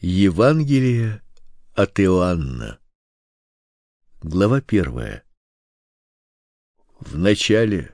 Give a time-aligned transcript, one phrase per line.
[0.00, 1.22] Евангелие
[1.74, 2.78] от Иоанна.
[4.22, 5.24] Глава первая.
[7.00, 7.92] В начале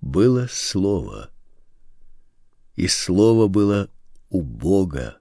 [0.00, 1.30] было слово,
[2.74, 3.88] и слово было
[4.30, 5.20] у Бога,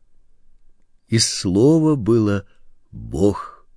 [1.08, 2.48] и слово было
[2.92, 3.68] Бог.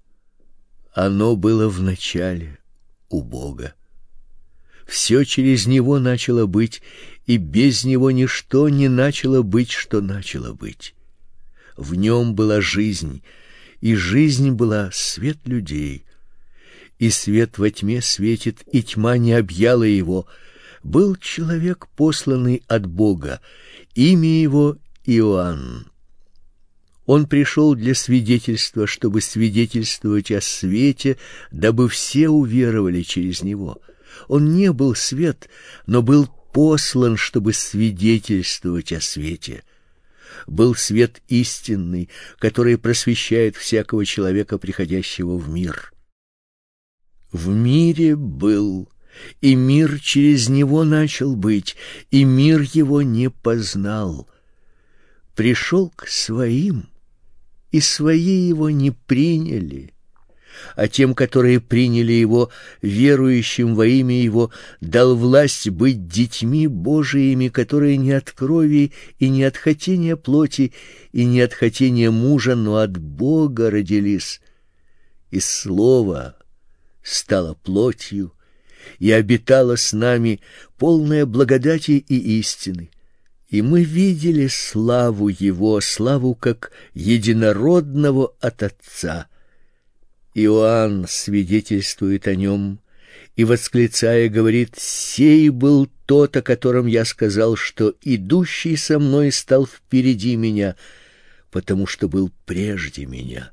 [0.95, 2.59] Оно было в начале
[3.11, 3.75] у Бога.
[4.87, 6.81] Все через него начало быть,
[7.27, 10.96] и без него ничто не начало быть, что начало быть
[11.77, 13.23] в нем была жизнь,
[13.81, 16.05] и жизнь была свет людей.
[16.99, 20.27] И свет во тьме светит, и тьма не объяла его.
[20.83, 23.41] Был человек, посланный от Бога,
[23.95, 25.91] имя его Иоанн.
[27.05, 31.19] Он пришел для свидетельства, чтобы свидетельствовать о свете,
[31.53, 33.81] дабы все уверовали через него.
[34.27, 35.49] Он не был свет,
[35.87, 39.63] но был послан, чтобы свидетельствовать о свете
[40.47, 42.09] был свет истинный,
[42.39, 45.93] который просвещает всякого человека, приходящего в мир.
[47.33, 48.89] В мире был,
[49.41, 51.77] и мир через него начал быть,
[52.11, 54.29] и мир его не познал.
[55.35, 56.89] Пришел к своим,
[57.73, 59.96] и свои его не приняли
[60.75, 62.51] а тем, которые приняли его,
[62.83, 69.45] верующим во имя его, дал власть быть детьми Божиими, которые не от крови и не
[69.45, 70.73] от хотения плоти
[71.13, 74.41] и не от хотения мужа, но от Бога родились.
[75.31, 76.37] И слово
[77.03, 78.33] стало плотью
[78.99, 80.41] и обитало с нами,
[80.79, 82.91] полное благодати и истины.
[83.49, 89.29] И мы видели славу его, славу как единородного от Отца—
[90.37, 92.79] Иоанн свидетельствует о нем
[93.37, 99.67] и, восклицая, говорит, «Сей был тот, о котором я сказал, что идущий со мной стал
[99.67, 100.77] впереди меня,
[101.51, 103.51] потому что был прежде меня».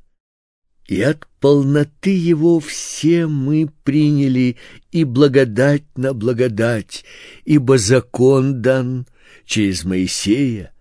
[0.85, 4.57] И от полноты его все мы приняли
[4.91, 7.05] и благодать на благодать,
[7.45, 9.07] ибо закон дан
[9.45, 10.73] через Моисея,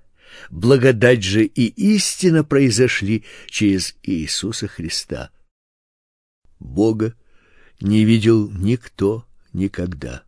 [0.51, 5.31] благодать же и истина произошли через Иисуса Христа.
[6.63, 7.15] Бога
[7.81, 10.23] не видел никто никогда.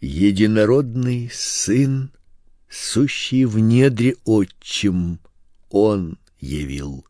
[0.00, 2.10] Единородный Сын,
[2.68, 5.20] сущий в недре Отчим,
[5.68, 7.04] Он явил.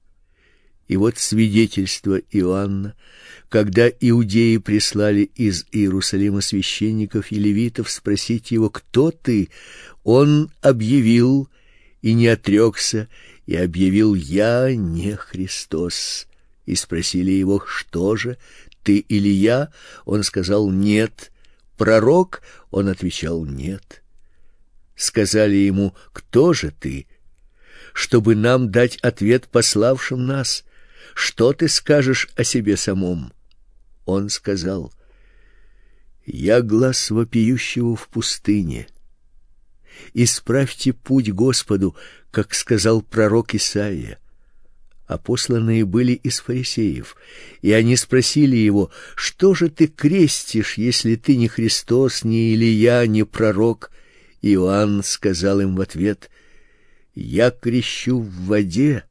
[0.89, 2.97] И вот свидетельство Иоанна,
[3.49, 9.51] когда иудеи прислали из Иерусалима священников и левитов спросить его, кто ты,
[10.03, 11.49] он объявил
[12.03, 13.09] и не отрекся,
[13.47, 16.27] и объявил «Я не Христос»
[16.67, 18.39] и спросили его, что же,
[18.83, 19.73] ты или я?
[20.05, 21.33] Он сказал, нет.
[21.77, 22.43] Пророк?
[22.71, 24.03] Он отвечал, нет.
[24.95, 27.07] Сказали ему, кто же ты?
[27.93, 30.65] Чтобы нам дать ответ пославшим нас.
[31.15, 33.33] Что ты скажешь о себе самом?
[34.05, 34.93] Он сказал,
[36.25, 38.89] я глаз вопиющего в пустыне.
[40.15, 41.97] Исправьте путь Господу,
[42.31, 44.19] как сказал пророк Исаия
[45.11, 47.17] а посланные были из фарисеев.
[47.63, 53.25] И они спросили его, что же ты крестишь, если ты не Христос, не Илия, не
[53.25, 53.91] пророк?
[54.41, 56.31] Иоанн сказал им в ответ,
[57.17, 59.03] я крещу в воде,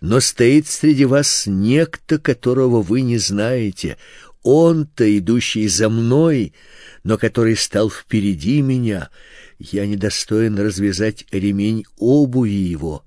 [0.00, 3.96] но стоит среди вас некто, которого вы не знаете,
[4.44, 6.54] он-то, идущий за мной,
[7.02, 9.10] но который стал впереди меня,
[9.58, 13.05] я недостоин развязать ремень обуви его.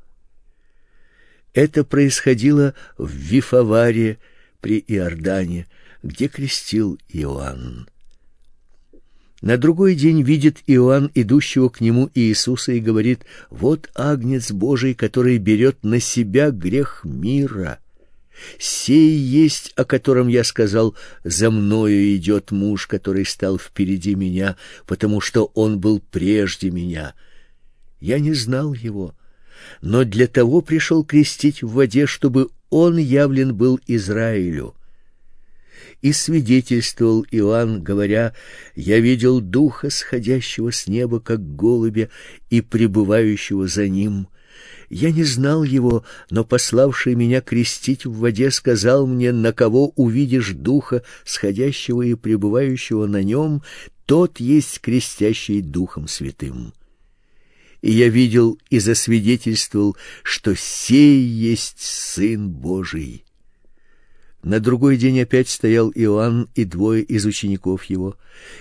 [1.53, 4.19] Это происходило в Вифаваре
[4.61, 5.67] при Иордане,
[6.03, 7.87] где крестил Иоанн.
[9.41, 15.37] На другой день видит Иоанн идущего к нему Иисуса и говорит: "Вот агнец Божий, который
[15.37, 17.79] берет на себя грех мира.
[18.57, 20.93] Сей есть, о котором я сказал:
[21.23, 27.13] за мною идет муж, который стал впереди меня, потому что он был прежде меня.
[28.01, 29.15] Я не знал его,
[29.81, 34.75] но для того пришел крестить в воде, чтобы он явлен был Израилю.
[36.01, 38.33] И свидетельствовал Иоанн, говоря:
[38.75, 42.09] "Я видел духа, сходящего с неба, как голубя,
[42.49, 44.27] и пребывающего за ним.
[44.89, 50.51] Я не знал его, но пославший меня крестить в воде сказал мне: на кого увидишь
[50.51, 53.61] духа, сходящего и пребывающего на нем,
[54.05, 56.73] тот есть крестящий духом святым"
[57.81, 63.23] и я видел и засвидетельствовал, что сей есть сын Божий.
[64.43, 68.15] На другой день опять стоял Иоанн и двое из учеников его,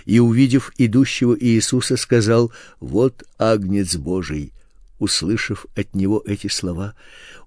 [0.07, 4.53] и увидев идущего Иисуса, сказал: "Вот агнец Божий,
[4.99, 6.95] Услышав от него эти слова,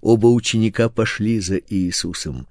[0.00, 2.46] оба ученика пошли за Иисусом.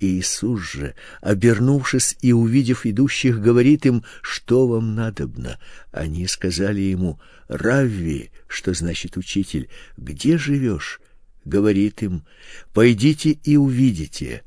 [0.00, 5.58] Иисус же, обернувшись и увидев идущих, говорит им: "Что вам надобно?"
[5.92, 9.68] Они сказали ему: "Равви", что значит учитель.
[9.96, 11.00] "Где живешь?»
[11.44, 12.24] Говорит им:
[12.72, 14.42] "Пойдите и увидите".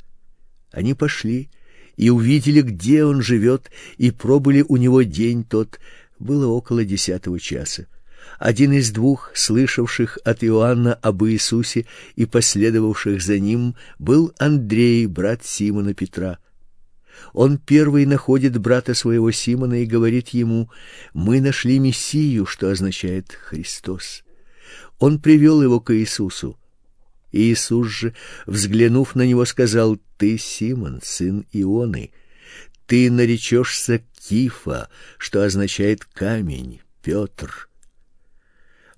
[0.71, 1.49] Они пошли
[1.97, 5.79] и увидели, где он живет, и пробыли у него день тот.
[6.17, 7.87] Было около десятого часа
[8.43, 11.85] один из двух, слышавших от Иоанна об Иисусе
[12.17, 16.39] и последовавших за ним, был Андрей, брат Симона Петра.
[17.31, 20.69] Он первый находит брата своего Симона и говорит ему:
[21.13, 24.25] "Мы нашли Мессию", что означает Христос.
[24.99, 26.59] Он привел его к Иисусу.
[27.31, 28.13] Иисус же,
[28.45, 32.11] взглянув на него, сказал: "Ты Симон, сын Ионы,
[32.87, 37.69] ты наречешься Кифа, что означает камень, Петр".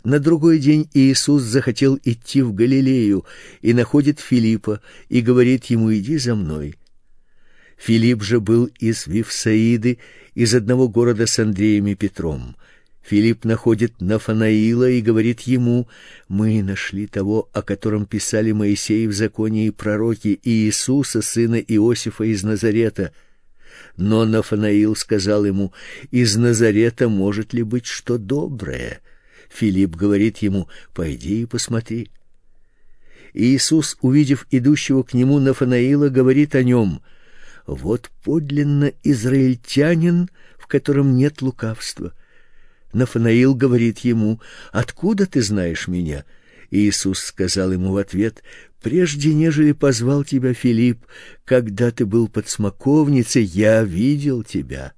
[0.05, 3.25] На другой день Иисус захотел идти в Галилею
[3.63, 4.79] и находит Филиппа
[5.09, 6.75] и говорит ему: "Иди за мной".
[7.75, 9.97] Филипп же был из Вифсаиды,
[10.35, 12.55] из одного города с Андреем и Петром.
[13.01, 15.87] Филипп находит Нафанаила и говорит ему:
[16.27, 22.43] "Мы нашли того, о котором писали Моисей в законе и пророки, Иисуса, сына Иосифа из
[22.43, 23.11] Назарета".
[23.97, 25.73] Но Нафанаил сказал ему:
[26.11, 29.01] "Из Назарета может ли быть что доброе?"
[29.55, 32.09] Филипп говорит ему: "Пойди и посмотри".
[33.33, 37.01] Иисус, увидев идущего к нему Нафанаила, говорит о нем:
[37.65, 42.13] "Вот подлинно израильтянин, в котором нет лукавства".
[42.91, 44.41] Нафанаил говорит ему:
[44.71, 46.25] "Откуда ты знаешь меня?"
[46.71, 48.43] Иисус сказал ему в ответ:
[48.81, 51.05] "Прежде нежели позвал тебя Филипп,
[51.45, 54.93] когда ты был под смоковницей, я видел тебя".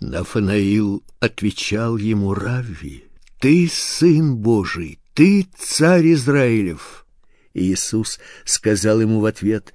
[0.00, 3.04] Нафанаил отвечал ему: "Равви,
[3.42, 7.04] ты сын Божий, ты царь Израилев.
[7.54, 9.74] Иисус сказал ему в ответ: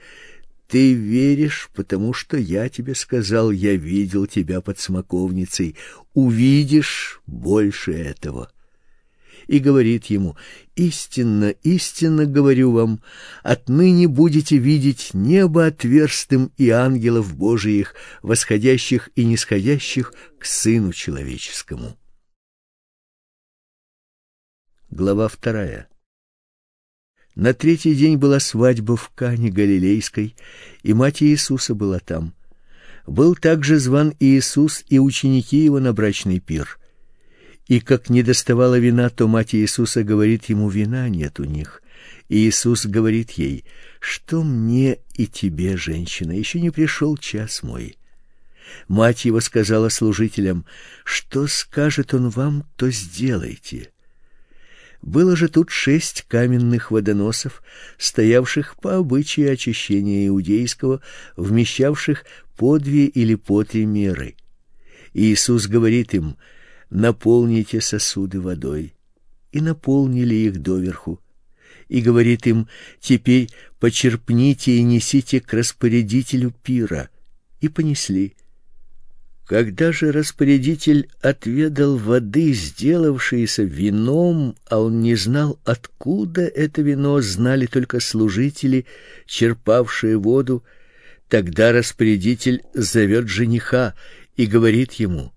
[0.69, 5.75] Ты веришь, потому что я тебе сказал, я видел тебя под смоковницей,
[6.14, 8.50] увидишь больше этого.
[9.48, 10.38] И говорит ему:
[10.78, 13.02] Истинно, истинно говорю вам,
[13.44, 21.98] отныне будете видеть небо отверстым и ангелов Божиих, восходящих и нисходящих к сыну человеческому.
[24.89, 25.89] Глава вторая.
[27.36, 30.34] На третий день была свадьба в Кане Галилейской,
[30.81, 32.34] и мать Иисуса была там.
[33.06, 36.80] Был также зван Иисус и ученики его на брачный пир.
[37.68, 41.84] И как не доставало вина, то мать Иисуса говорит ему: "Вина нет у них".
[42.30, 43.66] И Иисус говорит ей:
[44.00, 47.98] "Что мне и тебе, женщина, еще не пришел час мой".
[48.88, 50.66] Мать его сказала служителям:
[51.04, 53.92] "Что скажет он вам, то сделайте".
[55.02, 57.62] Было же тут шесть каменных водоносов,
[57.98, 61.02] стоявших по обычаю очищения иудейского,
[61.36, 62.26] вмещавших
[62.58, 64.36] по две или по три меры.
[65.14, 66.36] Иисус говорит им:
[66.90, 68.94] "Наполните сосуды водой".
[69.52, 71.22] И наполнили их доверху.
[71.88, 72.68] И говорит им:
[73.00, 73.50] "Теперь
[73.80, 77.10] почерпните и несите к распорядителю пира".
[77.62, 78.36] И понесли.
[79.48, 87.66] Когда же распорядитель отведал воды, сделавшейся вином, а он не знал, откуда это вино, знали
[87.66, 88.86] только служители,
[89.26, 90.66] черпавшие воду,
[91.30, 93.96] тогда распорядитель зовет жениха
[94.36, 95.32] и говорит ему: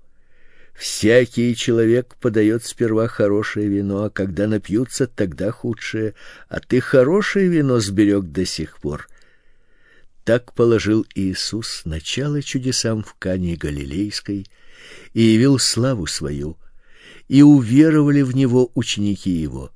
[0.75, 6.14] Всякий человек подает сперва хорошее вино, а когда напьются, тогда худшее,
[6.49, 9.07] а ты хорошее вино сберег до сих пор.
[10.30, 14.46] Так положил Иисус начало чудесам в Кане Галилейской
[15.12, 16.56] и явил славу свою,
[17.26, 19.72] и уверовали в него ученики его.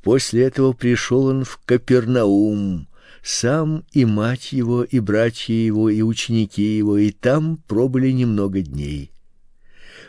[0.00, 2.86] После этого пришел он в Капернаум,
[3.24, 9.10] сам и мать его, и братья его, и ученики его, и там пробыли немного дней.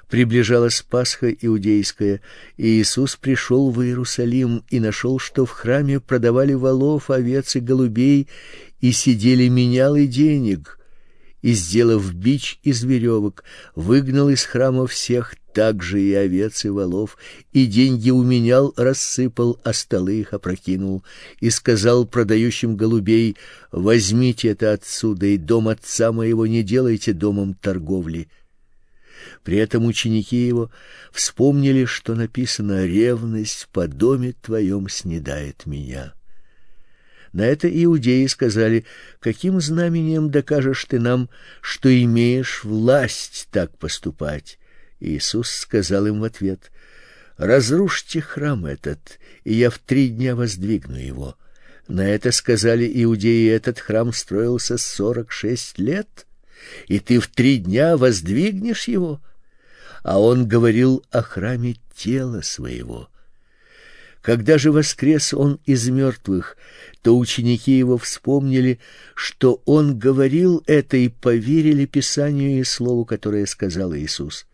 [0.08, 2.22] Приближалась Пасха иудейская,
[2.58, 8.28] и Иисус пришел в Иерусалим и нашел, что в храме продавали волов, овец и голубей,
[8.84, 10.78] и сидели менялы денег,
[11.42, 17.18] и, сделав бич из веревок, выгнал из храма всех, также и овец и волов,
[17.54, 21.02] и деньги уменял, рассыпал, а столы их опрокинул,
[21.40, 23.38] и сказал продающим голубей:
[23.72, 28.28] возьмите это отсюда, и дом отца моего не делайте домом торговли.
[29.46, 30.72] При этом ученики его
[31.14, 36.14] вспомнили, что написано: ревность по доме твоем снедает меня.
[37.34, 38.86] На это иудеи сказали:
[39.20, 41.30] "Каким знамением докажешь ты нам,
[41.62, 44.60] что имеешь власть так поступать?"
[45.00, 46.72] Иисус сказал им в ответ:
[47.38, 51.36] Разрушьте храм этот, и я в три дня воздвигну его.
[51.88, 56.28] На это сказали иудеи, этот храм строился сорок шесть лет,
[56.88, 59.22] и ты в три дня воздвигнешь его.
[60.04, 63.10] А он говорил о храме тела своего.
[64.24, 66.56] Когда же воскрес он из мертвых,
[67.02, 68.80] то ученики его вспомнили,
[69.16, 74.48] что он говорил это и поверили Писанию и слову, которое сказал Иисус.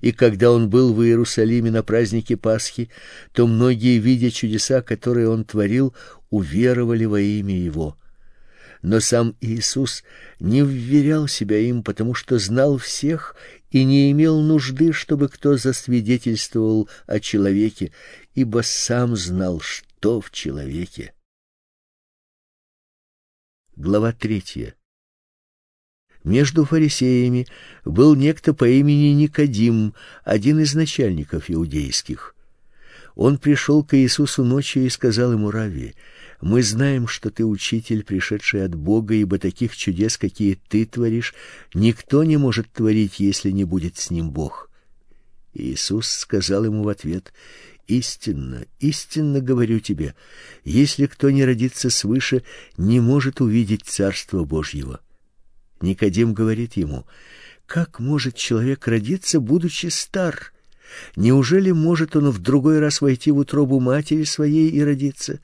[0.00, 2.88] И когда он был в Иерусалиме на празднике Пасхи,
[3.32, 5.94] то многие, видя чудеса, которые он творил,
[6.30, 7.98] уверовали во имя его.
[8.80, 10.04] Но сам Иисус
[10.38, 13.36] не вверял себя им, потому что знал всех
[13.70, 17.92] и не имел нужды, чтобы кто засвидетельствовал о человеке,
[18.34, 21.12] ибо сам знал, что в человеке.
[23.76, 24.74] Глава третья.
[26.22, 27.46] Между фарисеями
[27.84, 32.34] был некто по имени Никодим, один из начальников иудейских.
[33.14, 35.94] Он пришел к Иисусу ночью и сказал ему: "Рави,
[36.40, 41.34] мы знаем, что ты учитель, пришедший от Бога, ибо таких чудес, какие ты творишь,
[41.74, 44.70] никто не может творить, если не будет с ним Бог".
[45.54, 47.32] Иисус сказал ему в ответ:
[47.90, 50.14] "Истинно, истинно говорю тебе,
[50.62, 52.44] если кто не родится свыше,
[52.76, 55.00] не может увидеть царство Божьего".
[55.80, 57.04] Никодим говорит ему:
[57.66, 60.52] "Как может человек родиться, будучи стар?
[61.16, 65.40] Неужели может он в другой раз войти в утробу матери своей и родиться?"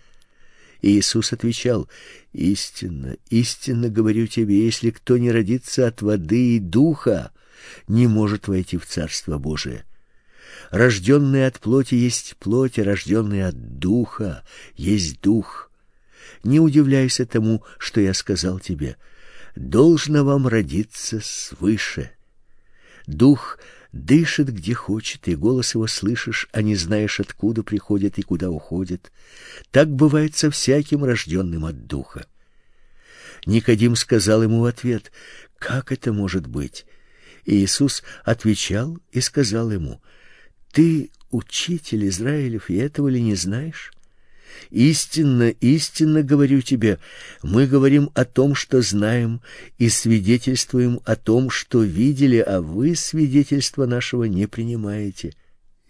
[0.82, 1.88] И Иисус отвечал:
[2.32, 7.32] "Истинно, истинно говорю тебе, если кто не родится от воды и духа,
[7.88, 9.84] не может войти в царство Божие.
[10.70, 15.70] Рожденный от плоти есть плоть, рожденный от духа есть дух.
[16.44, 18.96] Не удивляйся тому, что я сказал тебе
[19.56, 22.12] должно вам родиться свыше.
[23.06, 23.58] Дух
[23.92, 29.10] дышит где хочет, и голос его слышишь, а не знаешь, откуда приходит и куда уходит.
[29.70, 32.26] Так бывает со всяким рожденным от духа.
[33.46, 35.10] Никодим сказал ему в ответ:
[35.58, 36.84] "Как это может быть?"
[37.44, 40.02] И Иисус отвечал и сказал ему:
[40.76, 43.94] "Ты учитель Израилев, и этого ли не знаешь?
[44.70, 46.98] Истинно, истинно говорю тебе,
[47.42, 49.40] мы говорим о том, что знаем,
[49.78, 55.32] и свидетельствуем о том, что видели, а вы свидетельства нашего не принимаете.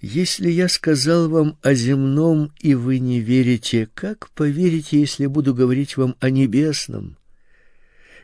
[0.00, 5.96] Если я сказал вам о земном, и вы не верите, как поверите, если буду говорить
[5.96, 7.16] вам о небесном?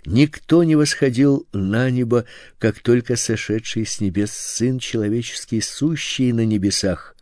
[0.04, 2.24] Никто не восходил на небо,
[2.58, 7.12] как только сошедший с небес Сын Человеческий, сущий на небесах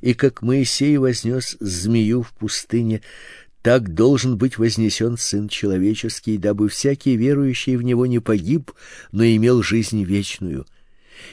[0.00, 3.02] и как Моисей вознес змею в пустыне,
[3.62, 8.72] так должен быть вознесен сын человеческий, дабы всякий верующий в него не погиб,
[9.12, 10.66] но имел жизнь вечную.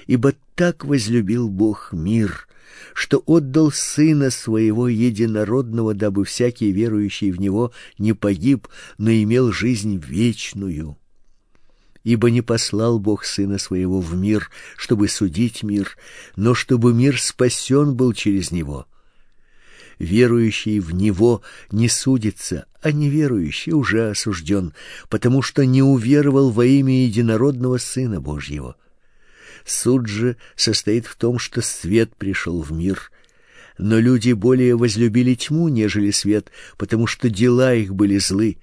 [0.06, 2.48] Ибо так возлюбил Бог мир,
[2.94, 9.98] что отдал сына своего единородного, дабы всякий верующий в него не погиб, но имел жизнь
[9.98, 10.98] вечную
[12.04, 15.98] ибо не послал Бог сына своего в мир, чтобы судить мир,
[16.36, 18.88] но чтобы мир спасен был через него.
[20.00, 24.74] Верующий в него не судится, а неверующий уже осужден,
[25.10, 28.76] потому что не уверовал во имя единородного сына Божьего.
[29.66, 33.12] Суд же состоит в том, что свет пришел в мир,
[33.78, 38.58] но люди более возлюбили тьму, нежели свет, потому что дела их были злы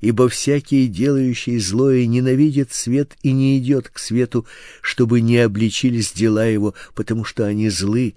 [0.00, 4.46] ибо всякий делающий злое ненавидит свет и не идет к свету,
[4.80, 8.14] чтобы не обличились дела его, потому что они злы,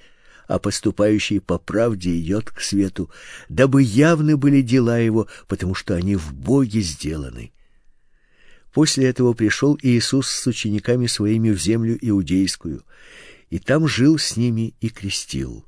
[0.48, 3.10] а поступающий по правде идет к свету,
[3.50, 7.52] дабы явны были дела его, потому что они в Боге сделаны.
[8.76, 12.84] После этого пришел Иисус с учениками своими в землю иудейскую,
[13.50, 15.66] и там жил с ними и крестил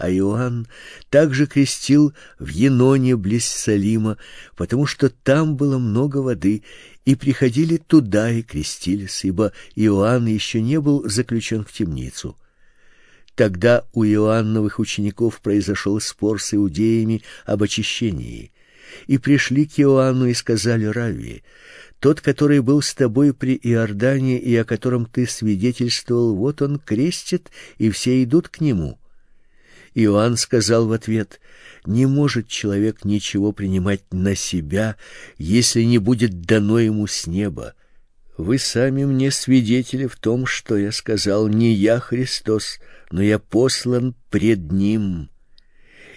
[0.00, 0.66] а Иоанн
[1.10, 4.16] также крестил в Еноне близ Салима,
[4.56, 6.62] потому что там было много воды,
[7.04, 12.38] и приходили туда и крестились, ибо Иоанн еще не был заключен в темницу.
[13.34, 18.52] Тогда у Иоанновых учеников произошел спор с иудеями об очищении.
[19.06, 21.42] И пришли к Иоанну и сказали Равви:
[22.00, 27.50] тот, который был с тобой при Иордане и о котором ты свидетельствовал, вот он крестит,
[27.76, 28.98] и все идут к нему.
[29.94, 31.40] Иоанн сказал в ответ:
[31.84, 34.96] "Не может человек ничего принимать на себя,
[35.36, 37.74] если не будет дано ему с неба.
[38.36, 42.78] Вы сами мне свидетели в том, что я сказал: не я Христос,
[43.10, 45.29] но я послан пред ним".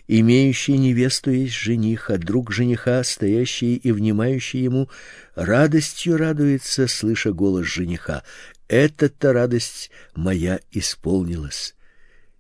[0.08, 4.90] Имеющий невесту есть жених, а друг жениха, стоящий и внимающий ему,
[5.34, 8.24] радостью радуется, слыша голос жениха.
[8.68, 11.76] Эта-то радость моя исполнилась.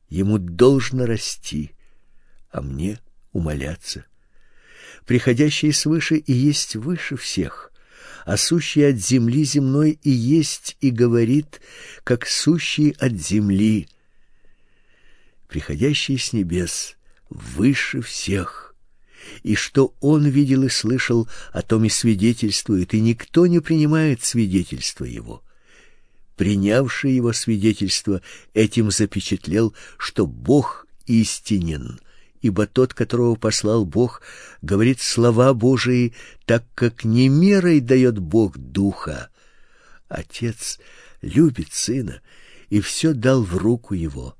[0.09, 1.71] ему должно расти,
[2.51, 2.99] а мне
[3.31, 4.05] умоляться.
[5.05, 7.71] Приходящий свыше и есть выше всех,
[8.25, 11.61] а сущий от земли земной и есть и говорит,
[12.03, 13.87] как сущий от земли.
[15.47, 16.95] Приходящий с небес
[17.33, 18.75] выше всех.
[19.41, 25.05] И что он видел и слышал, о том и свидетельствует, и никто не принимает свидетельства
[25.05, 25.43] его.
[26.35, 28.21] Принявший его свидетельство
[28.53, 31.99] этим запечатлел, что Бог истинен—
[32.43, 34.21] ибо тот, которого послал Бог,
[34.61, 36.13] говорит слова Божии,
[36.45, 39.29] так как не мерой дает Бог духа.
[40.09, 40.77] Отец
[41.21, 42.21] любит сына
[42.69, 44.35] и все дал в руку его.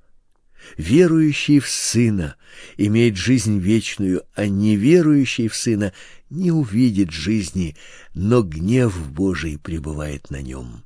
[0.78, 2.36] Верующий в сына
[2.78, 5.94] имеет жизнь вечную, а неверующий в сына
[6.30, 7.76] не увидит жизни,
[8.14, 10.84] но гнев Божий пребывает на нем.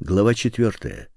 [0.00, 1.08] Глава четвертая.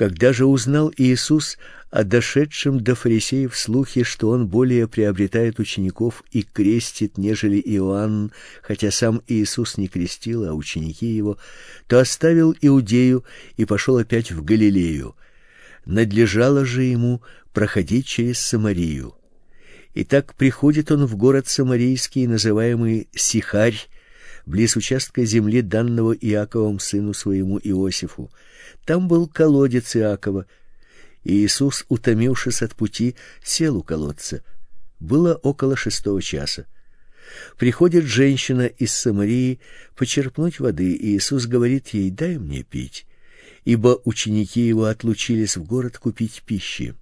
[0.00, 1.58] Когда же узнал Иисус
[1.90, 8.90] о дошедшем до фарисеев слухе, что он более приобретает учеников и крестит, нежели Иоанн, хотя
[8.92, 11.36] сам Иисус не крестил, а ученики его,
[11.86, 13.26] то оставил Иудею
[13.58, 15.16] и пошел опять в Галилею.
[15.84, 17.20] Надлежало же ему
[17.52, 19.14] проходить через Самарию.
[19.92, 23.76] Итак, приходит он в город самарийский, называемый Сихарь,
[24.46, 28.30] близ участка земли данного Иаковом сыну своему Иосифу.
[28.84, 30.46] Там был колодец Иакова.
[31.24, 34.42] И Иисус, утомившись от пути, сел у колодца.
[34.98, 36.66] Было около шестого часа.
[37.58, 39.60] Приходит женщина из Самарии
[39.96, 43.06] почерпнуть воды, и Иисус говорит ей: "Дай мне пить",
[43.64, 46.94] ибо ученики его отлучились в город купить пищи.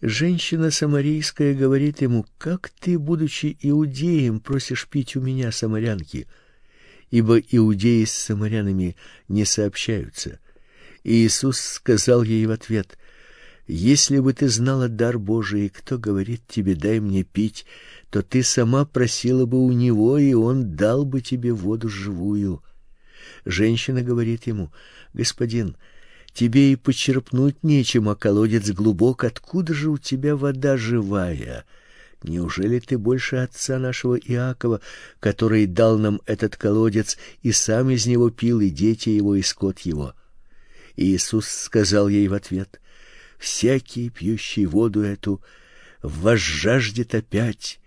[0.00, 6.26] Женщина самарийская говорит ему: "Как ты, будучи иудеем, просишь пить у меня, самарянки?"
[7.10, 8.96] Ибо иудеи с самарянами
[9.28, 10.40] не сообщаются.
[11.04, 12.98] И Иисус сказал ей в ответ:
[13.66, 17.66] если бы ты знала дар Божий, кто говорит тебе: "Дай мне пить",
[18.10, 22.62] то ты сама просила бы у него, и он дал бы тебе воду живую.
[23.44, 24.72] Женщина говорит ему:
[25.12, 25.76] "Господин,
[26.32, 31.64] тебе и почерпнуть нечем, а колодец глубок, откуда же у тебя вода живая?"
[32.22, 34.80] Неужели ты больше отца нашего Иакова,
[35.20, 39.80] который дал нам этот колодец и сам из него пил и дети его и скот
[39.80, 40.14] его?
[40.96, 42.80] Иисус сказал ей в ответ:
[43.38, 45.42] Всякий пьющий воду эту
[46.02, 47.80] возжаждет опять,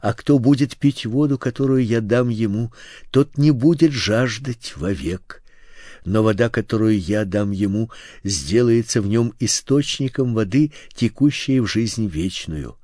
[0.00, 2.72] а кто будет пить воду, которую я дам ему,
[3.10, 5.42] тот не будет жаждать вовек.
[6.04, 7.90] Но вода, которую я дам ему,
[8.24, 12.76] сделается в нем источником воды, текущей в жизнь вечную.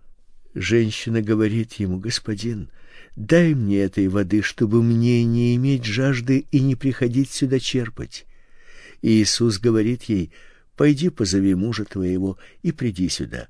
[0.54, 2.70] Женщина говорит ему: "Господин,
[3.16, 8.26] дай мне этой воды, чтобы мне не иметь жажды и не приходить сюда черпать".
[9.02, 10.32] Иисус говорит ей:
[10.76, 13.48] "Пойди позови мужа твоего и приди сюда".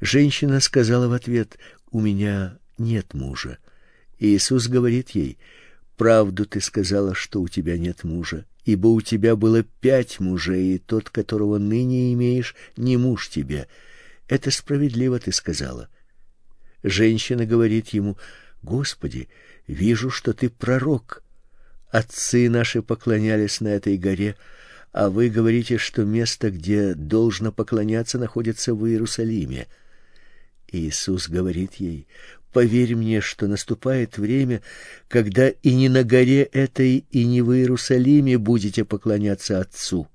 [0.00, 1.58] Женщина сказала в ответ:
[1.90, 3.58] "У меня нет мужа".
[4.18, 5.38] Иисус говорит ей:
[5.96, 10.78] "Правду ты сказала, что у тебя нет мужа, ибо у тебя было пять мужей, и
[10.78, 13.68] тот, которого ныне имеешь, не муж тебе.
[14.28, 15.88] Это справедливо ты сказала".
[16.82, 18.18] Женщина говорит ему:
[18.62, 19.28] "Господи,
[19.66, 21.22] вижу, что ты пророк.
[21.90, 24.36] Отцы наши поклонялись на этой горе,
[24.92, 29.66] а вы говорите, что место, где должно поклоняться, находится в Иерусалиме.
[30.68, 32.08] Иисус говорит ей:
[32.52, 34.62] "Поверь мне, что наступает время,
[35.08, 40.08] когда и не на горе этой, и не в Иерусалиме будете поклоняться Отцу.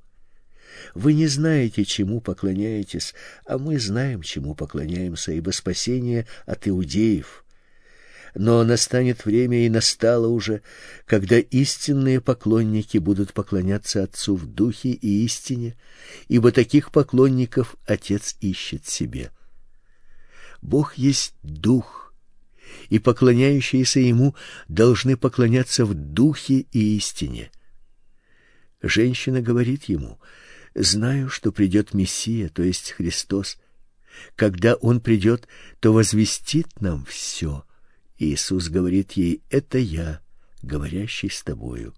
[0.94, 3.14] Вы не знаете, чему поклоняетесь,
[3.46, 7.46] а мы знаем, чему поклоняемся, ибо спасение от иудеев.
[8.34, 10.62] Но настанет время и настало уже,
[11.06, 15.76] когда истинные поклонники будут поклоняться Отцу в духе и истине,
[16.28, 19.32] ибо таких поклонников Отец ищет себе.
[20.62, 22.14] Бог есть дух,
[22.90, 24.36] и поклоняющиеся ему
[24.70, 27.52] должны поклоняться в духе и истине.
[28.82, 30.20] Женщина говорит ему:
[30.74, 33.58] "Знаю, что придет Мессия, то есть Христос.
[34.36, 35.48] Когда он придет,
[35.80, 37.66] то возвестит нам все.
[38.22, 40.22] Иисус говорит ей: "Это я,
[40.62, 41.96] говорящий с тобою".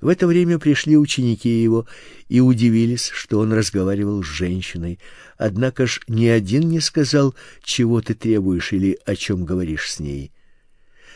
[0.00, 1.86] В это время пришли ученики его
[2.28, 5.00] и удивились, что он разговаривал с женщиной.
[5.36, 10.32] Однако ж ни один не сказал, чего ты требуешь или о чем говоришь с ней.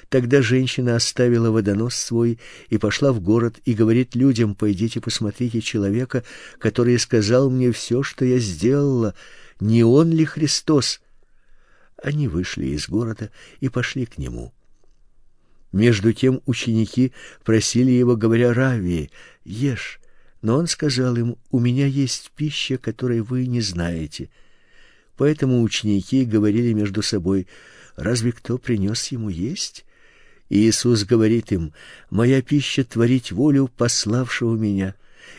[0.08, 6.24] Тогда женщина оставила водонос свой и пошла в город и говорит людям: "Пойдите посмотрите человека,
[6.58, 9.14] который сказал мне все, что я сделала.
[9.60, 11.00] Не он ли Христос?"
[12.02, 13.30] Они вышли из города
[13.60, 14.52] и пошли к нему.
[15.72, 17.12] Между тем ученики
[17.44, 19.10] просили его, говоря: "Рави,
[19.44, 20.00] ешь".
[20.42, 24.30] Но он сказал им: "У меня есть пища, которой вы не знаете".
[25.16, 27.46] Поэтому ученики говорили между собой:
[27.96, 29.84] "Разве кто принес ему есть?"
[30.48, 31.72] И Иисус говорит им:
[32.10, 34.94] "Моя пища творить волю пославшего меня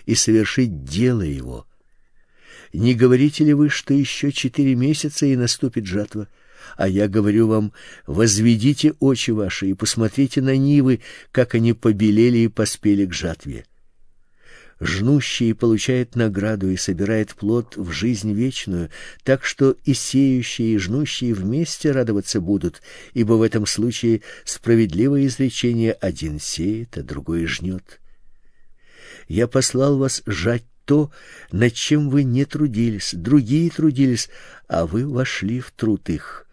[0.05, 1.65] и совершить дело его".
[2.73, 6.27] Не говорите ли вы, что еще четыре месяца и наступит жатва?
[6.75, 7.73] А я говорю вам:
[8.05, 11.01] возведите очи ваши и посмотрите на нивы,
[11.31, 13.65] как они побелели и поспели к жатве
[14.79, 18.89] жнущий получает награду и собирает плод в жизнь вечную,
[19.23, 22.81] так что и сеющие, и жнущие вместе радоваться будут,
[23.13, 27.99] ибо в этом случае справедливое изречение один сеет, а другой жнет.
[29.27, 31.11] Я послал вас жать то,
[31.51, 34.29] над чем вы не трудились, другие трудились,
[34.67, 36.46] а вы вошли в труд их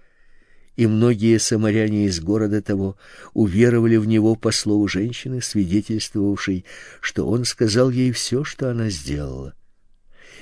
[0.77, 2.97] и многие самаряне из города того
[3.33, 6.65] уверовали в него по слову женщины, свидетельствовавшей,
[7.01, 9.55] что он сказал ей все, что она сделала.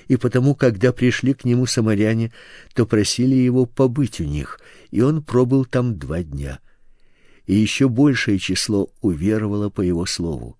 [0.09, 2.33] И потому, когда пришли к нему самаряне,
[2.75, 6.61] то просили его побыть у них, и он пробыл там два дня.
[7.47, 10.57] И еще большее число уверовало по его слову.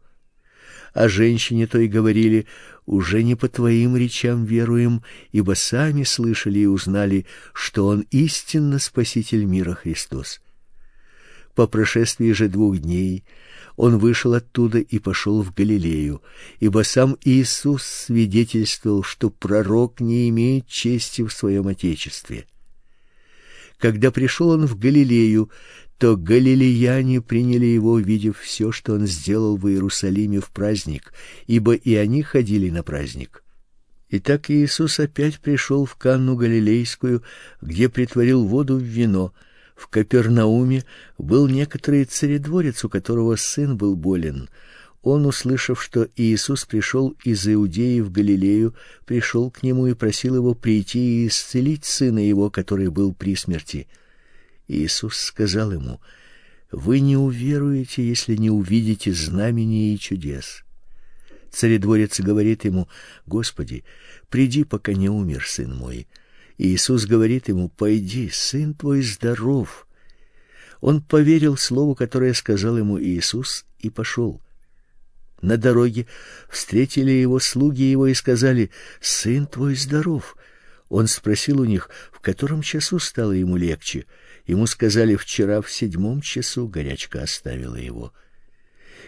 [0.93, 2.47] А женщине той говорили:
[2.87, 9.45] уже не по твоим речам веруем, ибо сами слышали и узнали, что он истинно спаситель
[9.45, 10.41] мира Христос.
[11.55, 13.25] По прошествии же двух дней
[13.77, 16.23] он вышел оттуда и пошел в Галилею,
[16.61, 22.47] ибо сам Иисус свидетельствовал, что пророк не имеет чести в своем отечестве.
[23.79, 25.51] Когда пришел он в Галилею,
[26.03, 31.13] то галилеяне приняли его, увидев все, что он сделал в Иерусалиме в праздник,
[31.47, 33.45] ибо и они ходили на праздник.
[34.11, 37.23] Итак, Иисус опять пришел в Канну Галилейскую,
[37.61, 39.33] где притворил воду в вино.
[39.77, 40.85] В Капернауме
[41.19, 44.49] был некоторый царедворец, у которого сын был болен.
[45.03, 48.75] Он, услышав, что Иисус пришел из Иудеи в Галилею,
[49.07, 53.87] пришел к нему и просил его прийти и исцелить сына его, который был при смерти.
[54.73, 56.01] Иисус сказал ему:
[56.71, 60.65] "Вы не уверуете, если не увидите знамений и чудес".
[61.51, 62.89] Царедворец говорит ему:
[63.27, 63.85] "Господи,
[64.31, 66.09] приди, пока не умер сын мой".
[66.57, 69.87] Иисус говорит ему: "Пойди, сын твой здоров".
[70.81, 74.41] Он поверил слову, которое сказал ему Иисус, и пошел.
[75.43, 76.07] На дороге
[76.49, 80.37] встретили его слуги его и сказали: "Сын твой здоров".
[80.89, 84.07] Он спросил у них, в котором часу стало ему легче.
[84.47, 88.13] Ему сказали вчера в седьмом часу горячка оставила его.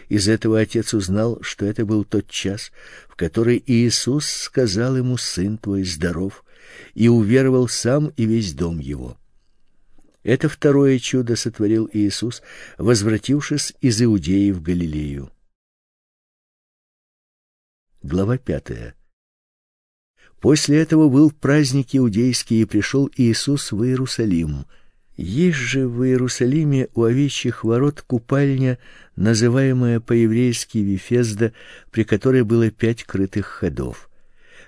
[0.07, 2.71] Из этого отец узнал, что это был тот час,
[3.07, 6.45] в который Иисус сказал ему: "Сын твой здоров",
[6.93, 9.17] и уверовал сам и весь дом его.
[10.23, 12.41] Это второе чудо сотворил Иисус,
[12.77, 15.31] возвратившись из Иудеи в Галилею.
[18.01, 18.95] Глава пятая.
[20.39, 24.65] После этого был праздник иудейский, и пришел Иисус в Иерусалим.
[25.17, 28.77] Есть же в Иерусалиме у овечьих ворот купальня,
[29.15, 31.53] называемая по-еврейски Вифезда,
[31.89, 34.09] при которой было пять крытых ходов.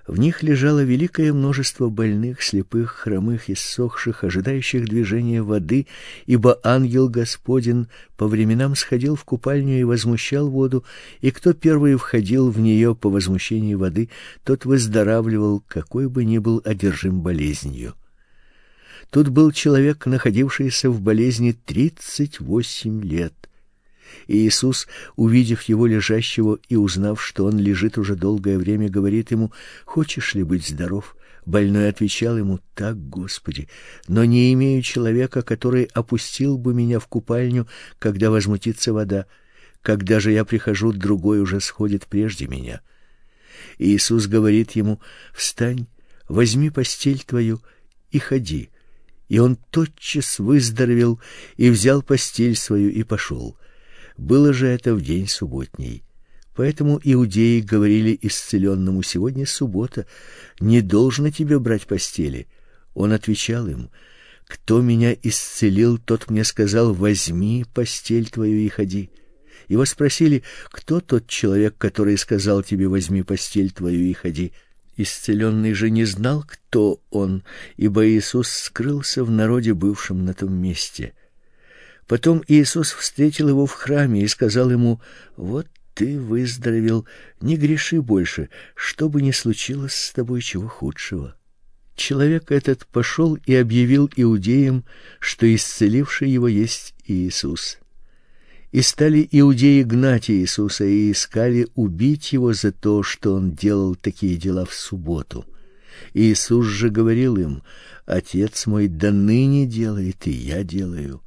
[0.08, 5.86] В них лежало великое множество больных, слепых, хромых и ссохших, ожидающих движения воды,
[6.26, 10.86] ибо ангел Господин по временам сходил в купальню и возмущал воду,
[11.20, 14.10] и кто первый входил в нее по возмущении воды,
[14.46, 17.94] тот выздоравливал, какой бы ни был одержим болезнью.
[19.10, 23.34] Тут был человек, находившийся в болезни тридцать восемь лет.
[24.28, 29.52] И Иисус, увидев его лежащего и узнав, что он лежит уже долгое время, говорит ему:
[29.86, 31.16] "Хочешь ли быть здоров?"
[31.46, 33.70] Больной отвечал ему: "Так, Господи,
[34.10, 37.68] но не имею человека, который опустил бы меня в купальню,
[38.00, 39.26] когда возмутится вода.
[39.82, 42.82] Когда же я прихожу, другой уже сходит прежде меня".
[43.78, 45.00] И Иисус говорит ему:
[45.34, 45.88] "Встань,
[46.28, 47.62] возьми постель твою
[48.12, 48.70] и ходи"
[49.28, 51.20] и он тотчас выздоровел
[51.58, 53.58] и взял постель свою и пошел.
[54.18, 56.04] Было же это в день субботний.
[56.56, 60.08] Поэтому иудеи говорили исцеленному: "Сегодня суббота,
[60.60, 62.48] не должно тебе брать постели".
[62.96, 63.92] Он отвечал им:
[64.48, 69.12] "Кто меня исцелил, тот мне сказал: возьми постель твою и ходи".
[69.68, 74.52] Его спросили: "Кто тот человек, который сказал тебе: возьми постель твою и ходи?"
[74.98, 77.44] Исцеленный же не знал, кто он,
[77.78, 81.14] ибо Иисус скрылся в народе, бывшем на том месте.
[82.08, 85.00] Потом Иисус встретил его в храме и сказал ему:
[85.36, 87.06] "Вот ты выздоровел,
[87.42, 91.36] не греши больше, что бы ни случилось с тобой чего худшего".
[91.96, 94.84] Человек этот пошел и объявил иудеям,
[95.20, 97.78] что исцеливший его есть Иисус.
[98.72, 104.36] И стали иудеи гнать Иисуса и искали убить его за то, что он делал такие
[104.36, 105.46] дела в субботу.
[106.14, 107.64] Иисус же говорил им:
[108.06, 111.22] Отец мой до ныне делает, и я делаю.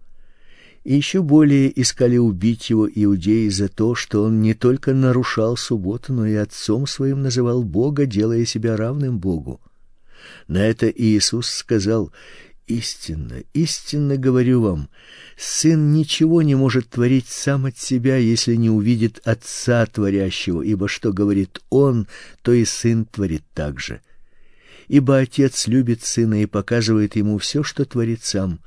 [0.85, 6.13] И еще более искали убить его иудеи за то, что он не только нарушал субботу,
[6.13, 9.61] но и отцом своим называл Бога, делая себя равным Богу.
[10.49, 12.13] На это Иисус сказал:
[12.71, 14.91] Истинно, истинно говорю вам,
[15.37, 21.13] сын ничего не может творить сам от себя, если не увидит отца творящего, ибо что
[21.13, 22.07] говорит он,
[22.43, 24.03] то и сын творит также.
[24.87, 28.61] Ибо отец любит сына и показывает ему все, что творит сам,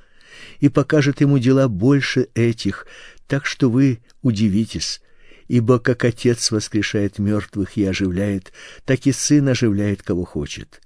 [0.60, 2.88] и покажет ему дела больше этих,
[3.28, 5.02] так что вы удивитесь.
[5.48, 8.52] Ибо как отец воскрешает мертвых и оживляет,
[8.84, 10.83] так и сын оживляет кого хочет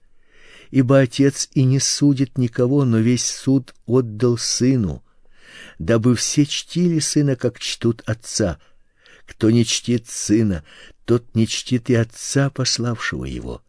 [0.72, 5.04] ибо Отец и не судит никого, но весь суд отдал Сыну,
[5.80, 8.60] дабы все чтили Сына, как чтут Отца.
[9.26, 10.64] Кто не чтит Сына,
[11.06, 13.62] тот не чтит и Отца, пославшего Его.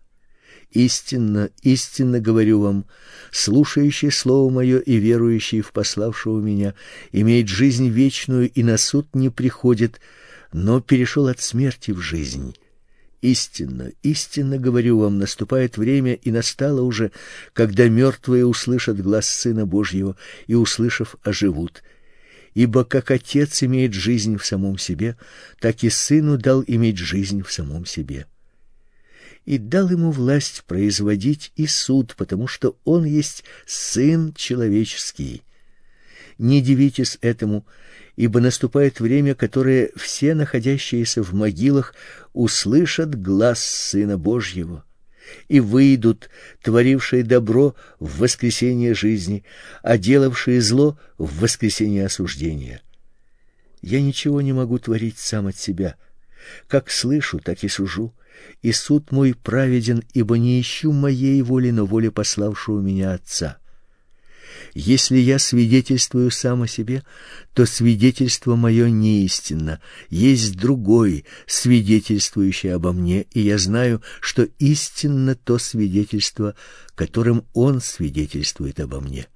[0.71, 2.87] Истинно, истинно говорю вам,
[3.31, 6.75] слушающий слово мое и верующий в пославшего меня
[7.11, 9.99] имеет жизнь вечную и на суд не приходит,
[10.53, 12.55] но перешел от смерти в жизнь.
[13.21, 17.11] Истинно, истинно говорю вам, наступает время и настало уже,
[17.53, 21.83] когда мертвые услышат глаз Сына Божьего и, услышав, оживут.
[22.55, 25.17] Ибо как Отец имеет жизнь в самом себе,
[25.59, 28.27] так и Сыну дал иметь жизнь в самом себе.
[29.45, 35.43] И дал ему власть производить и суд, потому что он есть Сын человеческий.
[36.37, 37.67] Не дивитесь этому,
[38.19, 41.95] ибо наступает время, которое все находящиеся в могилах
[42.33, 44.85] услышат глаз Сына Божьего
[45.47, 46.29] и выйдут,
[46.61, 49.45] творившие добро в воскресение жизни,
[49.85, 52.83] а делавшие зло в воскресение осуждения.
[53.83, 55.95] Я ничего не могу творить сам от себя.
[56.67, 58.13] Как слышу, так и сужу,
[58.63, 63.59] и суд мой праведен, ибо не ищу моей воли, но воли пославшего меня Отца.
[64.75, 67.03] Если я свидетельствую сам о себе,
[67.55, 69.81] то свидетельство мое неистинно.
[70.11, 76.55] Есть другой, свидетельствующий обо мне, и я знаю, что истинно то свидетельство,
[76.95, 79.29] которым он свидетельствует обо мне.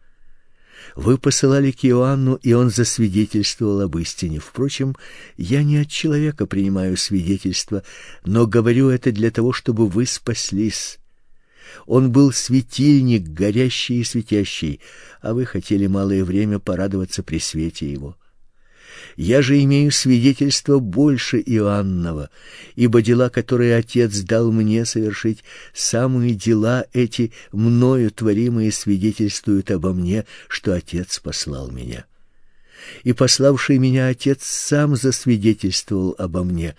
[0.94, 4.40] Вы посылали к Иоанну, и он засвидетельствовал об истине.
[4.40, 4.96] Впрочем,
[5.36, 7.82] я не от человека принимаю свидетельство,
[8.24, 10.98] но говорю это для того, чтобы вы спаслись.
[11.86, 14.80] Он был светильник, горящий и светящий,
[15.20, 18.16] а вы хотели малое время порадоваться при свете его.
[19.16, 22.30] Я же имею свидетельство больше Иоаннова,
[22.76, 30.24] ибо дела, которые Отец дал мне совершить, самые дела эти мною творимые свидетельствуют обо мне,
[30.48, 32.06] что Отец послал меня
[33.04, 36.76] и пославший меня Отец сам засвидетельствовал обо мне,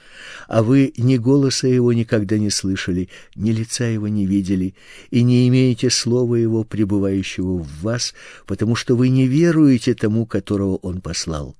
[0.48, 4.76] а вы ни голоса его никогда не слышали, ни лица его не видели,
[5.12, 8.14] и не имеете слова его, пребывающего в вас,
[8.46, 11.56] потому что вы не веруете тому, которого он послал.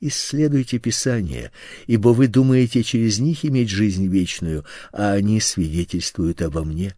[0.00, 1.52] Исследуйте Писание,
[1.86, 6.94] ибо вы думаете через них иметь жизнь вечную, а они свидетельствуют обо мне.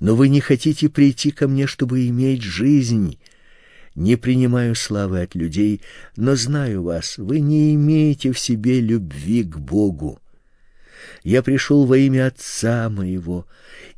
[0.00, 3.18] Но вы не хотите прийти ко мне, чтобы иметь жизнь,
[3.96, 5.80] не принимаю славы от людей,
[6.16, 10.20] но знаю вас, вы не имеете в себе любви к Богу.
[11.24, 13.46] Я пришел во имя Отца моего,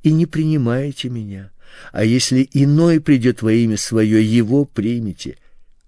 [0.03, 1.51] и не принимаете меня.
[1.93, 5.37] А если иной придет во имя свое, его примите.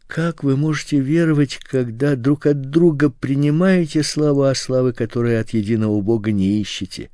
[0.07, 6.33] Как вы можете веровать, когда друг от друга принимаете слова, славы которые от единого Бога
[6.33, 7.11] не ищете?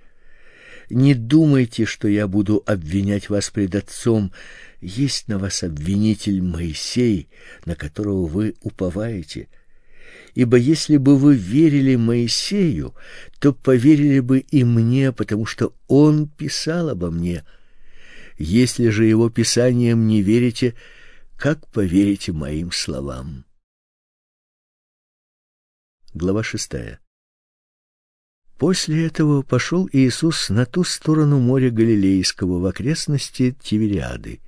[0.88, 4.32] Не думайте, что я буду обвинять вас пред Отцом,
[4.86, 7.28] есть на вас обвинитель Моисей,
[7.64, 9.48] на которого вы уповаете.
[10.34, 12.94] Ибо если бы вы верили Моисею,
[13.40, 17.44] то поверили бы и мне, потому что он писал обо мне.
[18.38, 20.74] Если же его писаниям не верите,
[21.36, 23.44] как поверите моим словам?
[26.14, 27.00] Глава шестая.
[28.56, 34.40] После этого пошел Иисус на ту сторону моря Галилейского в окрестности Тивериады.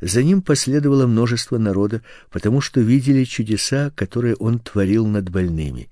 [0.00, 5.90] За ним последовало множество народа, потому что видели чудеса, которые он творил над больными.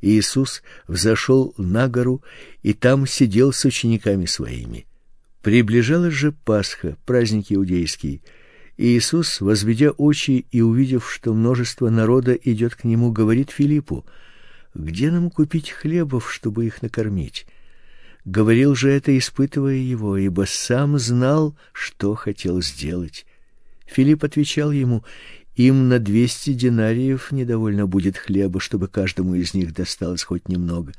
[0.00, 2.22] Иисус взошел на гору
[2.62, 4.86] и там сидел с учениками своими.
[5.42, 8.22] Приближалась же Пасха, праздник иудейский.
[8.76, 14.04] И Иисус, возведя очи и увидев, что множество народа идет к нему, говорит Филиппу:
[14.74, 17.46] "Где нам купить хлебов, чтобы их накормить?"
[18.26, 23.24] Говорил же это, испытывая его, ибо сам знал, что хотел сделать.
[23.86, 25.04] Филипп отвечал ему:
[25.54, 30.92] им на двести динариев недовольно будет хлеба, чтобы каждому из них досталось хоть немного.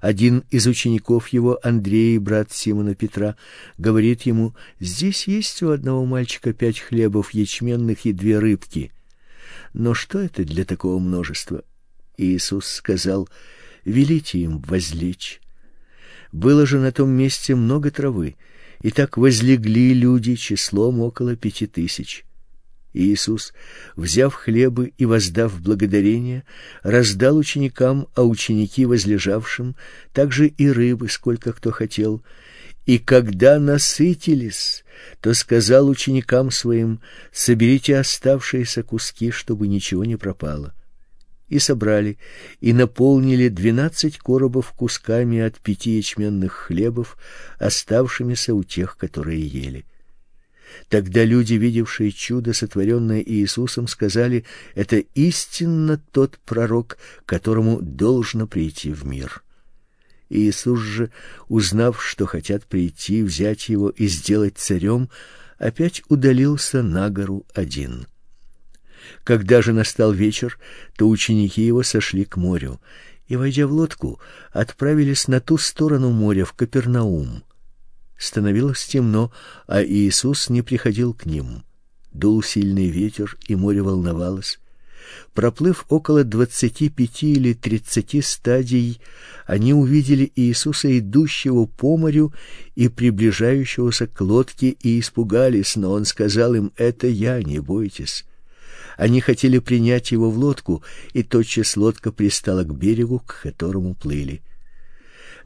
[0.00, 3.36] Один из учеников его, Андрей, брат Симона Петра,
[3.76, 8.90] говорит ему: "Здесь есть у одного мальчика пять хлебов ячменных и две рыбки.
[9.74, 11.62] Но что это для такого множества?"
[12.16, 13.28] Иисус сказал:
[13.84, 15.42] "Велите им возлечь".
[16.34, 18.34] Было же на том месте много травы,
[18.82, 22.24] и так возлегли люди числом около пяти тысяч.
[22.92, 23.54] Иисус,
[23.94, 26.42] взяв хлебы и воздав благодарение,
[26.82, 29.76] раздал ученикам, а ученики возлежавшим
[30.12, 32.24] также и рыбы, сколько кто хотел.
[32.84, 34.84] И когда насытились,
[35.20, 40.74] то сказал ученикам своим: соберите оставшиеся куски, чтобы ничего не пропало.
[41.48, 42.18] И собрали
[42.60, 47.18] и наполнили двенадцать коробов кусками от пяти ячменных хлебов,
[47.58, 49.84] оставшимися у тех, которые ели.
[50.88, 59.04] Тогда люди, видевшие чудо, сотворенное Иисусом, сказали: "Это истинно тот пророк, которому должно прийти в
[59.06, 59.42] мир".
[60.30, 61.10] Иисус же,
[61.48, 65.10] узнав, что хотят прийти, взять его и сделать царем,
[65.58, 68.06] опять удалился на гору один.
[69.22, 70.58] Когда же настал вечер,
[70.96, 72.80] то ученики его сошли к морю
[73.28, 74.20] и, войдя в лодку,
[74.52, 77.42] отправились на ту сторону моря в Капернаум.
[78.18, 79.32] Становилось темно,
[79.66, 81.64] а Иисус не приходил к ним.
[82.12, 84.58] Дул сильный ветер, и море волновалось.
[85.34, 89.00] Проплыв около двадцати пяти или тридцати стадий,
[89.46, 92.32] они увидели Иисуса, идущего по морю
[92.74, 98.24] и приближающегося к лодке, и испугались, но он сказал им: "Это я, не бойтесь".
[98.96, 104.42] Они хотели принять его в лодку, и тотчас лодка пристала к берегу, к которому плыли.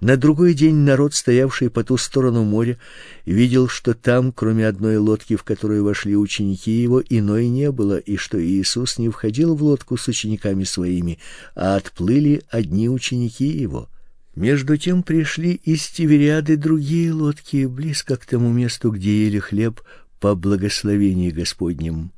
[0.01, 2.79] На другой день народ, стоявший по ту сторону моря,
[3.27, 8.17] видел, что там, кроме одной лодки, в которую вошли ученики его, иной не было, и
[8.17, 11.19] что Иисус не входил в лодку с учениками своими,
[11.57, 13.89] а отплыли одни ученики его.
[14.37, 19.81] Между тем пришли из Тивериады другие лодки близко к тому месту, где ели хлеб
[20.21, 22.13] по благословении Господнем.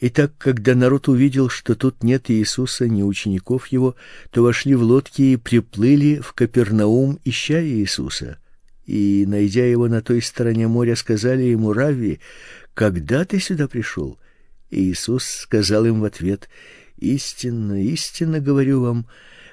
[0.00, 3.96] И так, когда народ увидел, что тут нет Иисуса, ни учеников его,
[4.30, 8.38] то вошли в лодки и приплыли в Капернаум, ища Иисуса.
[8.86, 12.20] И, найдя его на той стороне моря, сказали ему: "Рави,
[12.74, 14.18] когда ты сюда пришел?»
[14.70, 16.48] Иисус сказал им в ответ:
[16.98, 19.06] "Истинно, истинно говорю вам,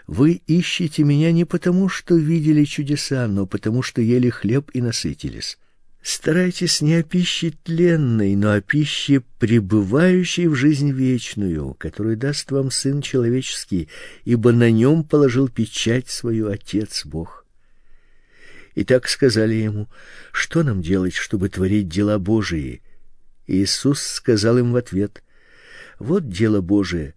[0.05, 5.57] вы ищете меня не потому, что видели чудеса, но потому, что ели хлеб и насытились.
[6.05, 12.69] Старайтесь не о пище тленной, но о пище, пребывающей в жизнь вечную, которую даст вам
[12.69, 13.89] Сын Человеческий,
[14.23, 17.43] ибо на нем положил печать свою Отец Бог.
[18.75, 19.89] И так сказали ему,
[20.31, 22.83] что нам делать, чтобы творить дела Божии?
[23.47, 25.23] Иисус сказал им в ответ,
[25.97, 27.15] вот дело Божие,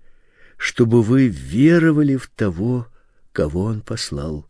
[0.56, 2.88] чтобы вы веровали в того,
[3.32, 4.48] кого Он послал.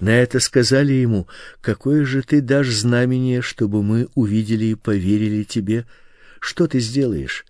[0.00, 1.28] На это сказали ему:
[1.60, 5.86] "Какое же ты дашь знамение, чтобы мы увидели и поверили тебе?
[6.40, 7.44] Что ты сделаешь?"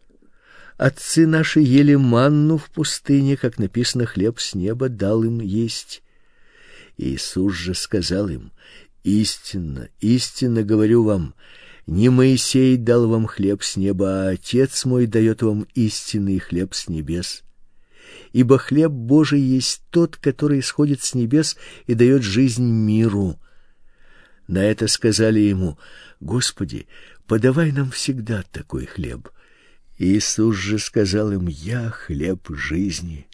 [0.76, 6.02] Отцы наши ели манну в пустыне, как написано, хлеб с неба дал им есть.
[6.96, 8.52] Иисус же сказал им:
[9.04, 11.34] "Истинно, истинно говорю вам,
[11.86, 16.88] не Моисей дал вам хлеб с неба, а Отец мой дает вам истинный хлеб с
[16.88, 17.42] небес
[18.32, 23.38] ибо хлеб Божий есть тот, который исходит с небес и дает жизнь миру.
[24.48, 25.78] На это сказали ему:
[26.20, 26.86] Господи,
[27.26, 29.28] подавай нам всегда такой хлеб.
[29.98, 33.26] Иисус же сказал им: Я хлеб жизни.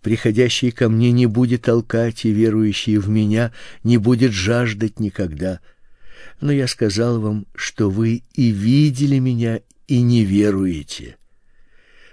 [0.00, 5.60] Приходящий ко мне не будет толкать, и верующий в меня не будет жаждать никогда.
[6.40, 11.16] Но я сказал вам, что вы и видели меня, и не веруете.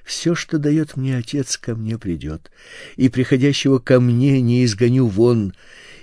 [0.10, 2.50] Все, что дает мне Отец, ко мне придет,
[2.96, 5.54] и приходящего ко мне не изгоню вон,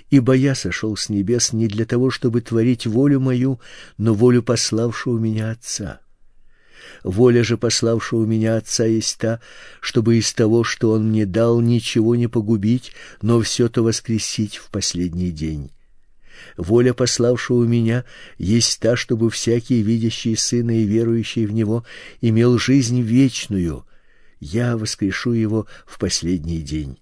[0.09, 3.59] ибо я сошел с небес не для того, чтобы творить волю мою,
[3.97, 5.99] но волю пославшего меня Отца.
[7.03, 9.41] Воля же пославшего меня Отца есть та,
[9.81, 14.69] чтобы из того, что Он мне дал, ничего не погубить, но все то воскресить в
[14.71, 15.69] последний день.
[16.55, 18.05] Воля пославшего меня
[18.37, 21.83] есть та, чтобы всякий, видящий Сына и верующий в Него,
[22.21, 23.83] имел жизнь вечную,
[24.39, 26.99] я воскрешу его в последний день.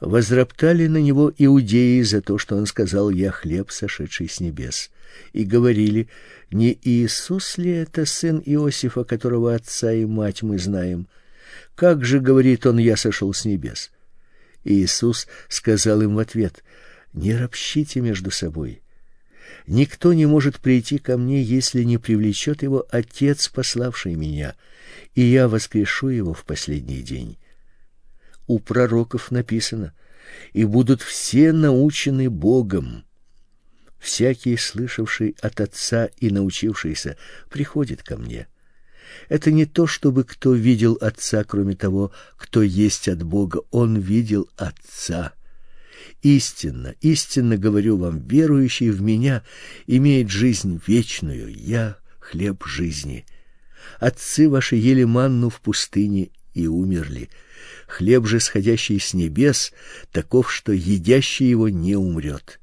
[0.00, 4.90] Возроптали на него иудеи за то, что он сказал: "Я хлеб, сошедший с небес",
[5.34, 6.08] и говорили:
[6.50, 11.06] "Не Иисус ли это сын Иосифа, которого отца и мать мы знаем?
[11.74, 13.90] Как же говорит он: я сошел с небес?"
[14.64, 16.64] Иисус сказал им в ответ:
[17.12, 18.82] "Не ропщите между собой.
[19.66, 24.56] Никто не может прийти ко мне, если не привлечет его Отец, пославший меня,
[25.14, 27.38] и я воскрешу его в последний день.
[28.46, 29.92] У пророков написано:
[30.52, 33.04] "И будут все научены Богом".
[33.98, 37.16] Всякий, слышавший от Отца и научившийся,
[37.50, 38.48] приходит ко мне.
[39.28, 43.60] Это не то, чтобы кто видел Отца, кроме того, кто есть от Бога.
[43.70, 45.34] Он видел Отца.
[46.22, 49.42] Истинно, истинно говорю вам, верующий в меня
[49.86, 51.54] имеет жизнь вечную.
[51.54, 53.24] Я хлеб жизни.
[53.98, 57.30] Отцы ваши ели манну в пустыне и умерли.
[57.86, 59.72] Хлеб же, сходящий с небес,
[60.12, 62.60] таков, что едящий его не умрет.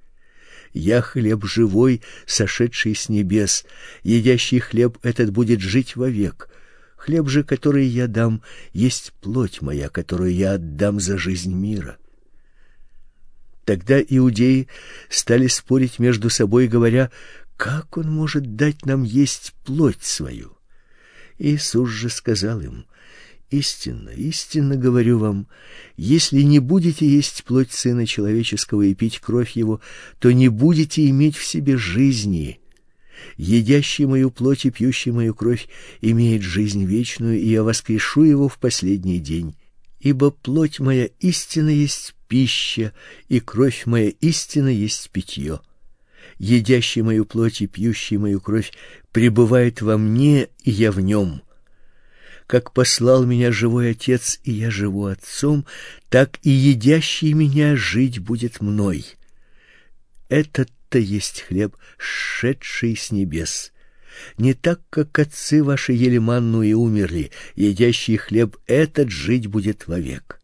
[0.73, 3.65] Я хлеб живой, сошедший с небес.
[4.03, 6.49] Едящий хлеб этот будет жить вовек.
[6.95, 8.41] Хлеб же, который я дам,
[8.73, 11.97] есть плоть моя, которую я отдам за жизнь мира.
[13.67, 14.69] Тогда иудеи
[15.09, 17.11] стали спорить между собой, говоря:
[17.57, 20.53] "Как он может дать нам есть плоть свою?"
[21.37, 22.85] Иисус же сказал им:
[23.51, 25.47] Истинно, истинно говорю вам,
[25.97, 29.81] если не будете есть плоть сына человеческого и пить кровь его,
[30.19, 32.61] то не будете иметь в себе жизни.
[33.35, 35.67] Едящий мою плоть и пьющий мою кровь
[35.99, 39.57] имеет жизнь вечную, и я воскрешу его в последний день.
[39.99, 42.93] Ибо плоть моя истинно есть пища,
[43.27, 45.59] и кровь моя истинно есть питье.
[46.37, 48.71] Едящий мою плоть и пьющий мою кровь
[49.11, 51.41] пребывает во мне, и я в нем
[52.47, 55.65] как послал меня живой Отец, и я живу Отцом,
[56.09, 59.05] так и едящий меня жить будет мной.
[60.29, 63.73] Этот-то есть хлеб, шедший с небес.
[64.37, 70.41] Не так, как отцы ваши ели манну и умерли, едящий хлеб этот жить будет вовек.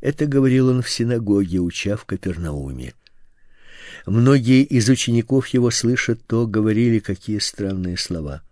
[0.00, 2.94] Это говорил он в синагоге, уча в Капернауме.
[4.06, 8.42] Многие из учеников его, слышат то, говорили какие странные слова.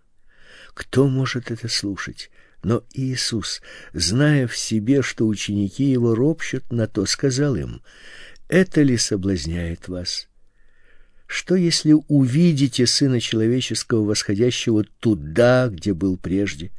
[0.73, 2.29] Кто может это слушать?
[2.61, 3.61] Но Иисус,
[3.93, 7.81] зная в себе, что ученики его ропщут на то, сказал им:
[8.47, 10.27] "Это ли соблазняет вас?
[11.25, 16.71] Что если увидите сына человеческого восходящего туда, где был прежде?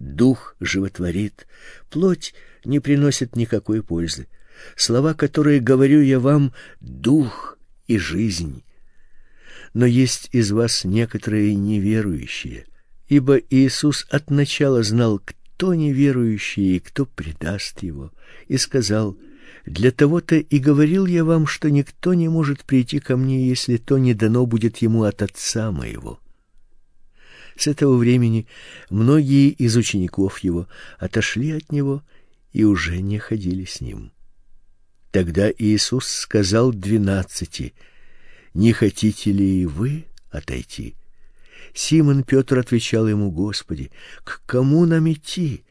[0.00, 1.46] Дух животворит,
[1.88, 2.34] плоть
[2.64, 4.26] не приносит никакой пользы.
[4.74, 8.64] Слова, которые говорю я вам, дух и жизнь.
[9.74, 12.66] Но есть из вас некоторые неверующие
[13.10, 18.12] ибо Иисус от начала знал, кто неверующий и кто предаст его,
[18.46, 19.18] и сказал:
[19.66, 23.98] "Для того-то и говорил я вам, что никто не может прийти ко мне, если то
[23.98, 26.20] не дано будет ему от Отца моего".
[27.60, 28.46] С этого времени
[28.88, 30.66] многие из учеников его
[30.98, 32.02] отошли от него
[32.54, 34.12] и уже не ходили с ним.
[35.10, 37.74] Тогда Иисус сказал двенадцати:
[38.54, 40.94] "Не хотите ли и вы отойти?"
[41.74, 43.90] Симон Петр отвечал ему: "Господи,
[44.24, 45.64] к кому нам идти?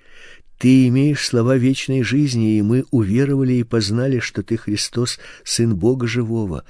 [0.60, 6.06] Ты имеешь слова вечной жизни, и мы уверовали и познали, что ты Христос, сын Бога
[6.06, 6.66] живого".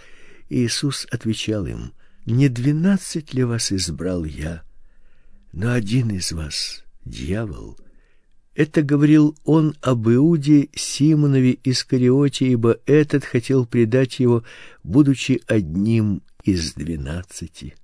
[0.47, 1.91] Иисус отвечал им:
[2.25, 4.63] "Не двенадцать ли вас избрал я,
[5.51, 7.77] но один из вас дьявол".
[8.55, 14.43] Это говорил он об Иуде Симонове Искариоте, ибо этот хотел предать его,
[14.83, 17.75] будучи одним из двенадцати.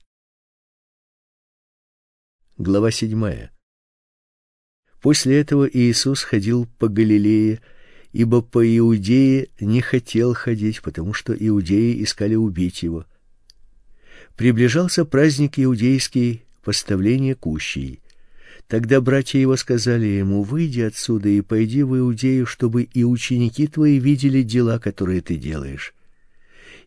[2.57, 3.49] Глава 7.
[5.01, 7.61] После этого Иисус ходил по Галилее,
[8.13, 13.05] ибо по Иудее не хотел ходить, потому что иудеи искали убить его.
[14.37, 18.01] Приближался праздник иудейский, поставление кущей.
[18.67, 23.99] Тогда братья его сказали ему: "Выйди отсюда и пойди в Иудею, чтобы и ученики твои
[23.99, 25.93] видели дела, которые ты делаешь.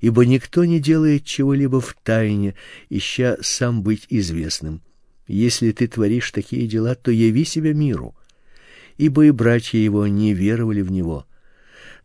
[0.00, 2.54] Ибо никто не делает чего-либо в тайне,
[2.90, 4.82] ища сам быть известным".
[5.28, 8.16] Если ты творишь такие дела, то яви себя миру.
[8.96, 11.26] Ибо и братья его не веровали в него.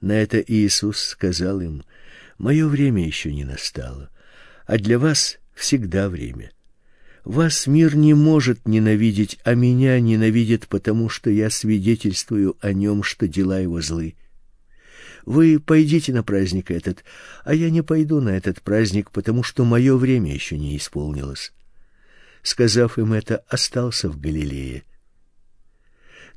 [0.02, 1.84] На это Иисус сказал им:
[2.38, 4.10] Мое время еще не настало,
[4.68, 6.52] а для вас всегда время.
[7.24, 13.28] Вас мир не может ненавидеть, а меня ненавидит, потому что я свидетельствую о нем, что
[13.28, 14.16] дела его злы.
[15.26, 17.04] Вы пойдите на праздник этот,
[17.46, 21.54] а я не пойду на этот праздник, потому что мое время еще не исполнилось
[22.44, 24.84] сказав им это, остался в Галилее.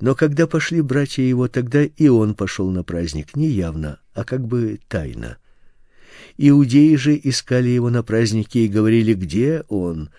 [0.00, 4.46] Но когда пошли братья его, тогда и он пошел на праздник не явно, а как
[4.46, 5.38] бы тайно.
[6.38, 10.10] Иудеи же искали его на празднике и говорили: "Где он?"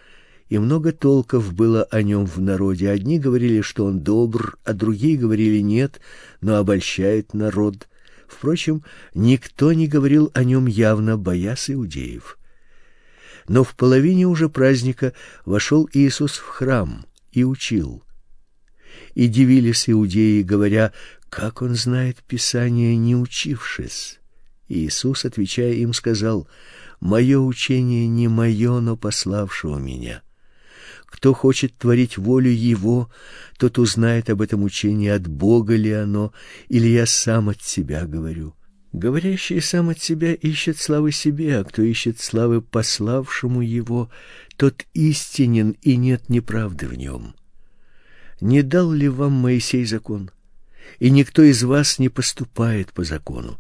[0.49, 2.89] И много толков было о нем в народе.
[2.89, 5.99] Одни говорили, что он добр, а другие говорили: "Нет,
[6.41, 7.87] но обольщает народ".
[8.27, 8.83] Впрочем,
[9.13, 12.37] никто не говорил о нем явно, боясь иудеев.
[13.47, 15.13] Но в половине уже праздника
[15.45, 18.03] вошел Иисус в храм и учил.
[19.15, 20.91] И дивились иудеи, говоря,
[21.29, 24.19] как он знает Писание, не учившись.
[24.67, 26.47] Иисус, отвечая им, сказал,
[26.99, 30.21] «Мое учение не мое, но пославшего меня.
[31.07, 33.09] Кто хочет творить волю Его,
[33.57, 36.31] тот узнает об этом учении, от Бога ли оно,
[36.69, 38.53] или я сам от себя говорю».
[38.93, 44.09] Говорящий сам от себя ищет славы себе, а кто ищет славы пославшему его,
[44.55, 47.35] тот истинен, и нет неправды в нем.
[48.39, 50.31] Не дал ли вам Моисей закон?
[50.99, 53.59] И никто из вас не поступает по закону.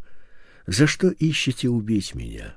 [0.65, 2.55] За что ищете убить меня?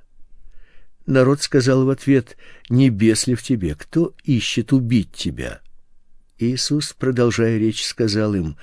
[1.11, 2.36] Народ сказал в ответ:
[2.68, 5.61] Небес ли в тебе, кто ищет убить тебя?
[6.38, 8.56] Иисус, продолжая речь, сказал им: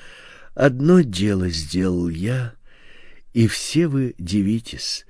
[0.56, 2.54] Одно дело сделал я,
[3.34, 5.06] и все вы дивитесь.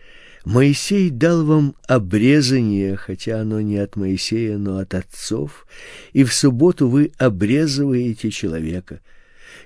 [0.45, 5.67] Моисей дал вам обрезание, хотя оно не от Моисея, но от отцов,
[6.13, 9.01] и в субботу вы обрезываете человека.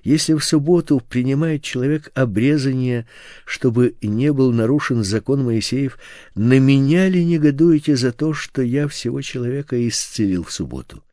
[0.04, 3.06] Если в субботу принимает человек обрезание,
[3.46, 6.00] чтобы не был нарушен закон Моисеев,
[6.34, 11.04] на меня ли негодуете за то, что я всего человека исцелил в субботу?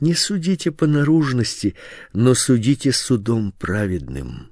[0.00, 1.76] Не судите по наружности,
[2.12, 4.48] но судите судом праведным.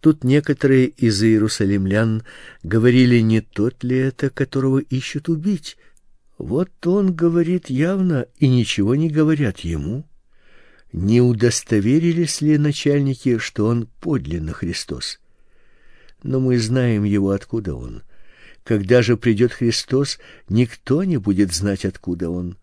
[0.00, 2.22] Тут некоторые из иерусалимлян
[2.62, 5.78] говорили, не тот ли это, которого ищут убить.
[6.36, 10.04] Вот он говорит явно, и ничего не говорят ему.
[10.92, 15.20] Не удостоверились ли начальники, что он подлинно Христос?
[16.22, 18.02] Но мы знаем его, откуда он.
[18.62, 20.18] Когда же придет Христос,
[20.48, 22.58] никто не будет знать, откуда он.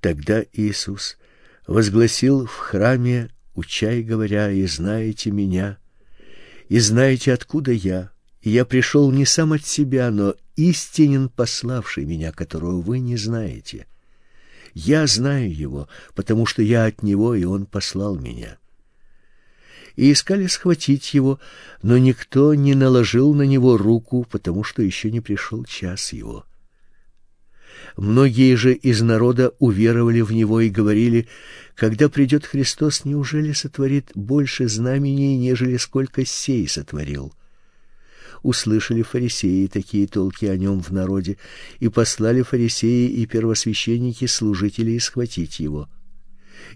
[0.00, 1.16] Тогда Иисус
[1.66, 5.78] возгласил в храме, уча говоря, «И знаете меня,
[6.68, 8.10] и знаете, откуда я.
[8.42, 13.86] И я пришел не сам от себя, но истинен пославший меня, которого вы не знаете.
[14.74, 18.58] Я знаю его, потому что я от него, и он послал меня.
[19.96, 21.40] И искали схватить его,
[21.82, 26.44] но никто не наложил на него руку, потому что еще не пришел час его.
[27.96, 31.28] Многие же из народа уверовали в него и говорили,
[31.74, 37.32] когда придет Христос, неужели сотворит больше знамений, нежели сколько сей сотворил?
[38.42, 41.38] Услышали фарисеи такие толки о нем в народе,
[41.80, 45.88] и послали фарисеи и первосвященники служителей схватить его.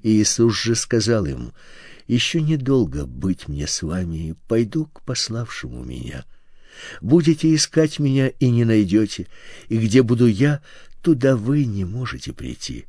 [0.03, 1.53] И Иисус же сказал им,
[2.09, 6.25] «Еще недолго быть мне с вами, пойду к пославшему меня».
[7.01, 9.27] Будете искать меня и не найдете,
[9.69, 10.63] и где буду я,
[11.03, 12.87] туда вы не можете прийти.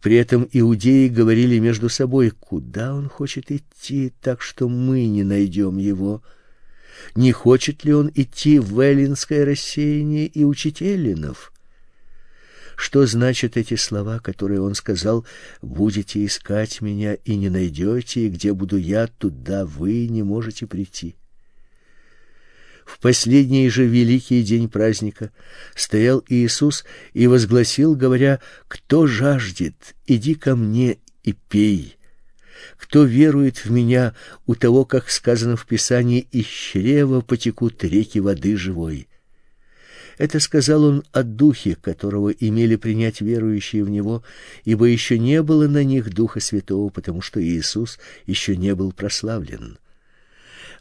[0.00, 5.78] При этом иудеи говорили между собой, куда он хочет идти, так что мы не найдем
[5.78, 6.22] его.
[7.14, 11.52] Не хочет ли он идти в эллинское рассеяние и учить эллинов?
[12.76, 15.24] Что значат эти слова, которые он сказал:
[15.62, 21.14] "Будете искать меня и не найдете, и где буду я, туда вы не можете прийти"?
[22.84, 25.30] В последний же великий день праздника
[25.74, 31.93] стоял Иисус и возгласил, говоря, «Кто жаждет, иди ко мне и пей.
[32.76, 34.14] Кто верует в меня,
[34.46, 39.08] у того, как сказано в Писании, из чрева потекут реки воды живой».
[40.16, 44.22] Это сказал он о духе, которого имели принять верующие в него,
[44.64, 49.78] ибо еще не было на них духа святого, потому что Иисус еще не был прославлен.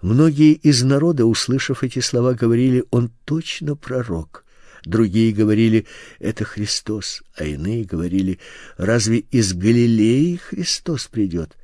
[0.02, 4.46] Многие из народа, услышав эти слова, говорили: "Он точно пророк".
[4.86, 5.88] Другие говорили:
[6.20, 8.40] "Это Христос", а иные говорили:
[8.78, 11.58] "Разве из Галилеи Христос придет?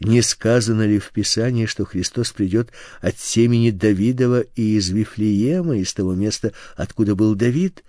[0.00, 2.70] Не сказано ли в Писании, что Христос придет
[3.02, 7.84] от семени Давидова и из Вифлеема, из того места, откуда был Давид?"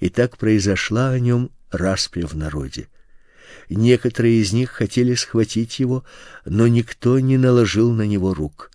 [0.00, 2.88] И так произошла о нем распря в народе.
[3.70, 6.04] Некоторые из них хотели схватить его,
[6.44, 8.70] но никто не наложил на него рук.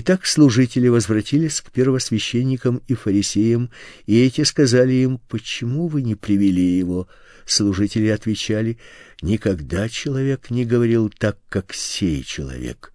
[0.00, 3.68] Итак, служители возвратились к первосвященникам и фарисеям,
[4.06, 7.08] и эти сказали им: "Почему вы не привели его?"
[7.44, 8.78] Служители отвечали:
[9.22, 12.92] "Никогда человек не говорил так, как сей человек".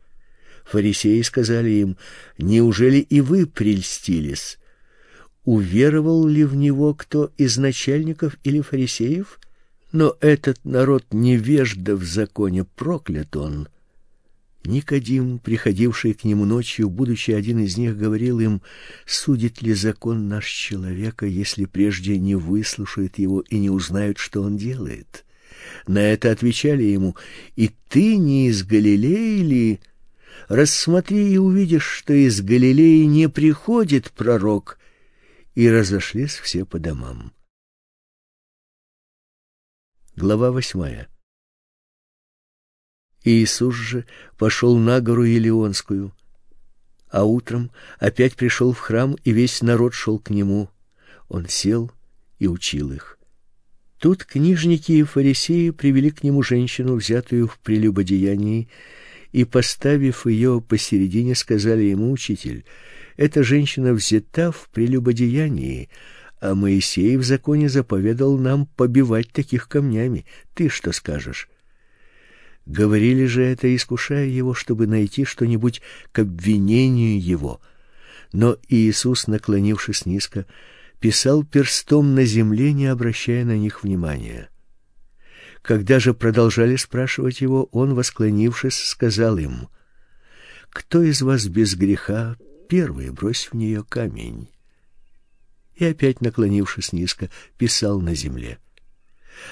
[0.64, 1.98] Фарисеи сказали им:
[2.38, 4.58] "Неужели и вы прельстились?
[5.44, 9.42] Уверовал ли в него кто из начальников или фарисеев?"
[9.92, 13.68] Но этот народ невежда в законе, проклят он.
[14.66, 18.62] Никодим, приходивший к нему ночью, будучи один из них, говорил им,
[19.06, 24.56] «Судит ли закон наш человека, если прежде не выслушают его и не узнают, что он
[24.56, 25.26] делает?»
[25.86, 27.16] На это отвечали ему,
[27.56, 29.80] «И ты не из Галилеи ли?
[30.48, 34.78] Рассмотри и увидишь, что из Галилеи не приходит пророк».
[35.56, 37.32] и разошлись все по домам.
[40.16, 41.13] Глава восьмая.
[43.24, 44.06] Иисус же
[44.38, 46.14] пошел на гору Елеонскую,
[47.10, 50.70] а утром опять пришел в храм, и весь народ шел к нему.
[51.30, 51.92] Он сел
[52.40, 53.18] и учил их.
[54.00, 58.68] Тут книжники и фарисеи привели к нему женщину, взятую в прелюбодеянии,
[59.32, 62.66] и, поставив ее посередине, сказали ему, «Учитель,
[63.16, 65.90] эта женщина взята в прелюбодеянии,
[66.42, 70.26] а Моисей в законе заповедал нам побивать таких камнями.
[70.54, 71.48] Ты что скажешь?»
[72.66, 77.60] Говорили же это, искушая его, чтобы найти что-нибудь к обвинению его.
[78.32, 80.46] Но Иисус, наклонившись низко,
[81.00, 84.50] писал перстом на земле, не обращая на них внимания.
[85.62, 89.68] Когда же продолжали спрашивать его, он, восклонившись, сказал им,
[90.70, 92.38] «Кто из вас без греха,
[92.70, 94.50] первый брось в нее камень?»
[95.76, 98.60] И опять, наклонившись низко, писал на земле.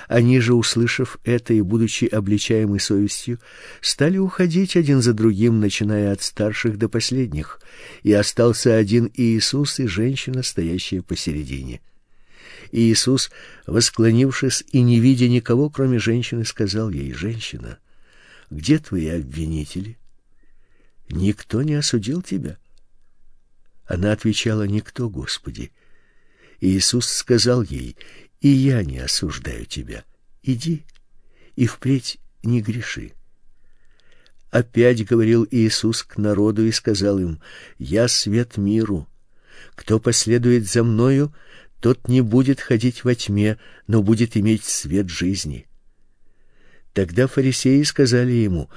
[0.07, 3.39] Они же, услышав это и будучи обличаемы совестью,
[3.81, 7.59] стали уходить один за другим, начиная от старших до последних,
[8.03, 11.81] и остался один Иисус и женщина, стоящая посередине.
[12.71, 13.31] Иисус,
[13.67, 17.79] восклонившись и не видя никого, кроме женщины, сказал ей: "Женщина,
[18.49, 19.97] где твои обвинители?
[21.09, 22.57] Никто не осудил тебя?"
[23.85, 25.71] Она отвечала: "Никто, Господи".
[26.61, 27.97] Иисус сказал ей:
[28.41, 30.03] и я не осуждаю тебя.
[30.43, 30.83] Иди
[31.55, 33.13] и впредь не греши.
[34.49, 37.39] Опять говорил Иисус к народу и сказал им:
[37.77, 39.07] Я свет миру.
[39.75, 41.33] Кто последует за мною,
[41.79, 45.67] тот не будет ходить во тьме, но будет иметь свет жизни.
[46.93, 48.69] Тогда фарисеи сказали ему: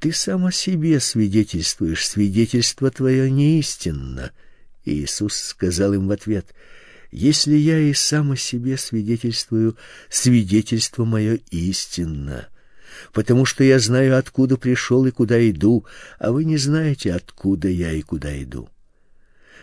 [0.00, 4.32] Ты сам о себе свидетельствуешь, свидетельство твое неистинно.
[4.84, 6.54] Иисус сказал им в ответ:
[7.12, 9.76] если я и сам о себе свидетельствую,
[10.08, 12.48] свидетельство мое истинно,
[13.12, 15.84] потому что я знаю, откуда пришел и куда иду,
[16.18, 18.68] а вы не знаете, откуда я и куда иду.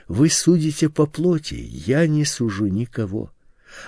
[0.07, 3.31] Вы судите по плоти, я не сужу никого.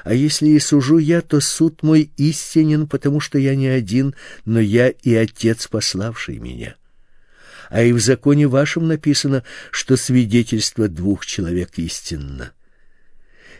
[0.03, 4.59] А если и сужу я, то суд мой истинен, потому что я не один, но
[4.59, 6.76] я и Отец, пославший меня.
[7.70, 12.53] А и в законе вашем написано, что свидетельство двух человек истинно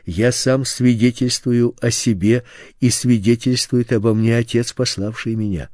[0.06, 2.44] я сам свидетельствую о себе,
[2.80, 5.70] и свидетельствует обо мне Отец, пославший меня.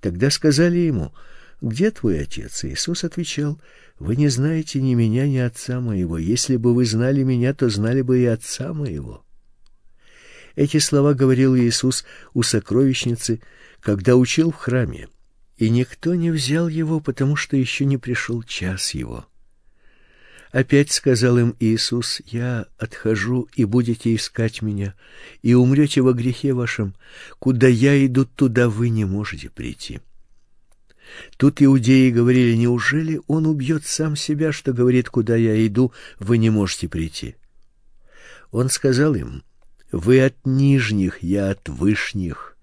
[0.00, 1.12] Тогда сказали ему,
[1.60, 3.60] «Где твой Отец?» Иисус отвечал,
[3.98, 6.16] «Вы не знаете ни меня, ни Отца моего.
[6.16, 9.24] Если бы вы знали меня, то знали бы и Отца моего».
[10.56, 13.40] Эти слова говорил Иисус у сокровищницы,
[13.80, 15.08] когда учил в храме,
[15.58, 19.26] и никто не взял его, потому что еще не пришел час его.
[20.52, 24.94] Опять сказал им Иисус, «Я отхожу, и будете искать меня,
[25.42, 26.94] и умрете во грехе вашем.
[27.38, 30.00] Куда я иду, туда вы не можете прийти».
[31.36, 36.50] Тут иудеи говорили, «Неужели он убьет сам себя, что говорит, куда я иду, вы не
[36.50, 37.36] можете прийти?»
[38.50, 39.44] Он сказал им,
[39.92, 42.56] «Вы от нижних, я от вышних.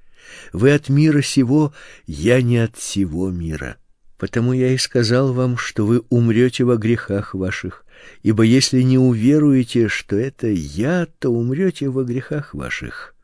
[0.51, 1.73] Вы от мира сего,
[2.05, 3.77] я не от всего мира».
[4.17, 7.85] Потому я и сказал вам, что вы умрете во грехах ваших,
[8.23, 13.15] ибо если не уверуете, что это я, то умрете во грехах ваших.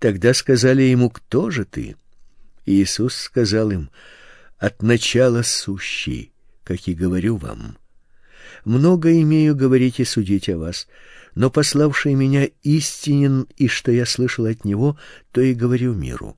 [0.00, 1.96] Тогда сказали ему, кто же ты?
[2.66, 3.90] Иисус сказал им,
[4.58, 6.32] от начала сущий,
[6.64, 7.78] как и говорю вам.
[8.64, 10.88] Много имею говорить и судить о вас,
[11.36, 14.98] но пославший меня истинен, и что я слышал от него,
[15.30, 16.36] то и говорю миру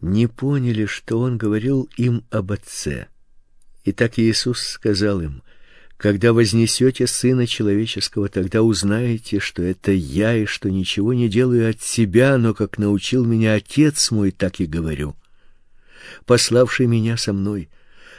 [0.00, 3.08] не поняли, что он говорил им об Отце.
[3.84, 5.42] И так Иисус сказал им,
[5.96, 11.82] «Когда вознесете Сына Человеческого, тогда узнаете, что это Я, и что ничего не делаю от
[11.82, 15.14] себя, но как научил меня Отец мой, так и говорю.
[16.24, 17.68] Пославший меня со мной,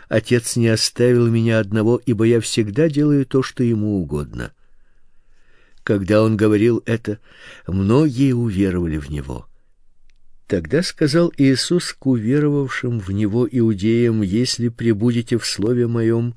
[0.09, 4.51] Отец не оставил меня одного, ибо я всегда делаю то, что Ему угодно».
[5.83, 7.17] Когда он говорил это,
[7.65, 9.47] многие уверовали в Него.
[10.51, 16.35] Тогда сказал Иисус к уверовавшим в Него иудеям, «Если пребудете в Слове Моем,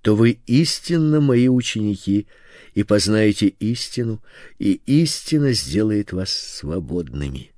[0.00, 2.26] то вы истинно Мои ученики,
[2.74, 4.20] и познаете истину,
[4.58, 7.52] и истина сделает вас свободными».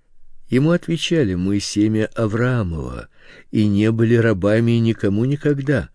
[0.50, 3.08] Ему отвечали, «Мы семя Авраамова,
[3.50, 5.88] и не были рабами никому никогда.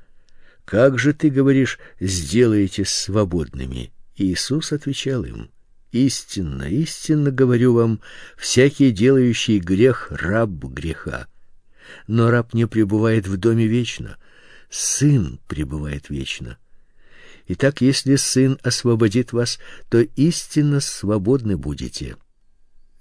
[0.65, 5.51] Как же ты говоришь, сделаете свободными?» Иисус отвечал им,
[5.91, 7.99] Истинно, истинно говорю вам,
[8.37, 11.27] всякий делающий грех раб греха.
[12.07, 14.17] Но раб не пребывает в доме вечно,
[14.69, 16.57] сын пребывает вечно.
[17.47, 19.57] Итак, если сын освободит вас,
[19.89, 22.15] то истинно свободны будете.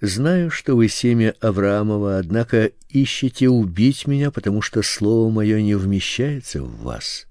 [0.00, 6.62] Знаю, что вы семя Авраамова, однако ищете убить меня, потому что слово мое не вмещается
[6.62, 7.27] в вас.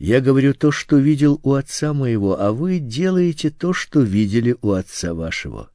[0.00, 4.72] Я говорю то, что видел у отца моего, а вы делаете то, что видели у
[4.72, 5.70] отца вашего.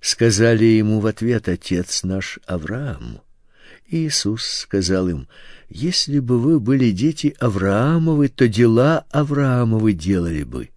[0.00, 3.20] Сказали ему в ответ отец наш Авраам.
[3.86, 5.28] Иисус сказал им:
[5.68, 10.70] если бы вы были дети Авраамовы, то дела Авраамовы делали бы.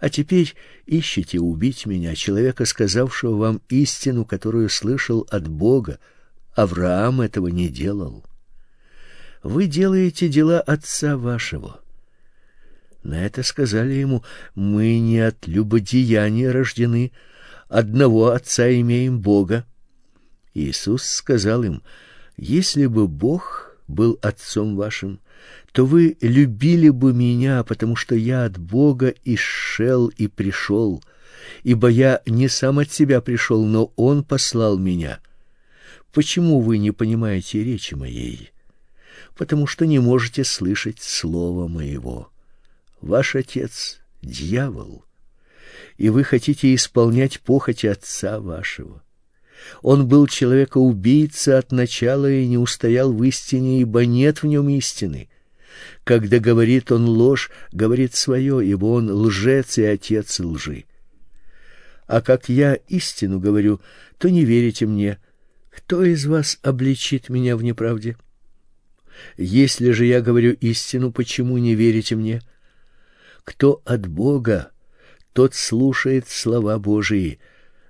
[0.00, 0.54] А теперь
[0.86, 5.98] ищете убить меня, человека, сказавшего вам истину, которую слышал от Бога.
[6.54, 8.24] Авраам этого не делал.
[9.44, 11.82] Вы делаете дела отца вашего.
[13.02, 14.24] На это сказали ему:
[14.54, 17.12] мы не от любодеяния рождены,
[17.68, 19.66] одного отца имеем Бога.
[20.54, 21.82] Иисус сказал им:
[22.38, 25.20] если бы Бог был отцом вашим,
[25.72, 31.04] то вы любили бы меня, потому что я от Бога и шел и пришел,
[31.64, 35.20] ибо я не сам от себя пришел, но Он послал меня.
[36.14, 38.53] Почему вы не понимаете речи моей?
[39.34, 42.30] Потому что не можете слышать слова моего.
[43.00, 45.04] Ваш отец— дьявол,
[45.96, 49.02] и вы хотите исполнять похоти отца вашего.
[49.82, 55.28] Он был человека-убийца от начала и не устоял в истине, ибо нет в нем истины.
[56.04, 60.84] Когда говорит он ложь, говорит свое, ибо он лжец и отец лжи.
[62.06, 63.80] А как я истину говорю,
[64.18, 65.18] то не верите мне.
[65.70, 68.16] Кто из вас обличит меня в неправде?
[69.36, 72.42] Если же я говорю истину, почему не верите мне?
[73.44, 74.70] Кто от Бога,
[75.32, 77.38] тот слушает слова Божии.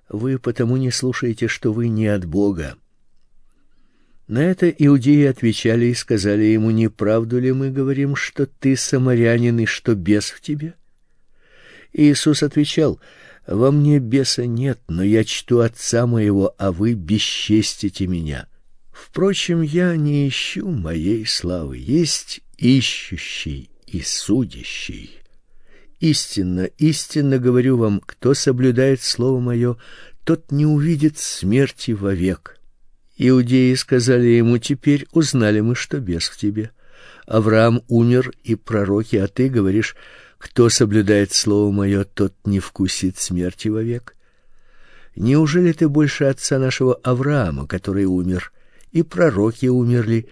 [0.08, 2.76] Вы потому не слушаете, что вы не от Бога.
[4.26, 9.58] На это иудеи отвечали и сказали ему: "Не правду ли мы говорим, что ты самарянин
[9.60, 10.74] и что бес в тебе?"
[11.92, 13.00] Иисус отвечал:
[13.46, 18.48] "Во мне беса нет, но я чту отца моего, а вы бесчестите меня.
[18.94, 25.18] Впрочем, я не ищу моей славы, есть ищущий и судящий.
[25.98, 29.76] Истинно, истинно говорю вам, кто соблюдает слово мое,
[30.22, 32.60] тот не увидит смерти вовек".
[33.18, 36.70] Иудеи сказали ему: "Теперь узнали мы, что бес в тебе.
[37.26, 39.96] Авраам умер и пророки, а ты говоришь:
[40.38, 44.14] кто соблюдает слово мое, тот не вкусит смерти вовек.
[45.16, 48.52] Неужели ты больше отца нашего Авраама, который умер,
[48.94, 50.26] и пророки умерли?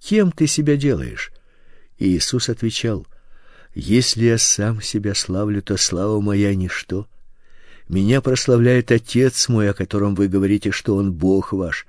[0.00, 1.30] Кем ты себя делаешь?"
[2.00, 3.06] Иисус отвечал:
[3.76, 7.06] "Если я сам себя славлю, то слава моя ничто.
[7.88, 11.86] Меня прославляет Отец мой, о котором вы говорите, что он Бог ваш"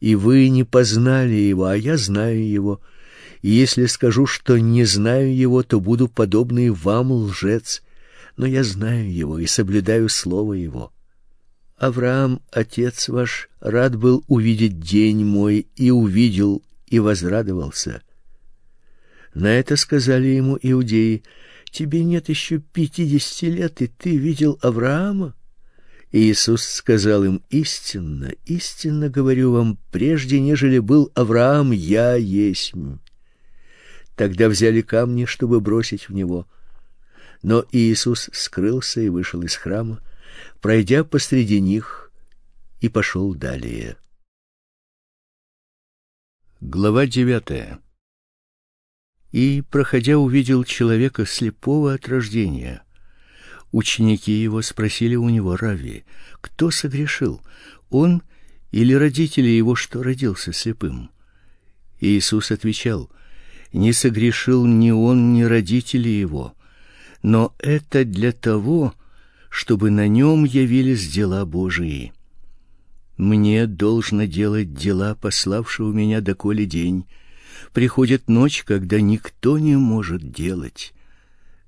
[0.00, 2.80] и вы не познали его, а я знаю его.
[3.42, 7.82] И если скажу, что не знаю его, то буду подобный вам лжец,
[8.36, 10.92] но я знаю его и соблюдаю слово его.
[11.78, 18.02] Авраам, отец ваш, рад был увидеть день мой и увидел и возрадовался.
[19.32, 21.22] На это сказали ему иудеи:
[21.70, 25.34] тебе нет еще пятидесяти лет, и ты видел Авраама?
[26.10, 32.72] Иисус сказал им: "Истинно, истинно говорю вам, прежде нежели был Авраам, я есть".
[34.16, 36.48] Тогда взяли камни, чтобы бросить в него.
[37.42, 40.00] Но Иисус скрылся и вышел из храма,
[40.60, 42.12] пройдя посреди них,
[42.80, 43.96] и пошел далее.
[46.60, 47.80] Глава девятая.
[49.30, 52.82] И, проходя, увидел человека слепого от рождения.
[53.70, 56.04] Ученики его спросили у него Рави,
[56.40, 57.42] кто согрешил,
[57.90, 58.22] он
[58.70, 61.10] или родители его, что родился слепым?
[62.00, 63.10] Иисус отвечал:
[63.72, 66.54] не согрешил ни он, ни родители его,
[67.22, 68.94] но это для того,
[69.58, 72.12] чтобы на нем явились дела Божии.
[73.16, 77.06] Мне должно делать дела пославшего меня доколе день.
[77.72, 80.94] Приходит ночь, когда никто не может делать.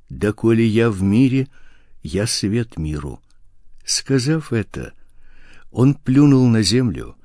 [0.08, 1.48] Доколе я в мире,
[2.04, 3.20] я свет миру.
[3.84, 4.92] Сказав это,
[5.72, 7.16] он плюнул на землю,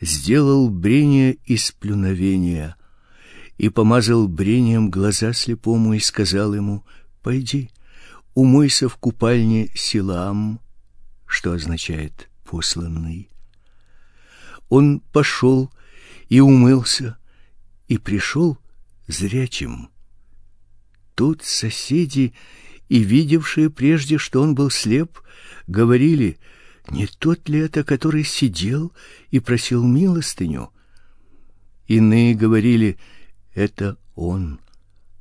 [0.00, 2.76] сделал брение из плюновения
[3.58, 6.82] и помазал брением глаза слепому и сказал ему:
[7.22, 7.70] "Пойди,
[8.34, 10.60] умойся в купальне Силам",
[11.26, 13.30] что означает посланный.
[14.68, 15.70] Он пошел
[16.28, 17.18] и умылся
[17.88, 18.58] и пришел
[19.06, 19.90] зрячим.
[21.14, 22.34] Тут соседи
[22.88, 25.20] и видевшие прежде, что он был слеп,
[25.66, 26.38] говорили:
[26.90, 28.92] не тот ли это, который сидел
[29.30, 30.70] и просил милостыню?
[31.86, 32.98] Иные говорили:
[33.54, 34.60] это он,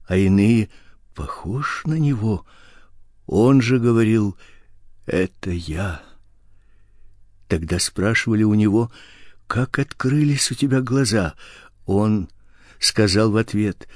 [0.07, 0.69] а иные:
[1.13, 2.45] похож на него.
[3.25, 4.37] Он же говорил:
[5.05, 6.01] "Это я".
[7.47, 8.91] Тогда спрашивали у него:
[9.47, 11.35] "Как открылись у тебя глаза?"
[11.85, 12.29] Он
[12.79, 13.87] сказал в ответ: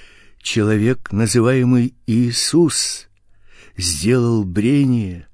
[0.42, 3.08] "Человек, называемый Иисус,
[3.76, 5.28] сделал брение,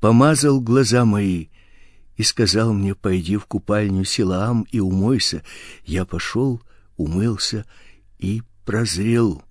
[0.00, 1.48] помазал глаза мои
[2.16, 5.42] и сказал мне: "Пойди в купальню Силаам и умойся".
[5.84, 6.62] Я пошел,
[6.96, 7.64] умылся
[8.18, 9.44] и прозрел.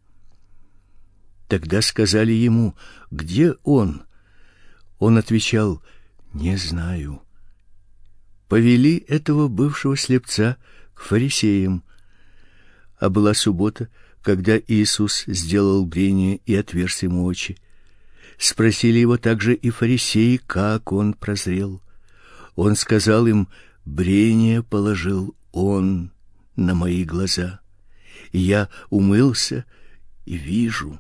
[1.54, 2.76] Тогда сказали ему:
[3.12, 4.02] "Где он?"
[4.98, 5.84] Он отвечал:
[6.34, 7.22] "Не знаю".
[8.48, 10.58] Повели этого бывшего слепца
[10.96, 11.84] к фарисеям.
[12.98, 13.90] А была суббота,
[14.24, 17.60] когда Иисус сделал брение и отверз ему очи.
[18.40, 21.84] Спросили его также и фарисеи, как он прозрел.
[22.56, 23.48] Он сказал им:
[23.86, 26.14] "Брение положил он
[26.56, 27.60] на мои глаза.
[28.32, 29.66] И я умылся
[30.26, 31.00] и вижу".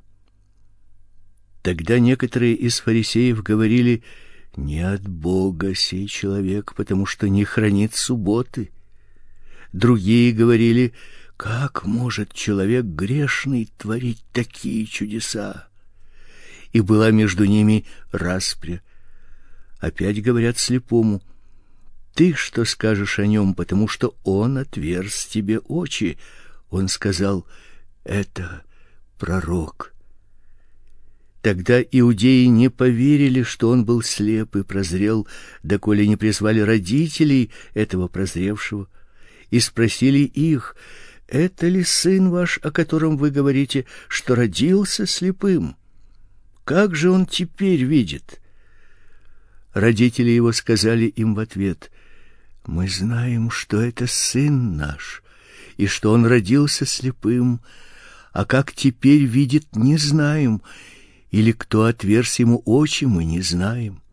[1.64, 4.03] Тогда некоторые из фарисеев говорили:
[4.57, 8.70] "Не от Бога сей человек, потому что не хранит субботы".
[9.72, 10.93] Другие говорили:
[11.38, 15.70] "Как может человек грешный творить такие чудеса?"
[16.74, 18.82] И была между ними распря.
[19.80, 21.24] Опять говорят слепому:
[22.14, 26.18] "Ты что скажешь о нем, потому что он отверз тебе очи?"
[26.70, 27.47] Он сказал:
[28.03, 28.64] "Это
[29.18, 29.93] пророк".
[31.44, 35.28] Тогда иудеи не поверили, что он был слеп и прозрел,
[35.62, 38.88] доколе не призвали родителей этого прозревшего
[39.50, 40.78] и спросили их:
[41.28, 45.76] "Это ли сын ваш, о котором вы говорите, что родился слепым?
[46.64, 48.39] Как же он теперь видит?"
[49.74, 51.91] Родители его сказали им в ответ:
[52.66, 55.22] "Мы знаем, что это сын наш,
[55.76, 57.60] и что он родился слепым,
[58.32, 60.62] а как теперь видит, не знаем."
[61.34, 64.03] Или кто отверз ему очи, мы не знаем.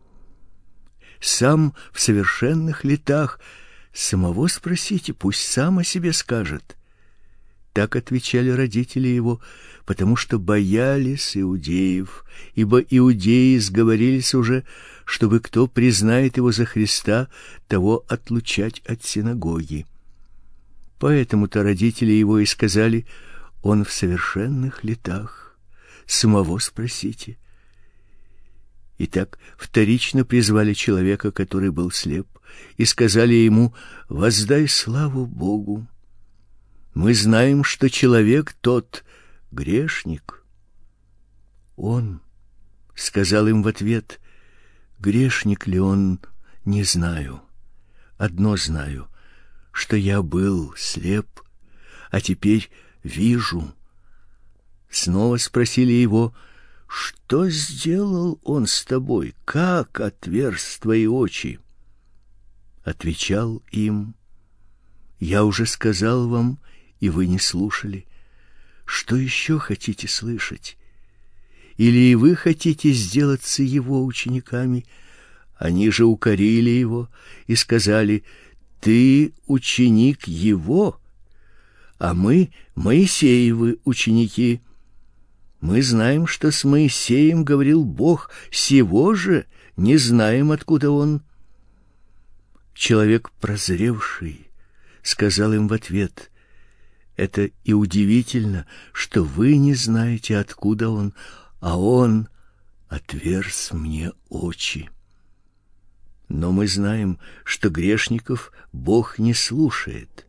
[1.20, 3.38] Сам в совершенных летах
[3.92, 6.78] самого спросите, пусть сам о себе скажет.
[7.74, 9.38] Так отвечали родители его,
[9.84, 14.64] потому что боялись иудеев, ибо иудеи сговорились уже,
[15.04, 17.28] чтобы кто признает его за Христа,
[17.68, 19.84] того отлучать от синагоги.
[20.98, 23.04] Поэтому-то родители его и сказали:
[23.60, 25.49] он в совершенных летах
[26.12, 27.38] самого спросите.
[28.98, 32.26] Итак, вторично призвали человека, который был слеп,
[32.76, 33.74] и сказали ему:
[34.08, 35.86] "Воздай славу Богу.
[36.94, 39.04] Мы знаем, что человек тот
[39.52, 40.44] грешник".
[41.76, 42.20] Он
[42.94, 44.20] сказал им в ответ:
[44.98, 46.20] "Грешник ли он,
[46.64, 47.40] не знаю.
[48.18, 49.08] Одно знаю,
[49.72, 51.40] что я был слеп,
[52.10, 52.68] а теперь
[53.02, 53.74] вижу".
[54.90, 56.34] Снова спросили его:
[56.88, 59.34] "Что сделал он с тобой?
[59.44, 61.60] Как отверз твои очи?"
[62.82, 64.14] Отвечал им:
[65.20, 66.58] "Я уже сказал вам,
[66.98, 68.06] и вы не слушали.
[68.84, 70.76] Что еще хотите слышать?
[71.76, 74.84] Или и вы хотите сделаться его учениками?"
[75.56, 77.10] Они же укорили его
[77.46, 78.24] и сказали:
[78.80, 80.98] "Ты ученик его,
[81.98, 84.62] а мы Моисеевы ученики".
[85.60, 89.46] Мы знаем, что с Моисеем говорил Бог, сего же
[89.76, 91.22] не знаем, откуда он.
[92.74, 94.48] Человек прозревший
[95.02, 96.30] сказал им в ответ:
[97.16, 101.14] "Это и удивительно, что вы не знаете, откуда он,
[101.60, 102.28] а он
[102.88, 104.88] отверз мне очи.
[106.28, 110.26] Но мы знаем, что грешников Бог не слушает.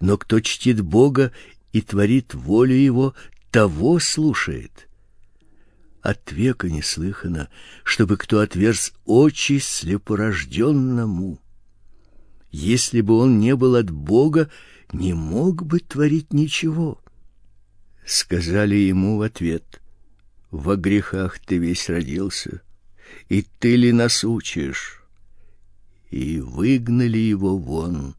[0.00, 1.32] Но кто чтит Бога
[1.72, 3.14] и творит волю его,
[3.56, 4.86] того слушает.
[6.02, 7.48] От века не слыхано,
[7.84, 11.40] чтобы кто отверз очи слепорожденному.
[12.50, 14.50] Если бы он не был от Бога,
[14.92, 17.00] не мог бы творить ничего.
[18.04, 19.80] Сказали ему в ответ:
[20.50, 22.60] во грехах ты весь родился,
[23.30, 25.02] и ты ли нас учишь?
[26.10, 28.16] И выгнали его вон.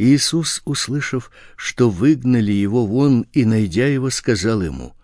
[0.00, 4.96] Иисус, услышав, что выгнали его вон и найдя его, сказал ему: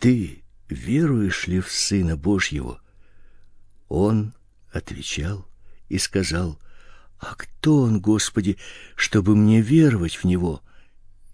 [0.00, 2.80] Ты веруешь ли в Сына Божьего?
[3.88, 4.32] Он
[4.72, 5.46] отвечал
[5.90, 6.58] и сказал:
[7.18, 8.56] А кто он, Господи,
[8.94, 10.62] чтобы мне веровать в него?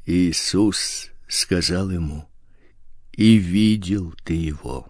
[0.04, 2.28] Иисус сказал ему:
[3.12, 4.88] И видел ты его,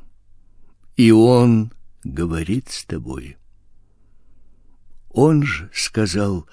[0.96, 1.70] и он
[2.02, 3.36] говорит с тобой.
[5.10, 6.48] Он же сказал: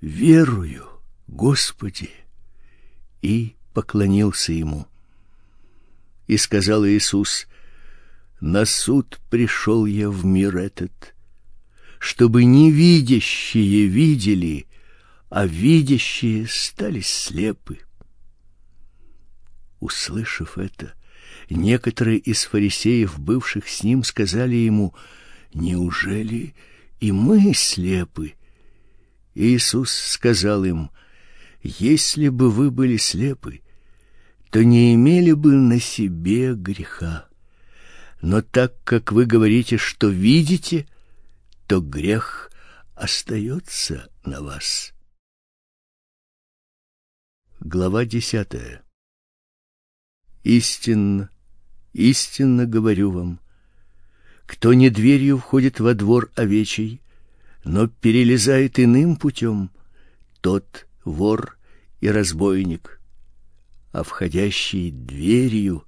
[0.00, 0.86] верую,
[1.26, 2.10] Господи,
[3.22, 4.86] и поклонился ему.
[6.26, 7.46] И сказал Иисус:
[8.40, 11.14] На суд пришел я в мир этот,
[11.98, 14.66] чтобы невидящие видели,
[15.30, 17.80] а видящие стали слепы.
[19.80, 20.94] Услышав это,
[21.50, 24.94] некоторые из фарисеев, бывших с ним, сказали ему:
[25.54, 26.54] "Неужели
[27.00, 28.34] и мы слепы?"
[29.38, 30.90] Иисус сказал им:
[31.62, 33.62] "Если бы вы были слепы,
[34.50, 37.28] то не имели бы на себе греха.
[38.20, 40.88] Но так как вы говорите, что видите,
[41.68, 42.50] то грех
[42.96, 44.92] остается на вас".
[47.60, 48.82] Глава десятая.
[50.42, 51.30] Истинно,
[51.92, 53.40] истинно говорю вам,
[54.46, 57.00] кто не дверью входит во двор овечий,
[57.68, 59.70] но перелезает иным путем,
[60.40, 61.58] тот вор
[62.00, 62.98] и разбойник,
[63.92, 65.84] а входящий дверью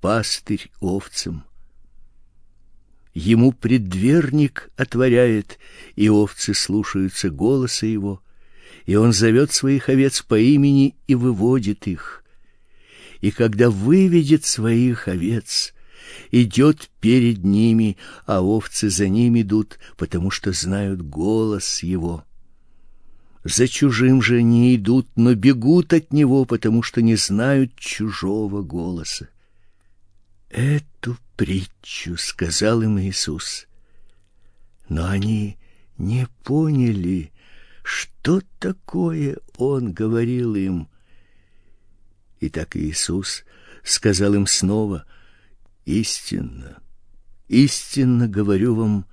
[0.00, 1.44] пастырь овцам.
[3.14, 5.60] Ему преддверник отворяет,
[5.94, 8.20] и овцы слушаются голоса его
[8.84, 12.22] и он зовет своих овец по имени и выводит их.
[13.20, 15.72] И когда выведет своих овец,
[16.30, 17.96] идет перед ними,
[18.26, 22.24] а овцы за ним идут, потому что знают голос его.
[23.44, 29.28] За чужим же не идут, но бегут от него, потому что не знают чужого голоса.
[30.48, 33.66] Эту притчу сказал им Иисус.
[34.88, 35.58] Но они
[35.98, 37.32] не поняли,
[37.82, 40.88] что такое он говорил им?
[42.40, 43.44] И так Иисус
[43.82, 45.04] сказал им снова:
[45.84, 46.78] истинно,
[47.48, 49.06] истинно говорю вам,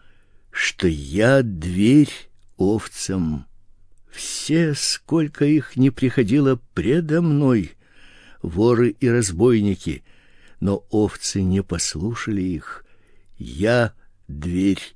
[0.52, 2.12] что я дверь
[2.58, 3.46] овцам.
[4.12, 7.72] Все, сколько их не приходило предо мной,
[8.42, 10.04] воры и разбойники,
[10.60, 12.86] но овцы не послушали их.
[13.38, 13.94] Я
[14.28, 14.96] дверь.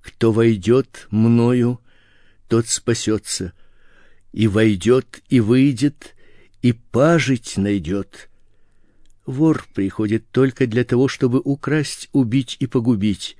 [0.00, 1.80] Кто войдет мною,
[2.48, 3.52] тот спасется,
[4.32, 6.14] и войдет, и выйдет,
[6.62, 8.28] и пажить найдет.
[9.26, 13.36] Вор приходит только для того, чтобы украсть, убить и погубить.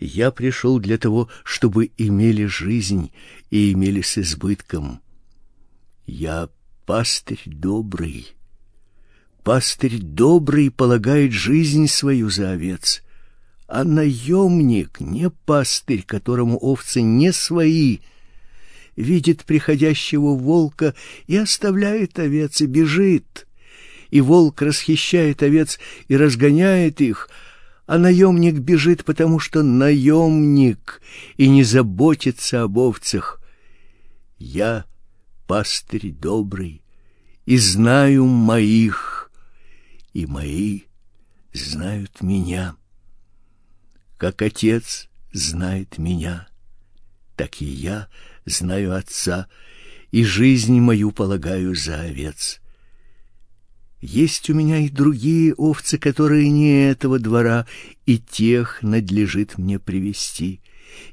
[0.00, 3.12] Я пришел для того, чтобы имели жизнь
[3.50, 5.00] и имели с избытком.
[6.06, 6.48] Я
[6.86, 8.34] пастырь добрый.
[9.44, 13.02] Пастырь добрый полагает жизнь свою за овец,
[13.68, 17.98] а наемник не пастырь, которому овцы не свои,
[18.96, 20.94] видит приходящего волка
[21.28, 23.46] и оставляет овец и бежит.
[24.12, 27.30] И волк расхищает овец и разгоняет их,
[27.86, 31.00] а наемник бежит, потому что наемник
[31.38, 33.40] и не заботится об овцах.
[34.36, 34.84] Я
[35.46, 36.82] пастырь добрый
[37.46, 39.30] и знаю моих,
[40.12, 40.82] и мои
[41.54, 42.76] знают меня.
[44.18, 46.48] Как отец знает меня,
[47.34, 48.08] так и я
[48.44, 49.48] знаю отца,
[50.10, 52.61] и жизнь мою полагаю за овец.
[54.02, 57.66] Есть у меня и другие овцы, которые не этого двора,
[58.04, 60.60] и тех надлежит мне привести.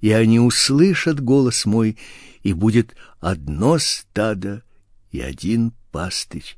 [0.01, 1.99] И они услышат голос мой,
[2.41, 4.63] и будет одно стадо
[5.11, 6.57] и один пастырь.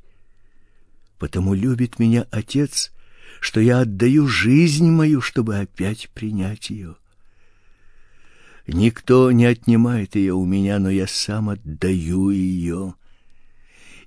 [1.18, 2.92] Потому любит меня Отец,
[3.38, 6.96] что я отдаю жизнь мою, чтобы опять принять ее.
[8.66, 12.94] Никто не отнимает ее у меня, но я сам отдаю ее.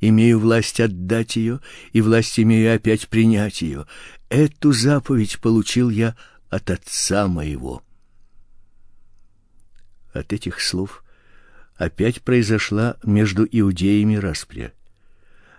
[0.07, 3.87] Имею власть отдать ее, и власть имею опять принять ее.
[4.29, 6.15] Эту заповедь получил я
[6.47, 7.81] от отца моего.
[10.13, 11.03] От этих слов
[11.75, 14.73] опять произошла между иудеями распря.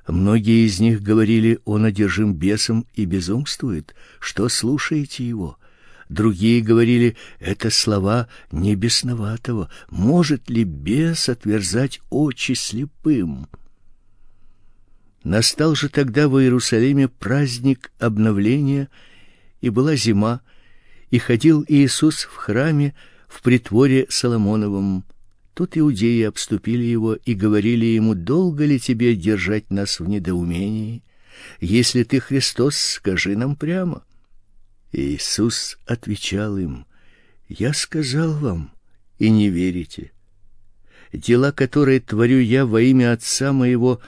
[0.07, 3.97] Многие из них говорили: "Он одержим бесом и безумствует.
[4.21, 5.59] Что слушаете его?"
[6.09, 9.71] Другие говорили: "Это слова небесноватого.
[9.91, 13.49] Может ли бес отверзать очи слепым?"
[15.27, 18.89] Настал же тогда в Иерусалиме праздник обновления,
[19.61, 20.41] и была зима,
[21.11, 22.95] и ходил Иисус в храме
[23.27, 25.05] в притворе Соломоновом.
[25.53, 31.03] Тут иудеи обступили его и говорили ему: "Долго ли тебе держать нас в недоумении?
[31.59, 34.05] Если ты Христос, скажи нам прямо".
[34.93, 36.87] Иисус отвечал им:
[37.49, 38.71] "Я сказал вам,
[39.19, 40.13] и не верите.
[41.13, 44.01] Дела, которые творю я во имя Отца моего,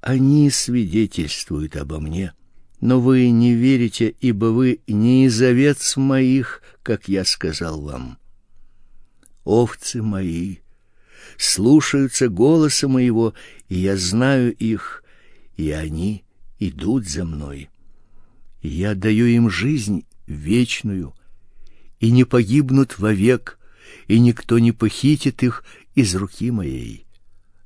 [0.00, 2.32] они свидетельствуют обо мне.
[2.80, 8.18] Но вы не верите, ибо вы не из овец моих, как я сказал вам.
[9.44, 10.58] Овцы мои
[11.36, 13.34] слушаются голоса моего,
[13.68, 15.04] и я знаю их,
[15.56, 16.24] и они
[16.58, 17.70] идут за мной
[18.62, 21.14] Я даю им жизнь вечную,
[21.98, 23.58] и не погибнут вовек,
[24.06, 27.06] и никто не похитит их из руки моей.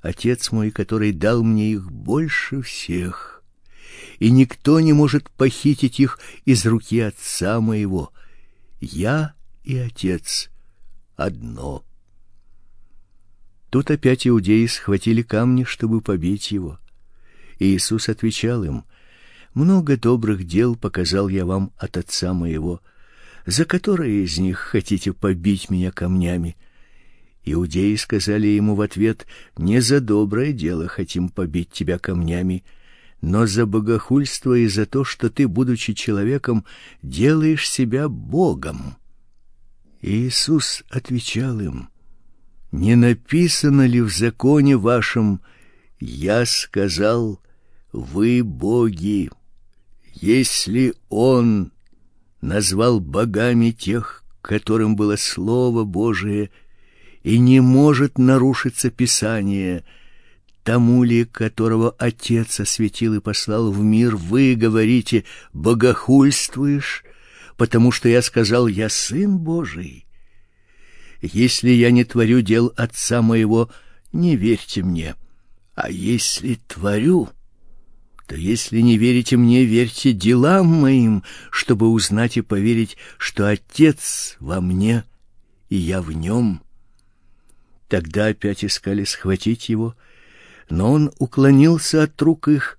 [0.05, 3.43] Отец мой, который дал мне их больше всех,
[4.19, 8.13] и никто не может похитить их из руки отца моего.
[8.83, 9.33] Я
[9.63, 10.51] и отец
[11.17, 11.87] одно.
[13.71, 16.79] Тут опять иудеи схватили камни, чтобы побить его.
[17.59, 18.85] И Иисус отвечал им:
[19.55, 22.83] много добрых дел показал я вам от отца моего,
[23.47, 26.59] за которые из них хотите побить меня камнями?
[27.45, 29.27] Иудеи сказали ему в ответ:
[29.57, 32.65] не за доброе дело хотим побить тебя камнями,
[33.21, 36.65] но за богохульство и за то, что ты, будучи человеком,
[37.03, 38.97] делаешь себя богом.
[40.01, 41.89] Иисус отвечал им:
[42.73, 45.41] Не написано ли в законе вашем:
[46.01, 47.41] я сказал,
[47.93, 49.31] вы боги?
[50.15, 51.73] Если он
[52.41, 56.51] назвал богами тех, которым было слово Божие,
[57.25, 59.83] и не может нарушиться Писание,
[60.63, 67.03] тому ли, которого Отец осветил и послал в мир, вы говорите: богохульствуешь,
[67.57, 70.07] потому что я сказал: я сын Божий.
[71.23, 73.71] Если я не творю дел Отца моего,
[74.13, 75.17] не верьте мне.
[75.75, 77.31] А если творю,
[78.29, 84.61] то если не верите мне, верьте делам моим, чтобы узнать и поверить, что Отец во
[84.61, 85.05] мне
[85.71, 86.64] и я в нем.
[87.95, 89.95] Тогда опять искали схватить его,
[90.69, 92.77] но он уклонился от рук их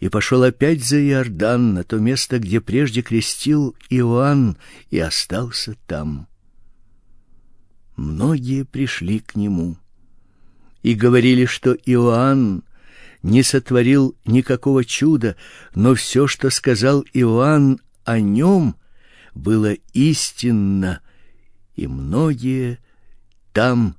[0.00, 4.56] и пошел опять за Иордан, на то место, где прежде крестил Иоанн,
[4.88, 6.28] и остался там.
[7.96, 9.76] Многие пришли к нему
[10.82, 12.64] и говорили, что Иоанн
[13.22, 15.36] не сотворил никакого чуда,
[15.74, 18.76] но все, что сказал Иоанн о нем,
[19.34, 21.02] было истинно,
[21.76, 22.78] и многие
[23.52, 23.97] там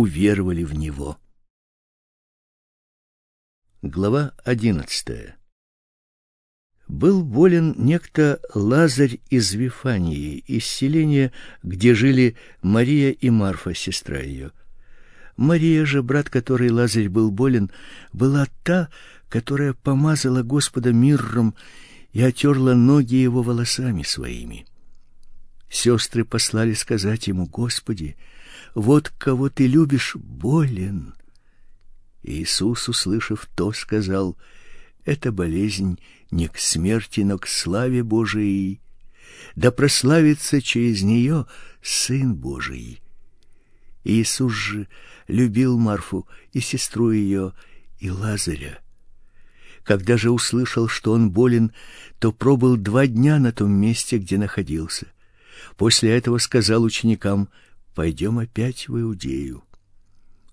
[0.00, 1.18] уверовали в него.
[3.82, 5.36] Глава одиннадцатая.
[6.88, 11.32] Был болен некто Лазарь из Вифании, из селения,
[11.62, 14.52] где жили Мария и Марфа, сестра ее.
[15.36, 17.70] Мария же, брат которой Лазарь был болен,
[18.14, 18.88] была та,
[19.28, 21.54] которая помазала Господа мирром
[22.12, 24.66] и отерла ноги его волосами своими.
[25.68, 28.16] Сестры послали сказать ему: "Господи,
[28.74, 31.14] вот кого ты любишь, болен".
[32.22, 34.36] Иисус, услышав то, сказал:
[35.04, 35.98] "Эта болезнь
[36.30, 38.80] не к смерти, но к славе Божией,
[39.56, 41.46] да прославится через нее
[41.82, 43.00] Сын Божий".
[44.04, 44.88] Иисус же
[45.28, 47.52] любил Марфу и сестру ее,
[47.98, 48.80] и Лазаря.
[49.82, 51.72] Когда же услышал, что он болен,
[52.18, 55.06] то пробыл два дня на том месте, где находился.
[55.76, 57.48] После этого сказал ученикам:
[57.94, 59.64] «Пойдем опять в Иудею".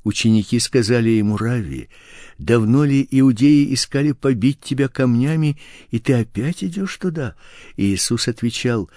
[0.03, 1.89] Ученики сказали ему: "Рави,
[2.37, 5.59] давно ли иудеи искали побить тебя камнями,
[5.91, 7.35] и ты опять идешь туда?"
[7.75, 8.89] И Иисус отвечал: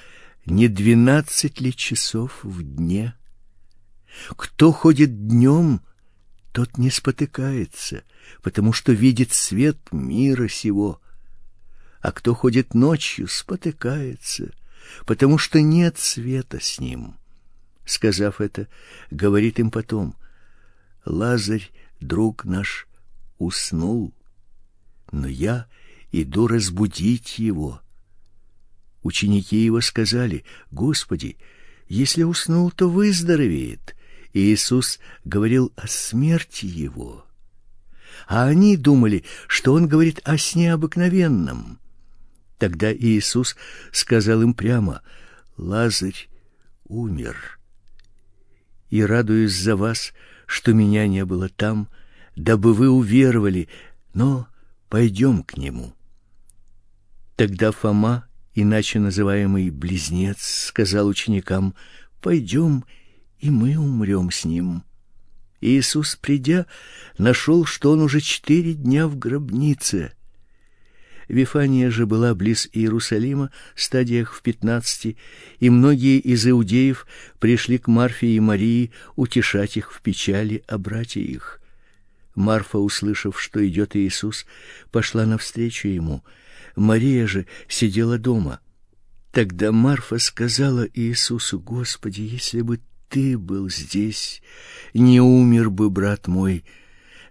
[0.46, 3.14] "Не двенадцать ли часов в дне?"
[4.36, 5.80] Кто ходит днем,
[6.52, 8.04] тот не спотыкается,
[8.42, 11.00] потому что видит свет мира сего.
[12.00, 14.52] А кто ходит ночью, спотыкается,
[15.06, 17.16] потому что нет света с ним.
[17.84, 18.68] Сказав это,
[19.10, 20.16] говорит им потом:
[21.04, 21.70] Лазарь,
[22.00, 22.86] друг наш,
[23.38, 24.14] уснул,
[25.12, 25.66] но я
[26.12, 27.80] иду разбудить его.
[29.02, 31.36] Ученики его сказали: Господи,
[31.88, 33.96] если уснул, то выздоровеет.
[34.32, 37.26] Иисус говорил о смерти его,
[38.28, 41.80] а они думали, что он говорит о сне обыкновенном.
[42.58, 43.56] Тогда Иисус
[43.90, 45.02] сказал им прямо:
[45.56, 46.28] Лазарь
[46.84, 47.59] умер.
[48.90, 50.12] И радуюсь за вас,
[50.46, 51.88] что меня не было там,
[52.36, 53.68] дабы вы уверовали,
[54.14, 54.48] но
[54.88, 55.94] пойдем к нему.
[57.36, 61.74] Тогда Фома, иначе называемый близнец, сказал ученикам:
[62.20, 62.84] "Пойдем
[63.40, 64.84] и мы умрем с ним.
[65.60, 66.66] Иисус, придя,
[67.18, 70.12] нашел, что он уже четыре дня в гробнице.
[71.30, 75.16] Вифания же была близ Иерусалима, стадиях в пятнадцати,
[75.60, 77.06] и многие из иудеев
[77.38, 81.60] пришли к Марфе и Марии утешать их в печали о брате их.
[82.34, 84.44] Марфа, услышав, что идет Иисус,
[84.90, 86.24] пошла навстречу ему.
[86.74, 88.58] Мария же сидела дома.
[89.30, 94.42] Тогда Марфа сказала Иисусу: "Господи, если бы ты был здесь,
[94.94, 96.64] не умер бы, брат мой.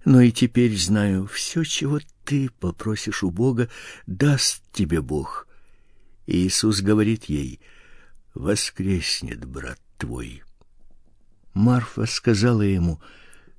[0.06, 2.00] Но и теперь знаю, все, чего
[2.30, 3.70] ты попросишь у Бога,
[4.06, 5.48] даст тебе Бог.
[6.28, 7.60] Иисус говорит ей:
[8.36, 10.44] "Воскреснет брат твой".
[11.56, 13.02] Марфа сказала ему: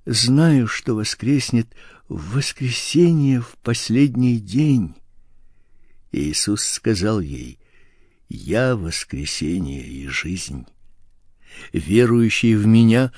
[0.06, 1.74] "Знаю, что воскреснет
[2.08, 4.94] в воскресенье в последний день".
[6.12, 7.58] Иисус сказал ей:
[8.28, 10.64] "Я воскресение и жизнь.
[11.72, 13.10] Верующий в меня,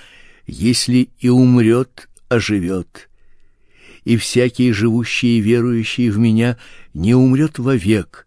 [0.46, 3.10] если и умрет, оживет,
[4.04, 6.58] и всякий живущий и верующий в меня
[6.94, 8.26] не умрет вовек.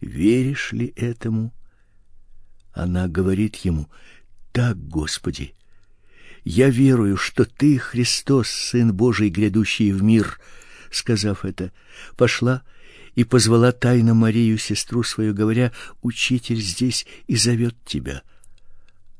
[0.00, 1.52] Веришь ли этому?
[2.72, 3.88] Она говорит ему:
[4.52, 5.54] "Так, Господи,
[6.44, 10.40] я верую, что ты Христос, сын Божий, грядущий в мир".
[10.90, 11.72] Сказав это,
[12.16, 12.62] пошла
[13.14, 18.22] и позвала тайно Марию, сестру свою, говоря: "Учитель здесь и зовет тебя".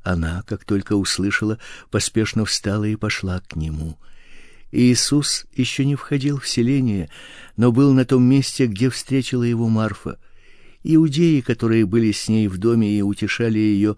[0.02, 1.58] Она, как только услышала,
[1.90, 3.98] поспешно встала и пошла к нему.
[4.70, 7.08] Иисус еще не входил в селение,
[7.56, 10.18] но был на том месте, где встретила его Марфа.
[10.84, 13.96] Иудеи, которые были с ней в доме и утешали ее,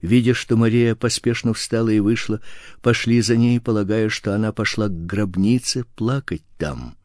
[0.00, 2.40] видя, что Мария поспешно встала и вышла,
[2.82, 6.96] пошли за ней, полагая, что она пошла к гробнице плакать там.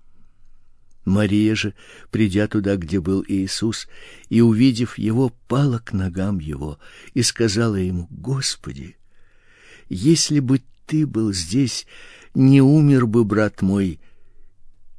[1.05, 1.73] Мария же,
[2.11, 3.87] придя туда, где был Иисус,
[4.29, 6.79] и увидев его, пала к ногам его
[7.13, 8.97] и сказала ему: "Господи,
[9.87, 11.85] если бы ты был здесь,
[12.35, 13.99] не умер бы брат мой".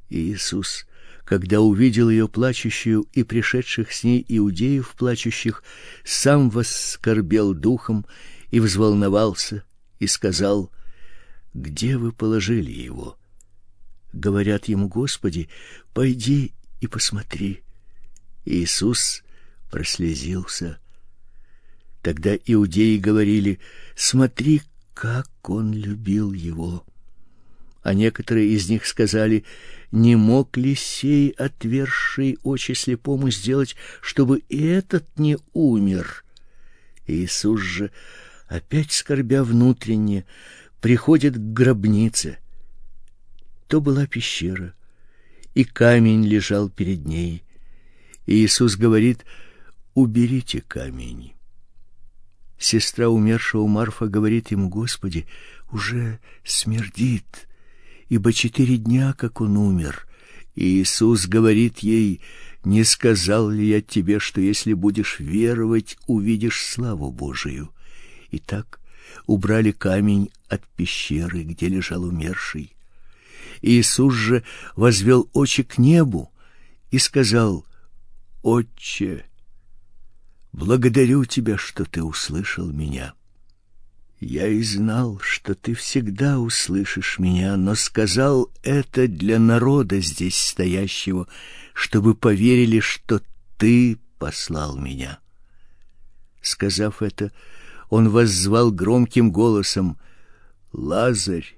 [0.09, 0.85] Иисус,
[1.23, 5.63] когда увидел ее плачущую и пришедших с ней иудеев плачущих,
[6.03, 8.05] сам воскорбел духом
[8.51, 9.63] и взволновался
[9.99, 10.71] и сказал:
[11.53, 13.17] "Где вы положили его?"
[14.17, 15.49] говорят ему: "Господи,
[15.93, 17.63] пойди и посмотри".
[18.45, 19.23] Иисус
[19.69, 20.79] прослезился.
[22.01, 23.59] Тогда иудеи говорили:
[23.95, 24.61] "Смотри,
[24.93, 26.85] как он любил его".
[27.87, 29.45] А некоторые из них сказали:
[29.93, 36.25] "Не мог ли сей отверший очи слепому сделать, чтобы и этот не умер?"
[37.05, 37.91] Иисус же,
[38.49, 40.25] опять скорбя внутренне,
[40.81, 42.39] приходит к гробнице
[43.67, 44.73] то была пещера,
[45.53, 47.45] и камень лежал перед ней.
[48.25, 49.23] И Иисус говорит:
[49.93, 51.35] "Уберите камень".
[52.59, 55.25] Сестра умершего Марфа говорит ему: "Господи,
[55.71, 57.46] уже смердит,
[58.09, 60.07] ибо четыре дня, как он умер".
[60.55, 62.21] И Иисус говорит ей:
[62.63, 67.71] "Не сказал ли я тебе, что если будешь веровать, увидишь славу Божию?"
[68.31, 68.79] Итак,
[69.25, 72.73] убрали камень от пещеры, где лежал умерший.
[73.61, 74.43] Иисус же
[74.75, 76.31] возвел очи к небу
[76.91, 77.65] и сказал:
[78.41, 79.25] Отче,
[80.53, 83.13] благодарю тебя, что ты услышал меня.
[84.19, 91.27] Я и знал, что ты всегда услышишь меня, но сказал это для народа здесь стоящего,
[91.73, 93.21] чтобы поверили, что
[93.57, 95.19] ты послал меня.
[96.41, 97.31] Сказав это,
[97.89, 99.99] он воззвал громким голосом:
[100.73, 101.55] Лазарь,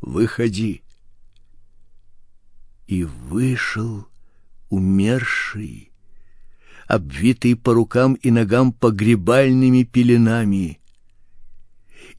[0.00, 0.82] выходи
[2.88, 4.08] и вышел
[4.70, 5.92] умерший,
[6.88, 10.80] обвитый по рукам и ногам погребальными пеленами,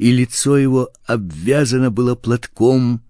[0.01, 3.01] и лицо его обвязано было платком.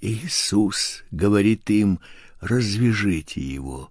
[0.00, 1.98] Иисус говорит им:
[2.38, 3.90] "Развяжите его,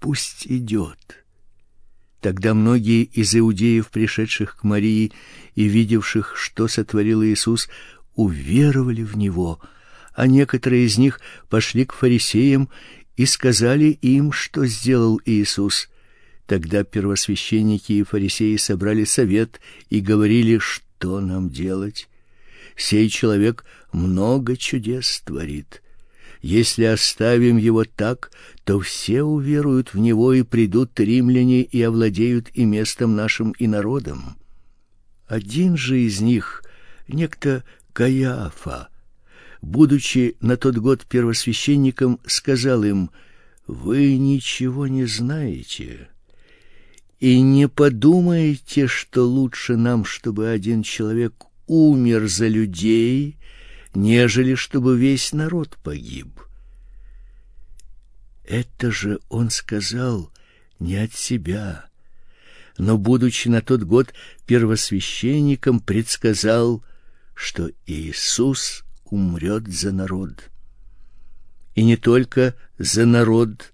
[0.00, 1.24] пусть идет".
[2.20, 5.12] Тогда многие из иудеев, пришедших к Марии
[5.54, 7.68] и видевших, что сотворил Иисус,
[8.16, 9.60] уверовали в него
[10.12, 12.70] а некоторые из них пошли к фарисеям
[13.16, 15.90] и сказали им, что сделал Иисус.
[16.46, 19.60] Тогда первосвященники и фарисеи собрали совет
[19.90, 20.85] и говорили, что
[21.20, 22.08] нам делать.
[22.76, 25.82] Сей человек много чудес творит.
[26.42, 28.30] Если оставим его так,
[28.64, 34.36] то все уверуют в него и придут римляне и овладеют и местом нашим и народом.
[35.26, 36.62] Один же из них,
[37.08, 38.88] некто Каиафа,
[39.62, 43.10] будучи на тот год первосвященником, сказал им:
[43.66, 46.08] "Вы ничего не знаете
[47.20, 53.36] и не подумайте, что лучше нам, чтобы один человек умер за людей,
[53.94, 56.40] нежели чтобы весь народ погиб".
[58.44, 60.30] Это же он сказал
[60.78, 61.86] не от себя,
[62.78, 64.12] но будучи на тот год
[64.46, 66.84] первосвященником, предсказал,
[67.34, 70.50] что Иисус умрет за народ.
[71.74, 73.72] И не только за народ,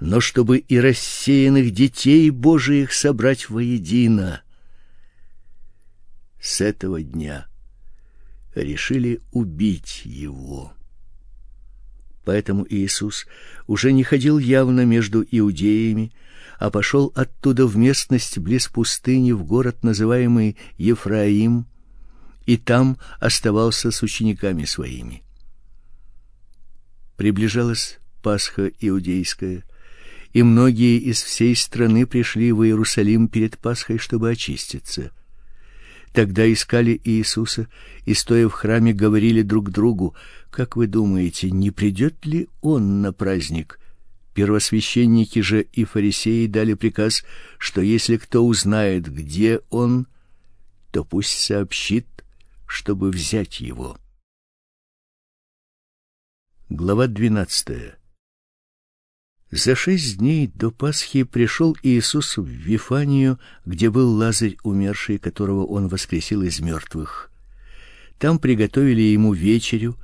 [0.00, 4.42] но чтобы и рассеянных детей Божиих собрать воедино.
[6.40, 7.46] С этого дня
[8.54, 10.72] решили убить его.
[12.24, 13.26] Поэтому Иисус
[13.66, 16.12] уже не ходил явно между иудеями,
[16.58, 21.66] а пошел оттуда в местность близ пустыни в город, называемый Ефраим,
[22.46, 25.22] и там оставался с учениками своими.
[27.16, 29.64] Приближалась Пасха иудейская,
[30.36, 35.12] и многие из всей страны пришли в Иерусалим перед Пасхой, чтобы очиститься.
[36.12, 37.68] Тогда искали Иисуса
[38.04, 40.14] и стоя в храме говорили друг другу:
[40.50, 43.80] "Как вы думаете, не придет ли он на праздник?"
[44.34, 47.24] Первосвященники же и фарисеи дали приказ,
[47.56, 50.06] что если кто узнает, где он,
[50.92, 52.06] то пусть сообщит,
[52.66, 53.96] чтобы взять его.
[56.68, 57.96] Глава двенадцатая.
[59.52, 65.86] За шесть дней до Пасхи пришел Иисус в Вифанию, где был Лазарь умерший, которого он
[65.86, 67.30] воскресил из мертвых.
[68.18, 69.96] Там приготовили ему вечерю,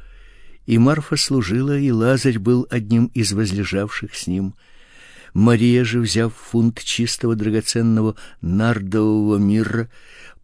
[0.67, 4.55] и Марфа служила, и Лазарь был одним из возлежавших с ним.
[5.35, 9.91] Мария же, взяв фунт чистого драгоценного нардового мирра,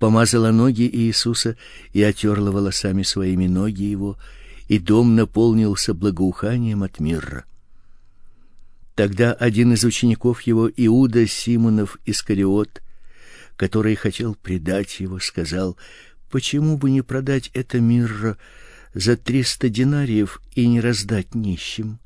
[0.01, 1.57] помазала ноги Иисуса
[1.93, 4.19] и отерла волосами своими ноги его,
[4.66, 7.45] и дом наполнился благоуханием от мирра.
[8.99, 12.83] Тогда один из учеников его, Иуда Симонов Искариот,
[13.55, 15.77] который хотел предать его, сказал:
[16.33, 18.37] "Почему бы не продать это мирра
[18.95, 22.01] за триста динариев и не раздать нищим?"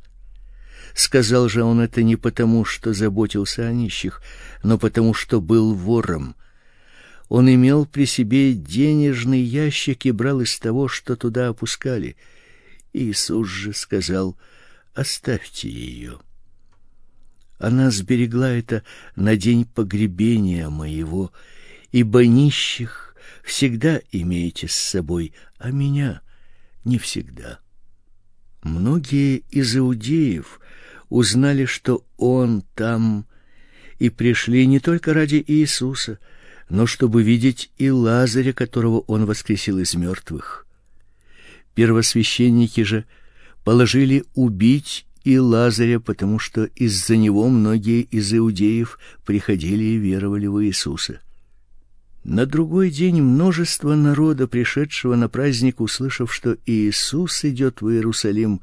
[0.95, 4.21] Сказал же он это не потому, что заботился о нищих,
[4.63, 6.37] но потому, что был вором.
[7.31, 12.17] Он имел при себе денежный ящик и брал из того, что туда опускали.
[12.93, 14.37] Иисус же сказал:
[14.93, 16.19] "Оставьте ее.
[17.63, 18.83] Она сберегла это
[19.15, 21.33] на день погребения моего,
[21.93, 23.15] ибо нищих
[23.45, 26.23] всегда имеете с собой, а меня
[26.83, 27.61] не всегда.
[28.65, 30.59] Многие из иудеев
[31.09, 33.27] узнали, что он там,
[34.01, 36.19] и пришли не только ради Иисуса,
[36.69, 40.67] но чтобы видеть и Лазаря, которого он воскресил из мертвых.
[41.77, 43.05] Первосвященники же
[43.63, 50.65] положили убить и Лазаря, потому что из-за него многие из иудеев приходили и веровали в
[50.65, 51.21] Иисуса.
[52.25, 58.61] На другой день множество народа, пришедшего на праздник, услышав, что Иисус идет в Иерусалим,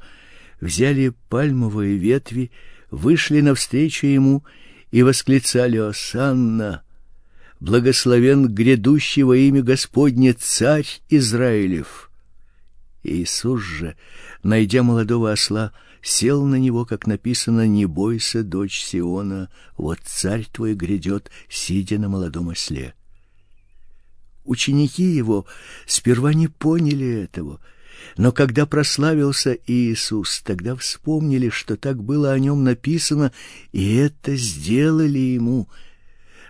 [0.60, 2.50] взяли пальмовые ветви,
[2.90, 4.44] вышли навстречу ему
[4.90, 6.82] и восклицали: "Осанна!
[7.60, 12.10] Благословен грядущий во имя Господне царь Израилев!"
[13.02, 13.96] Иисус же,
[14.42, 20.74] найдя молодого осла, сел на него, как написано: "Не бойся, дочь Сиона, вот царь твой
[20.74, 22.94] грядет, сидя на молодом осле".
[24.44, 25.46] Ученики его
[25.86, 27.60] сперва не поняли этого,
[28.16, 33.32] но когда прославился Иисус, тогда вспомнили, что так было о нем написано,
[33.72, 35.68] и это сделали ему.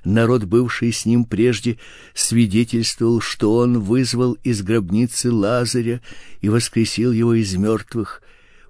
[0.05, 1.79] Народ, бывший с ним прежде,
[2.15, 6.01] свидетельствовал, что он вызвал из гробницы Лазаря
[6.41, 8.23] и воскресил его из мертвых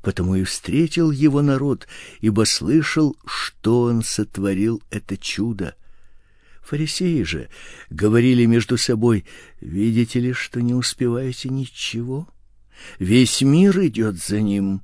[0.03, 1.87] потому и встретил его народ,
[2.21, 5.75] ибо слышал, что он сотворил это чудо.
[6.63, 7.49] Фарисеи же
[7.91, 9.25] говорили между собой:
[9.61, 12.29] "Видите ли, что не успеваете ничего?
[12.99, 14.83] Весь мир идет за ним".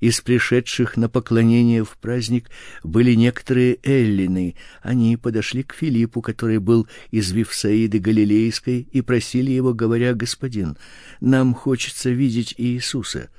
[0.00, 2.50] Из пришедших на поклонение в праздник
[2.84, 4.54] были некоторые эллины.
[4.82, 10.76] Они подошли к Филиппу, который был из Вифсаиды галилейской, и просили его, говоря: "Господин,
[11.20, 13.30] нам хочется видеть Иисуса".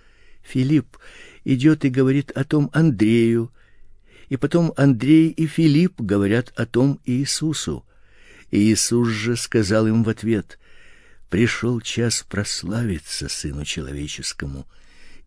[0.48, 0.98] Филипп
[1.44, 3.52] идет и говорит о том Андрею,
[4.30, 7.86] и потом Андрей и Филипп говорят о том Иисусу.
[8.52, 10.60] И Иисус же сказал им в ответ:
[11.30, 14.66] «Пришел час прославиться сыну человеческому.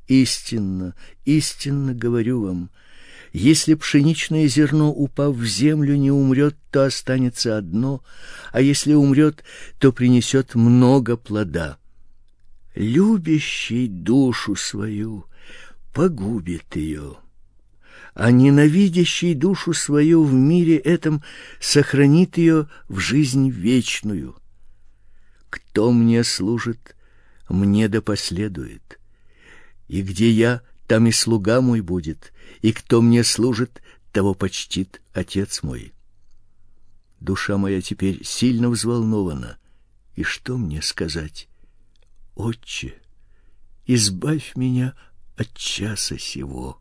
[0.09, 0.95] Истинно,
[1.25, 2.71] истинно говорю вам,
[3.33, 8.03] если пшеничное зерно, упав в землю, не умрет, то останется одно,
[8.53, 9.45] а если умрет,
[9.79, 11.80] то принесет много плода
[12.75, 15.27] любящий душу свою
[15.93, 17.17] погубит ее,
[18.15, 21.23] а ненавидящий душу свою в мире этом
[21.61, 24.37] сохранит ее в жизнь вечную.
[25.49, 26.97] Кто мне служит,
[27.49, 29.01] мне да последует.
[29.89, 32.33] И где я, там и слуга мой будет,
[32.63, 33.83] и кто мне служит,
[34.13, 35.93] того почтит отец мой.
[37.19, 39.59] Душа моя теперь сильно взволнована,
[40.15, 41.50] и что мне сказать?
[42.43, 42.95] Отче,
[43.85, 44.95] избавь меня
[45.37, 46.81] от часа сего.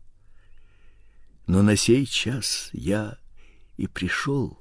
[1.46, 3.18] Но на сей час я
[3.76, 4.58] и пришел.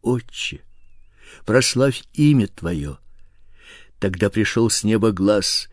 [0.00, 0.62] Отче,
[1.44, 2.98] прославь имя Твое.
[3.98, 5.68] Тогда пришел с неба глаз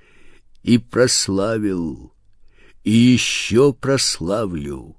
[0.64, 2.12] и прославил,
[2.84, 4.98] и еще прославлю.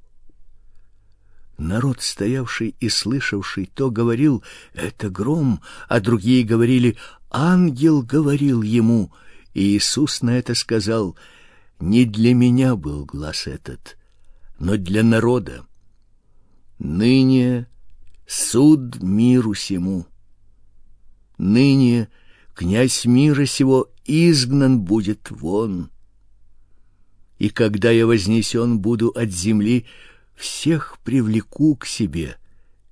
[1.58, 6.96] Народ, стоявший и слышавший, то говорил «это гром», а другие говорили
[7.30, 9.12] «ангел говорил ему».
[9.54, 11.16] И Иисус на это сказал
[11.80, 13.96] «не для меня был глаз этот,
[14.58, 15.66] но для народа.
[16.78, 17.66] Ныне
[18.26, 20.06] суд миру сему.
[21.38, 22.08] Ныне
[22.54, 25.90] князь мира сего изгнан будет вон.
[27.38, 29.86] И когда я вознесен буду от земли,
[30.34, 32.36] всех привлеку к себе.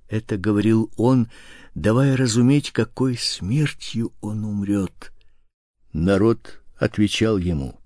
[0.09, 1.29] Это говорил он,
[1.77, 5.13] давая разуметь, какой смертью он умрет.
[5.93, 7.79] Народ отвечал ему: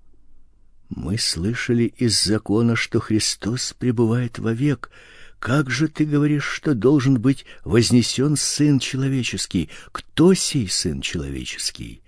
[0.88, 4.90] Мы слышали из закона, что Христос пребывает вовек.
[5.38, 9.68] Как же ты говоришь, что должен быть вознесен сын человеческий?
[9.90, 12.00] Кто сей сын человеческий?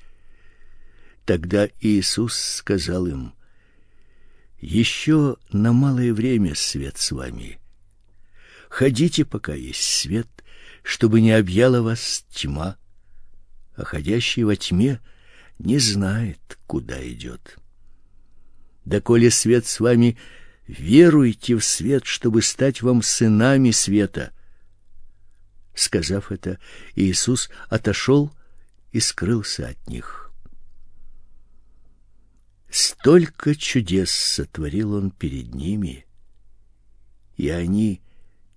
[1.26, 3.34] Тогда Иисус сказал им:
[4.58, 7.58] еще на малое время свет с вами.
[8.70, 10.28] Ходите, пока есть свет,
[10.84, 12.76] чтобы не объяла вас тьма,
[13.74, 15.00] а ходящий во тьме
[15.58, 17.56] не знает, куда идет.
[18.84, 20.18] Да коли свет с вами,
[20.68, 24.32] веруйте в свет, чтобы стать вам сынами света.
[25.74, 26.58] Сказав это,
[26.94, 28.30] Иисус отошел
[28.92, 30.30] и скрылся от них.
[32.68, 36.04] Столько чудес сотворил он перед ними,
[37.38, 38.02] и они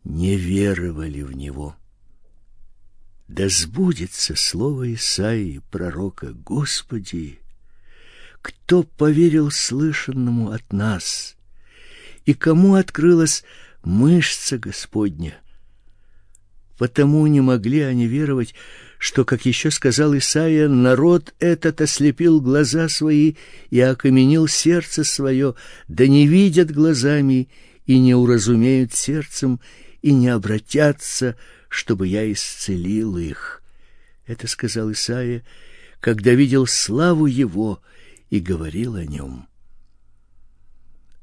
[0.03, 1.77] не веровали в него.
[3.27, 7.39] Да сбудется слово Исаии, пророка: Господи,
[8.41, 11.35] кто поверил слышанному от нас,
[12.25, 13.43] и кому открылась
[13.83, 15.37] мышца Господня?
[16.77, 18.53] Потому не могли они веровать,
[18.97, 23.33] что, как еще сказал Исаия, народ этот ослепил глаза свои
[23.69, 25.55] и окаменил сердце свое,
[25.87, 27.49] да не видят глазами
[27.85, 29.59] и не уразумеют сердцем
[30.01, 31.35] и не обратятся,
[31.69, 33.61] чтобы я исцелил их.
[34.25, 35.43] Это сказал Исаия,
[35.99, 37.81] когда видел славу его
[38.29, 39.47] и говорил о нем.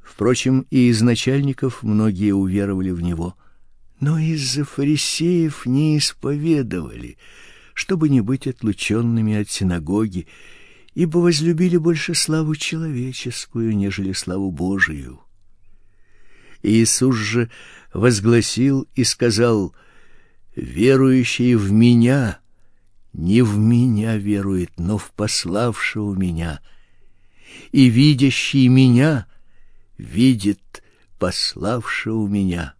[0.03, 3.37] Впрочем, и из начальников многие уверовали в него,
[4.01, 7.17] но из-за фарисеев не исповедовали,
[7.73, 10.27] чтобы не быть отлученными от синагоги,
[10.95, 15.21] ибо возлюбили больше славу человеческую, нежели славу Божию.
[16.63, 17.51] Иисус же
[17.93, 19.75] возгласил и сказал:
[20.57, 22.39] верующий в меня
[23.13, 26.61] не в меня верует, но в пославшего меня,
[27.71, 29.27] и видящий меня
[29.99, 30.83] видит
[31.19, 32.75] пославшего меня.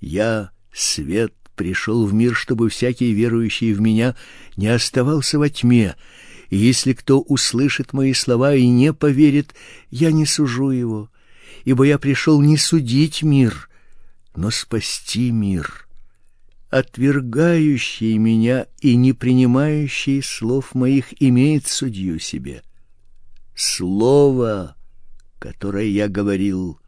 [0.00, 4.14] Я свет пришел в мир, чтобы всякий верующий в меня
[4.56, 5.96] не оставался во тьме.
[6.48, 9.54] И если кто услышит мои слова и не поверит,
[9.90, 11.10] я не сужу его,
[11.64, 13.68] ибо я пришел не судить мир,
[14.34, 15.89] но спасти мир.
[16.70, 22.62] Отвергающий меня и не принимающий слов моих имеет судью себе.
[23.56, 24.76] Слово,
[25.40, 26.80] которое я говорил,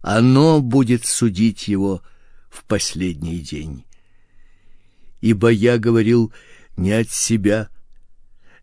[0.00, 2.02] оно будет судить его
[2.50, 3.84] в последний день.
[5.20, 6.32] Ибо я говорил
[6.76, 7.68] не от себя,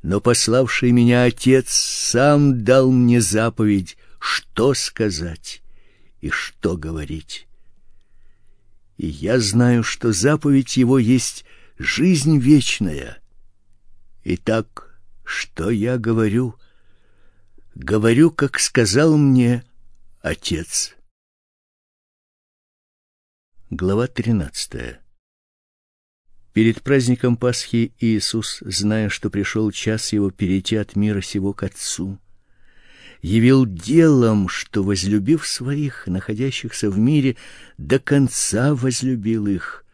[0.03, 5.63] но пославший меня Отец сам дал мне заповедь, что сказать
[6.19, 7.44] и что говорить.
[8.97, 11.45] И я знаю, что заповедь его есть
[11.77, 13.21] жизнь вечная.
[14.23, 16.55] Итак, что я говорю?
[17.75, 19.63] Говорю, как сказал мне
[20.21, 20.95] Отец.
[23.69, 24.97] Глава 13.
[26.53, 32.17] Перед праздником Пасхи Иисус, зная, что пришел час его перейти от мира сего к Отцу,
[33.21, 37.35] явил делом, что возлюбив своих, находящихся в мире,
[37.77, 39.85] до конца возлюбил их.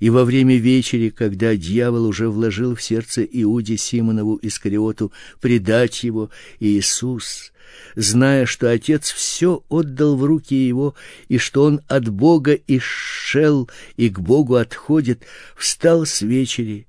[0.00, 6.30] И во время вечери, когда дьявол уже вложил в сердце Иуде Симонову Искариоту предать его,
[6.60, 7.52] Иисус
[7.94, 10.94] зная, что Отец все отдал в руки его,
[11.28, 15.22] и что он от Бога исшел и к Богу отходит,
[15.56, 16.86] встал с вечери,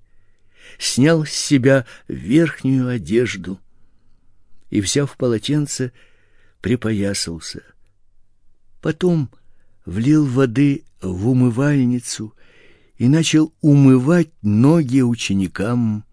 [0.77, 3.59] снял с себя верхнюю одежду
[4.69, 5.91] и, взяв полотенце,
[6.61, 7.63] припоясался.
[8.81, 9.29] Потом
[9.85, 12.35] влил воды в умывальницу
[12.97, 16.05] и начал умывать ноги ученикам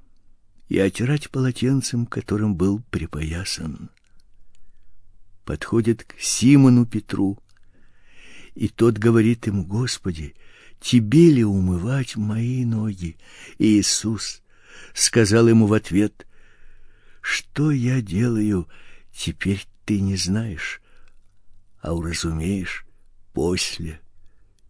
[0.69, 3.91] и отирать полотенцем, которым был припоясан
[5.47, 7.39] подходит к Симону Петру,
[8.55, 10.35] и тот говорит ему: "Господи,
[10.81, 13.17] тебе ли умывать мои ноги?"
[13.57, 14.43] И Иисус
[14.93, 16.27] сказал ему в ответ:
[17.29, 18.69] "Что я делаю,
[19.13, 20.81] теперь ты не знаешь,
[21.81, 22.87] а уразумеешь
[23.33, 24.01] после".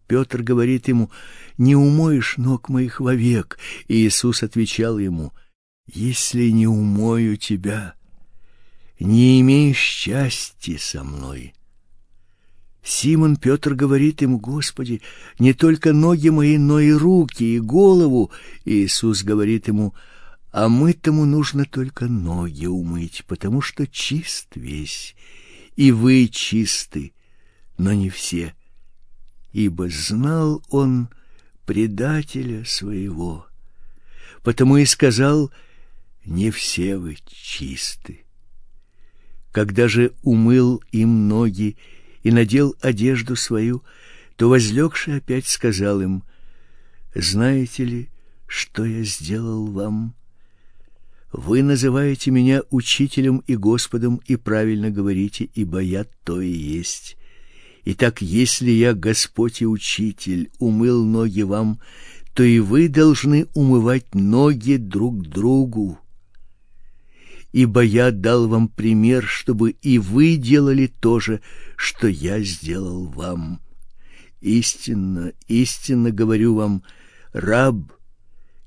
[0.07, 1.11] Петр говорит ему,
[1.59, 3.59] «Не умоешь ног моих вовек».
[3.87, 5.33] И Иисус отвечал ему,
[5.85, 7.93] «Если не умою тебя,
[8.99, 11.53] не имеешь счастья со мной».
[12.83, 15.03] Симон Петр говорит ему, «Господи,
[15.37, 18.31] не только ноги мои, но и руки, и голову».
[18.65, 19.93] И Иисус говорит ему,
[20.51, 25.15] «А мы-тому нужно только ноги умыть, потому что чист весь,
[25.75, 27.13] и вы чисты,
[27.77, 28.53] но не все»
[29.57, 31.09] ибо знал он
[31.65, 33.47] предателя своего.
[34.43, 35.51] Потому и сказал,
[36.25, 38.23] не все вы чисты.
[39.51, 41.75] Когда же умыл им ноги
[42.21, 43.83] и надел одежду свою,
[44.35, 46.23] то возлегший опять сказал им,
[47.15, 48.09] «Знаете ли,
[48.45, 50.13] что я сделал вам?
[51.37, 57.15] Вы называете меня учителем и Господом и правильно говорите, ибо я то и есть.
[57.85, 61.79] Итак, если я, Господь и Учитель, умыл ноги вам,
[62.33, 65.99] то и вы должны умывать ноги друг другу.
[67.53, 71.41] Ибо я дал вам пример, чтобы и вы делали то же,
[71.75, 73.61] что я сделал вам.
[74.41, 76.81] Истинно, истинно говорю вам,
[77.31, 77.75] раб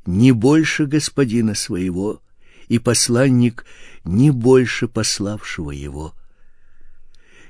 [0.06, 2.22] не больше господина своего,
[2.70, 3.66] и посланник
[4.04, 6.14] не больше пославшего его.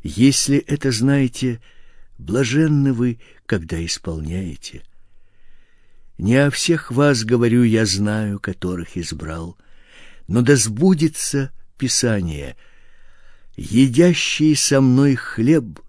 [0.02, 1.60] Если это знаете,
[2.16, 4.82] блаженны вы, когда исполняете.
[6.16, 9.58] Не о всех вас говорю я знаю, которых избрал,
[10.26, 12.56] но да сбудется Писание.
[13.56, 15.80] Едящий со мной хлеб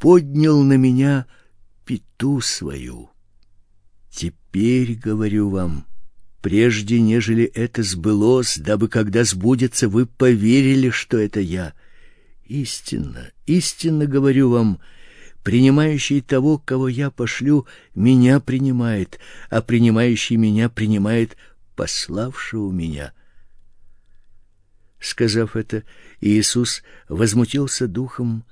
[0.00, 1.26] поднял на меня
[1.84, 3.10] пету свою.
[4.10, 5.86] Теперь говорю вам,
[6.42, 11.72] прежде нежели это сбылось, дабы когда сбудется, вы поверили, что это я—
[12.52, 14.78] Истинно, истинно говорю вам,
[15.42, 21.38] принимающий того, кого я пошлю, меня принимает, а принимающий меня принимает
[21.76, 23.14] пославшего меня.
[25.00, 25.84] Сказав это,
[26.20, 28.44] Иисус возмутился духом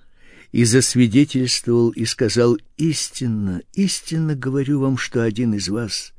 [0.50, 6.14] и засвидетельствовал и сказал: "Истинно, истинно говорю вам, что один из вас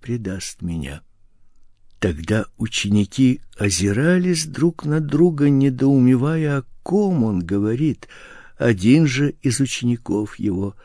[0.00, 1.02] предаст меня".
[1.98, 8.08] Тогда ученики озирались друг на друга, недоумевая, о ком он говорит.
[8.58, 10.76] Один же из учеников его,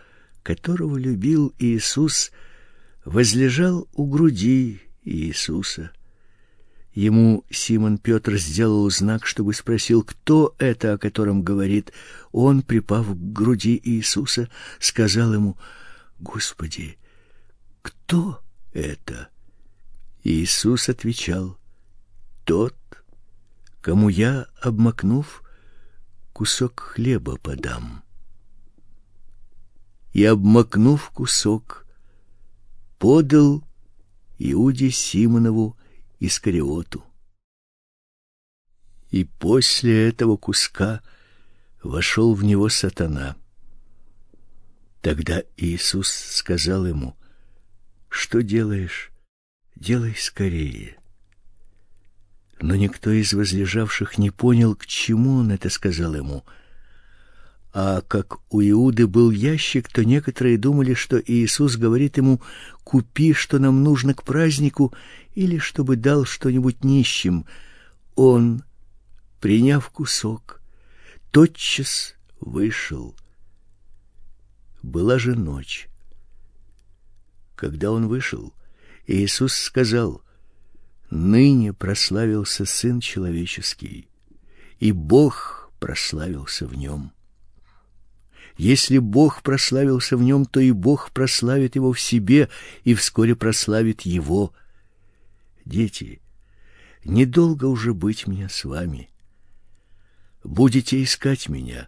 [0.42, 2.32] которого любил Иисус,
[3.04, 5.92] возлежал у груди Иисуса.
[6.94, 11.94] Ему Симон Петр сделал знак, чтобы спросил, кто это, о котором говорит.
[12.32, 15.58] Он, припав к груди Иисуса, сказал ему,
[16.20, 16.98] «Господи,
[17.82, 18.42] кто
[18.74, 19.30] это?»
[20.24, 21.58] Иисус отвечал,
[22.46, 22.76] «Тот,
[23.82, 25.44] кому я, обмакнув,
[26.34, 28.04] кусок хлеба подам».
[30.14, 31.88] И, обмакнув кусок,
[33.00, 33.64] подал
[34.38, 35.78] Иуде Симонову
[36.20, 37.04] Искариоту.
[39.10, 41.02] И после этого куска
[41.82, 43.36] вошел в него сатана.
[45.02, 47.18] Тогда Иисус сказал ему,
[48.10, 49.11] «Что делаешь?»
[49.76, 50.98] Делай скорее.
[52.60, 56.44] Но никто из возлежавших не понял, к чему он это сказал ему.
[57.74, 62.42] А как у Иуды был ящик, то некоторые думали, что Иисус говорит ему
[62.84, 64.94] «купи, что нам нужно к празднику»
[65.34, 67.46] или чтобы дал что-нибудь нищим.
[68.16, 68.64] Он,
[69.40, 70.62] приняв кусок,
[71.32, 73.16] тотчас вышел.
[74.84, 75.88] Была же ночь.
[77.56, 78.54] Когда он вышел,
[79.08, 80.22] Иисус сказал,
[81.10, 84.08] «Ныне прославился Сын Человеческий,
[84.80, 87.12] и Бог прославился в нем».
[88.58, 92.50] Если Бог прославился в нем, то и Бог прославит его в себе
[92.84, 94.54] и вскоре прославит его.
[95.66, 96.22] Дети,
[97.04, 99.10] недолго уже быть мне с вами.
[100.44, 101.88] Будете искать меня.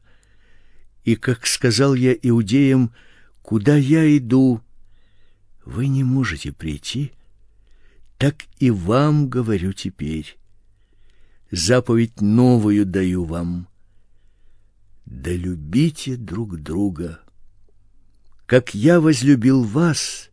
[1.03, 2.94] И, как сказал я иудеям,
[3.41, 4.61] куда я иду,
[5.65, 7.11] вы не можете прийти,
[8.18, 10.38] так и вам говорю теперь.
[11.52, 13.68] Заповедь новую даю вам.
[15.06, 17.19] Да любите друг друга.
[18.45, 20.30] Как я возлюбил вас,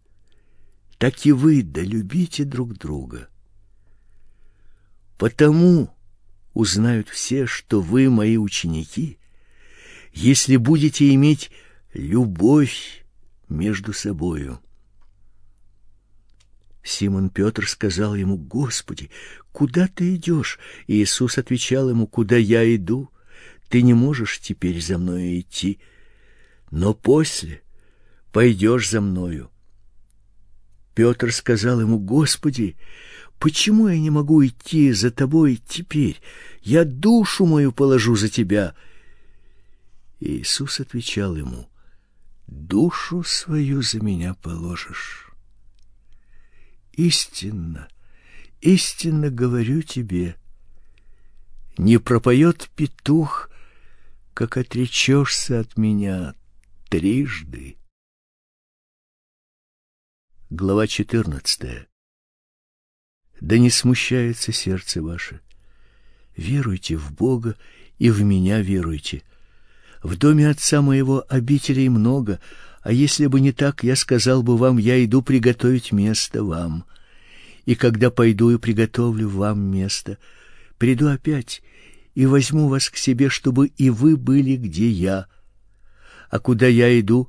[0.99, 3.29] так и вы да любите друг друга.
[5.19, 5.95] Потому
[6.55, 9.19] узнают все, что вы мои ученики,
[10.13, 11.51] если будете иметь
[11.93, 13.05] любовь
[13.49, 14.61] между собою.
[16.83, 19.11] Симон Петр сказал ему, «Господи,
[19.53, 23.11] куда ты идешь?» Иисус отвечал ему, «Куда я иду,
[23.69, 25.79] ты не можешь теперь за мной идти,
[26.71, 27.63] но после
[28.33, 29.51] пойдешь за мною.
[30.95, 32.77] Петр сказал ему: "Господи,
[33.39, 36.21] почему я не могу идти за тобой теперь?
[36.63, 38.75] Я душу мою положу за тебя".
[40.19, 41.69] Иисус отвечал ему:
[42.47, 45.30] "Душу свою за меня положишь.
[47.01, 47.89] Истинно,
[48.61, 50.37] истинно говорю тебе,
[51.79, 53.49] не пропоет петух,
[54.35, 56.35] как отречешься от меня
[56.91, 57.79] трижды".
[60.51, 61.89] Глава 14.
[63.41, 65.41] Да не смущается сердце ваше.
[66.37, 67.57] Веруйте в Бога
[67.99, 69.23] и в меня веруйте.
[70.03, 72.41] В доме отца моего обителей много,
[72.83, 76.85] а если бы не так, я сказал бы вам: я иду приготовить место вам.
[77.67, 80.19] И когда пойду и приготовлю вам место,
[80.79, 81.63] приду опять
[82.15, 85.27] и возьму вас к себе, чтобы и вы были где я.
[86.31, 87.29] А куда я иду,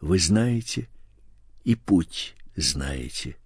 [0.00, 0.88] вы знаете,
[1.64, 3.36] и путь знаете.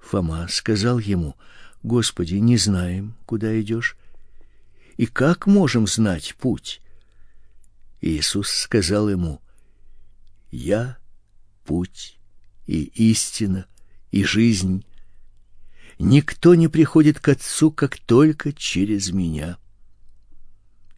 [0.00, 1.36] Фома сказал ему:
[1.82, 3.98] Господи, не знаем, куда идешь,
[4.96, 6.80] и как можем знать путь?
[8.00, 9.42] Иисус сказал ему:
[10.50, 10.98] Я
[11.64, 12.18] путь
[12.66, 13.66] и истина
[14.10, 14.84] и жизнь.
[15.98, 19.58] Никто не приходит к Отцу, как только через меня.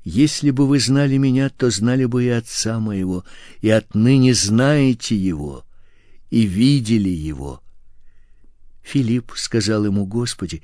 [0.05, 3.25] Если бы вы знали меня, то знали бы и Отца моего,
[3.61, 5.65] и отныне знаете его
[6.31, 7.63] и видели его.
[8.83, 10.63] Филипп сказал ему: "Господи,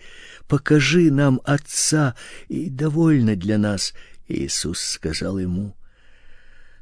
[0.48, 2.14] покажи нам Отца,
[2.48, 3.92] и довольно для нас".
[4.28, 5.76] Иисус сказал ему: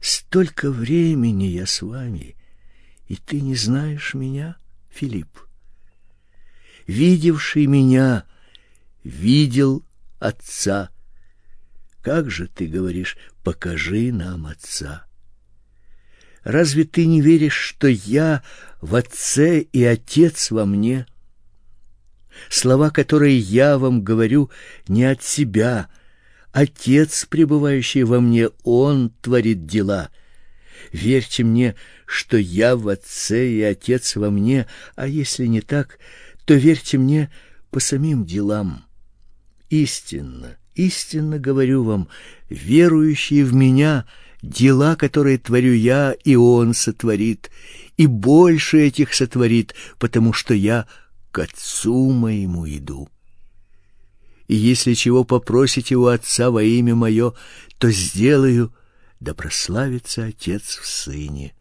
[0.04, 2.36] "Столько времени я с вами,
[3.08, 4.58] и ты не знаешь меня,
[4.90, 5.48] Филипп.
[6.86, 8.26] Видевший меня
[9.02, 9.82] видел
[10.18, 10.90] Отца.
[12.02, 15.06] Как же ты говоришь: покажи нам Отца?"
[16.42, 18.42] Разве ты не веришь, что я
[18.82, 21.06] в Отце и Отец во мне?
[22.50, 24.50] Слова, которые я вам говорю,
[24.86, 25.88] не от себя.
[26.54, 30.10] Отец, пребывающий во мне, Он творит дела.
[30.92, 31.74] Верьте мне,
[32.06, 35.98] что я в Отце и Отец во мне, а если не так,
[36.44, 37.30] то верьте мне
[37.70, 38.84] по самим делам.
[39.68, 42.08] Истинно, истинно говорю вам,
[42.48, 44.06] верующие в меня—
[44.44, 47.50] Дела, которые творю я, и он сотворит,
[47.96, 50.86] и больше этих сотворит, потому что я
[51.32, 53.08] к отцу моему иду.
[54.46, 57.32] И если чего попросите у отца во имя мое,
[57.78, 58.74] то сделаю,
[59.20, 61.54] да прославится отец в сыне.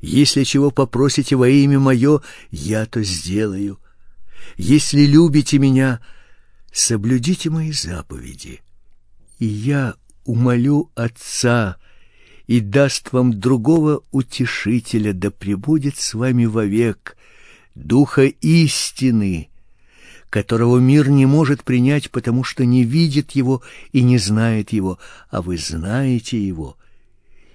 [0.00, 2.20] Если чего попросите во имя мое,
[2.50, 3.80] я то сделаю.
[4.56, 6.00] Если любите меня,
[6.70, 8.60] соблюдите мои заповеди.
[9.38, 11.78] И я умолю Отца
[12.46, 17.16] и даст вам другого утешителя, да пребудет с вами вовек,
[17.74, 19.48] Духа истины,
[20.34, 23.62] которого мир не может принять, потому что не видит его
[23.92, 24.98] и не знает его,
[25.30, 26.76] а вы знаете его,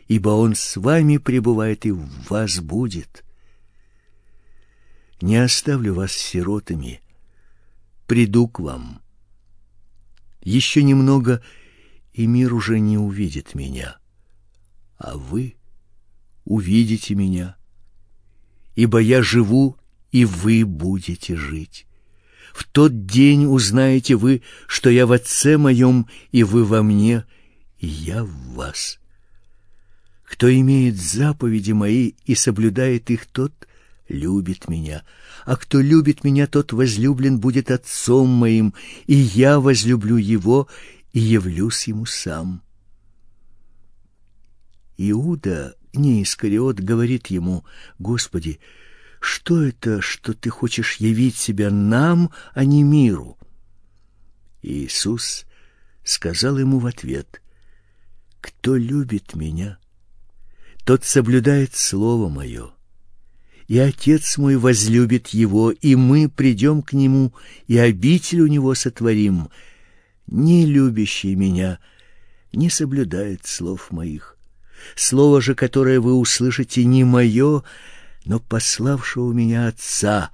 [0.07, 3.25] ибо он с вами пребывает и в вас будет.
[5.19, 7.01] Не оставлю вас сиротами,
[8.07, 9.01] приду к вам.
[10.41, 11.43] Еще немного—
[12.13, 13.97] и мир уже не увидит меня,
[14.97, 15.57] а вы
[16.45, 17.57] увидите меня,
[18.75, 19.75] ибо я живу,
[20.11, 21.88] и вы будете жить.
[22.59, 27.23] В тот день узнаете вы, что я в Отце моем, и вы во мне,
[27.79, 28.99] и я в вас.
[30.25, 33.53] Кто имеет заповеди мои и соблюдает их, тот
[34.09, 35.05] любит меня,
[35.45, 38.73] а кто любит меня, тот возлюблен будет Отцом моим,
[39.07, 40.67] и я возлюблю его
[41.13, 42.61] и явлюсь ему сам.
[44.97, 47.63] Иуда, не Искариот, говорит ему,
[47.99, 48.59] «Господи,
[49.19, 53.37] что это, что ты хочешь явить себя нам, а не миру?»
[54.61, 55.45] Иисус
[56.03, 57.41] сказал ему в ответ,
[58.41, 59.77] «Кто любит меня,
[60.85, 62.71] тот соблюдает слово мое,
[63.67, 67.33] и Отец мой возлюбит его, и мы придем к нему,
[67.67, 69.49] и обитель у него сотворим,
[70.25, 71.79] не любящий меня
[72.51, 74.37] не соблюдает слов моих.
[74.95, 77.63] Слово же, которое вы услышите, не мое,
[78.25, 80.31] но пославшего меня Отца.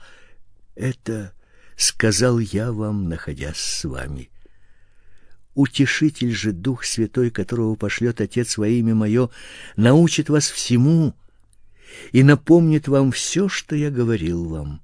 [0.75, 1.33] Это
[1.75, 4.29] сказал я вам, находясь с вами.
[5.53, 9.29] Утешитель же Дух Святой, которого пошлет Отец во имя мое,
[9.77, 11.13] научит вас всему
[12.11, 14.81] и напомнит вам все, что я говорил вам.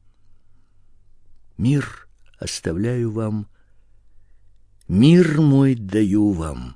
[1.58, 2.08] Мир
[2.40, 3.48] оставляю вам,
[4.92, 6.76] Мир мой даю вам.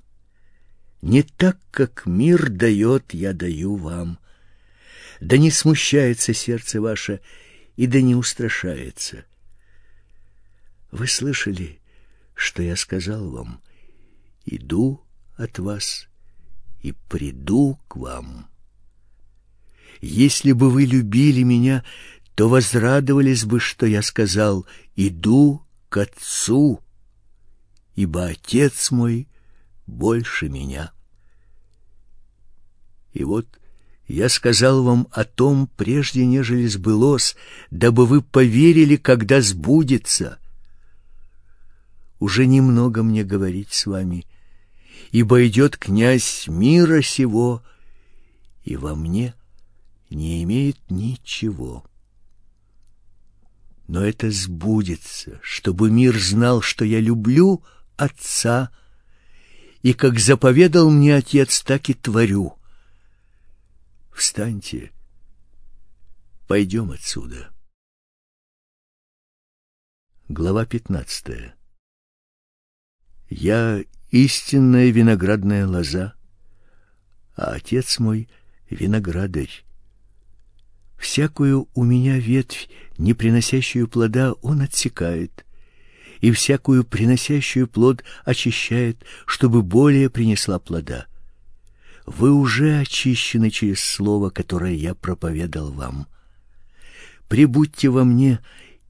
[1.02, 4.20] Не так, как мир дает, я даю вам.
[5.20, 7.22] Да не смущается сердце ваше,
[7.76, 9.26] и да не устрашается.
[10.92, 11.80] Вы слышали,
[12.34, 13.62] что я сказал вам?
[14.46, 15.04] Иду
[15.36, 16.08] от вас
[16.82, 18.48] и приду к вам.
[20.02, 21.84] Если бы вы любили меня,
[22.36, 24.66] то возрадовались бы, что я сказал:
[24.96, 26.82] иду к отцу,
[27.96, 29.28] ибо отец мой
[29.88, 30.92] больше меня.
[33.14, 33.48] И вот
[34.08, 37.36] я сказал вам о том, прежде нежели сбылось,
[37.72, 40.38] дабы вы поверили, когда сбудется.
[42.20, 44.26] Уже немного мне говорить с вами,
[45.12, 47.64] ибо идет князь мира сего,
[48.64, 49.34] и во мне
[50.10, 51.84] не имеет ничего.
[53.88, 57.64] Но это сбудется, чтобы мир знал, что я люблю
[57.98, 58.72] Отца,
[59.82, 62.55] и как заповедал мне Отец, так и творю.
[64.16, 64.94] Встаньте,
[66.48, 67.54] пойдем отсюда.
[70.30, 71.54] Глава пятнадцатая.
[73.30, 76.16] Я истинная виноградная лоза,
[77.36, 78.30] а отец мой
[78.70, 79.66] виноградарь.
[80.98, 85.46] Всякую у меня ветвь, не приносящую плода, он отсекает,
[86.22, 91.06] и всякую приносящую плод очищает, чтобы более принесла плода.
[92.06, 96.08] Вы уже очищены через слово, которое я проповедал вам.
[97.28, 98.40] Прибудьте во мне,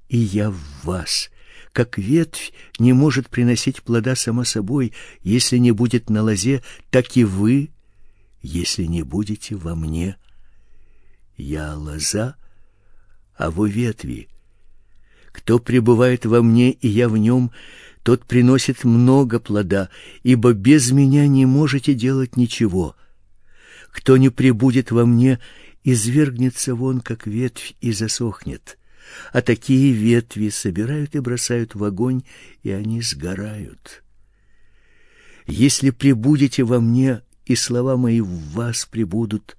[0.09, 1.29] и я в вас.
[1.71, 7.23] Как ветвь не может приносить плода сама собой, если не будет на лозе, так и
[7.23, 7.71] вы,
[8.41, 10.17] если не будете во мне.
[11.37, 12.35] Я лоза,
[13.37, 14.29] а вы ветви.
[15.31, 17.51] Кто пребывает во мне, и я в нем,
[18.03, 19.89] тот приносит много плода,
[20.23, 22.95] ибо без меня не можете делать ничего.
[23.95, 25.39] Кто не пребудет во мне,
[25.85, 28.77] извергнется вон, как ветвь, и засохнет.
[29.31, 32.23] А такие ветви собирают и бросают в огонь,
[32.61, 34.03] и они сгорают.
[35.47, 39.55] Если пребудете во мне, и слова мои в вас пребудут,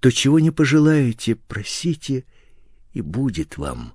[0.00, 2.24] то чего не пожелаете, просите,
[2.92, 3.94] и будет вам.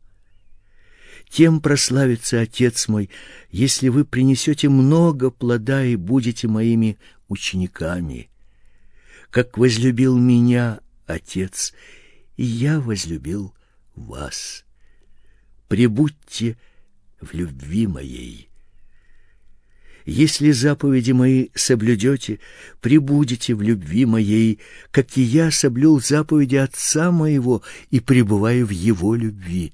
[1.29, 3.09] Тем прославится Отец мой,
[3.51, 8.29] если вы принесете много плода и будете моими учениками
[9.29, 11.73] как возлюбил меня Отец,
[12.35, 13.53] и я возлюбил
[13.95, 14.65] вас.
[15.67, 16.57] Прибудьте
[17.19, 18.49] в любви моей.
[20.05, 22.39] Если заповеди мои соблюдете,
[22.79, 24.59] прибудете в любви моей,
[24.91, 29.73] как и я соблюл заповеди Отца моего и пребываю в Его любви.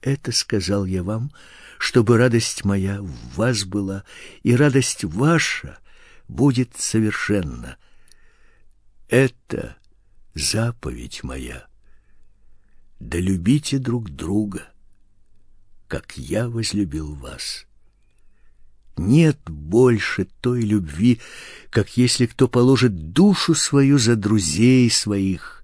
[0.00, 1.32] Это сказал я вам,
[1.78, 4.04] чтобы радость моя в вас была,
[4.42, 5.78] и радость ваша
[6.28, 7.76] будет совершенна.
[9.12, 9.76] Это
[10.32, 11.66] заповедь моя.
[12.98, 14.72] Да любите друг друга,
[15.86, 17.66] как я возлюбил вас.
[18.96, 21.20] Нет больше той любви,
[21.68, 25.62] как если кто положит душу свою за друзей своих.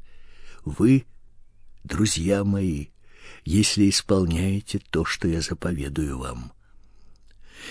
[0.67, 1.07] Вы,
[1.85, 2.89] друзья мои,
[3.47, 6.53] если исполняете то, что я заповедую вам.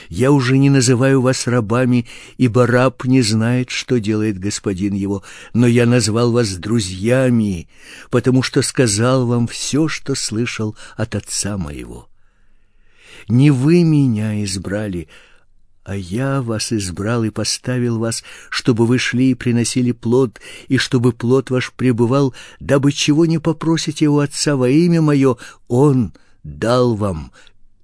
[0.09, 2.07] Я уже не называю вас рабами,
[2.37, 7.67] ибо раб не знает, что делает господин его, но я назвал вас друзьями,
[8.09, 12.09] потому что сказал вам все, что слышал от отца моего.
[13.27, 15.09] Не вы меня избрали,
[15.83, 21.13] а я вас избрал и поставил вас, чтобы вы шли и приносили плод, и чтобы
[21.13, 25.37] плод ваш пребывал, дабы чего не попросите у Отца во имя Мое,
[25.67, 26.13] Он
[26.43, 27.31] дал вам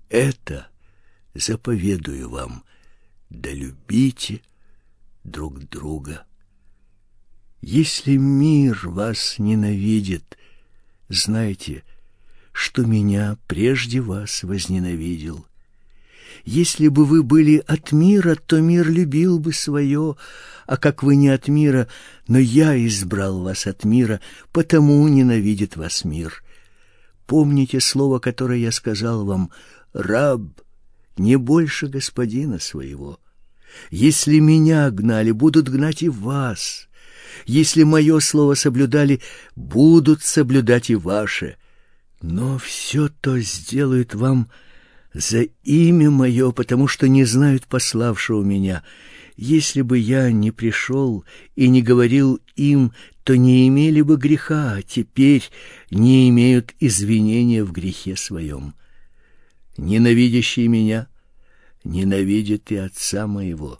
[0.10, 0.68] это»
[1.34, 2.64] заповедую вам,
[3.30, 4.42] да любите
[5.24, 6.26] друг друга.
[7.62, 10.38] Если мир вас ненавидит,
[11.10, 11.84] знайте,
[12.52, 15.46] что меня прежде вас возненавидел.
[16.46, 20.16] Если бы вы были от мира, то мир любил бы свое,
[20.68, 21.88] а как вы не от мира,
[22.28, 24.20] но я избрал вас от мира,
[24.52, 26.44] потому ненавидит вас мир.
[27.28, 29.52] Помните слово, которое я сказал вам,
[29.94, 30.42] «Раб
[31.18, 33.20] не больше господина своего.
[33.90, 36.88] Если меня гнали, будут гнать и вас.
[37.46, 39.22] Если мое слово соблюдали,
[39.56, 41.58] будут соблюдать и ваше.
[42.22, 44.50] Но все то сделают вам
[45.14, 48.84] за имя мое, потому что не знают пославшего меня.
[49.36, 51.26] Если бы я не пришел
[51.56, 55.44] и не говорил им, то не имели бы греха, а теперь
[55.90, 58.76] не имеют извинения в грехе своем
[59.78, 61.08] ненавидящий меня,
[61.84, 63.80] ненавидит и отца моего.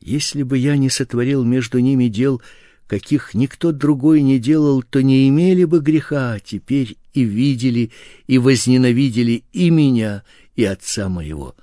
[0.00, 2.42] Если бы я не сотворил между ними дел,
[2.86, 7.92] каких никто другой не делал, то не имели бы греха, а теперь и видели,
[8.26, 10.24] и возненавидели и меня,
[10.56, 11.54] и отца моего.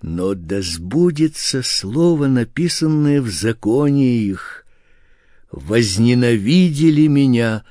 [0.00, 4.64] Но да сбудется слово, написанное в законе их.
[5.52, 7.64] Возненавидели меня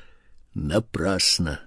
[0.53, 1.61] напрасно.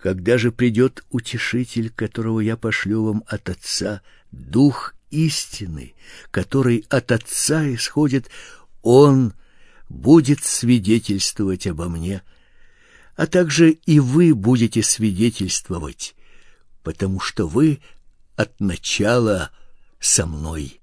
[0.00, 4.02] Когда же придет утешитель, которого я пошлю вам от Отца,
[4.32, 5.94] Дух истины,
[6.30, 8.30] который от Отца исходит,
[8.80, 9.34] Он
[9.90, 12.22] будет свидетельствовать обо мне,
[13.14, 16.14] а также и вы будете свидетельствовать,
[16.82, 17.82] потому что вы
[18.36, 19.50] от начала
[19.98, 20.80] со мной.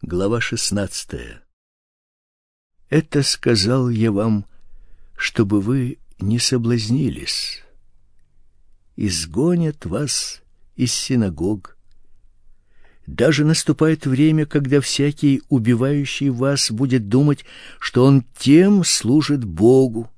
[0.00, 1.42] Глава шестнадцатая.
[2.88, 4.46] Это сказал я вам,
[5.18, 7.62] чтобы вы не соблазнились.
[8.96, 10.42] Изгонят вас
[10.74, 11.76] из синагог.
[13.06, 17.44] Даже наступает время, когда всякий убивающий вас будет думать,
[17.78, 20.10] что он тем служит Богу.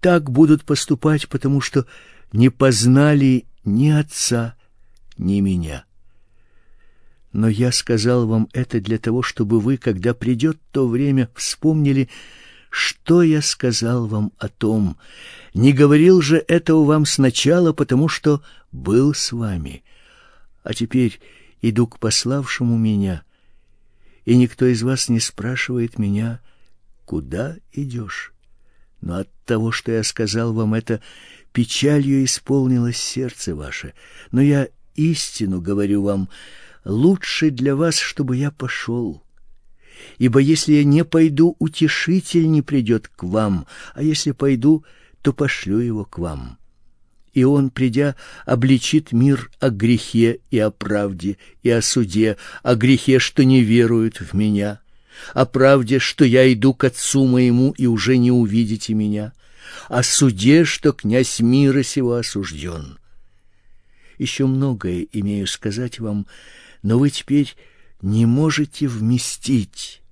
[0.00, 1.86] Так будут поступать, потому что
[2.32, 4.56] не познали ни отца,
[5.18, 5.84] ни меня.
[7.32, 12.08] Но я сказал вам это для того, чтобы вы, когда придет то время, вспомнили,
[12.72, 14.96] что я сказал вам о том?
[15.52, 18.42] Не говорил же этого вам сначала, потому что
[18.72, 19.84] был с вами.
[20.62, 21.20] А теперь
[21.60, 23.24] иду к пославшему меня,
[24.24, 26.40] и никто из вас не спрашивает меня,
[27.04, 28.32] куда идешь.
[29.02, 31.02] Но от того, что я сказал вам это,
[31.52, 33.92] печалью исполнилось сердце ваше.
[34.30, 36.30] Но я истину говорю вам,
[36.86, 39.22] лучше для вас, чтобы я пошел.
[40.18, 44.84] Ибо если я не пойду, утешитель не придет к вам, а если пойду,
[45.22, 46.58] то пошлю его к вам.
[47.32, 48.14] И он, придя,
[48.44, 54.20] обличит мир о грехе и о правде, и о суде, о грехе, что не веруют
[54.20, 54.80] в меня,
[55.32, 59.32] о правде, что я иду к отцу моему, и уже не увидите меня,
[59.88, 62.98] о суде, что князь мира сего осужден.
[64.18, 66.26] Еще многое имею сказать вам,
[66.82, 67.54] но вы теперь
[68.02, 70.02] не можете вместить.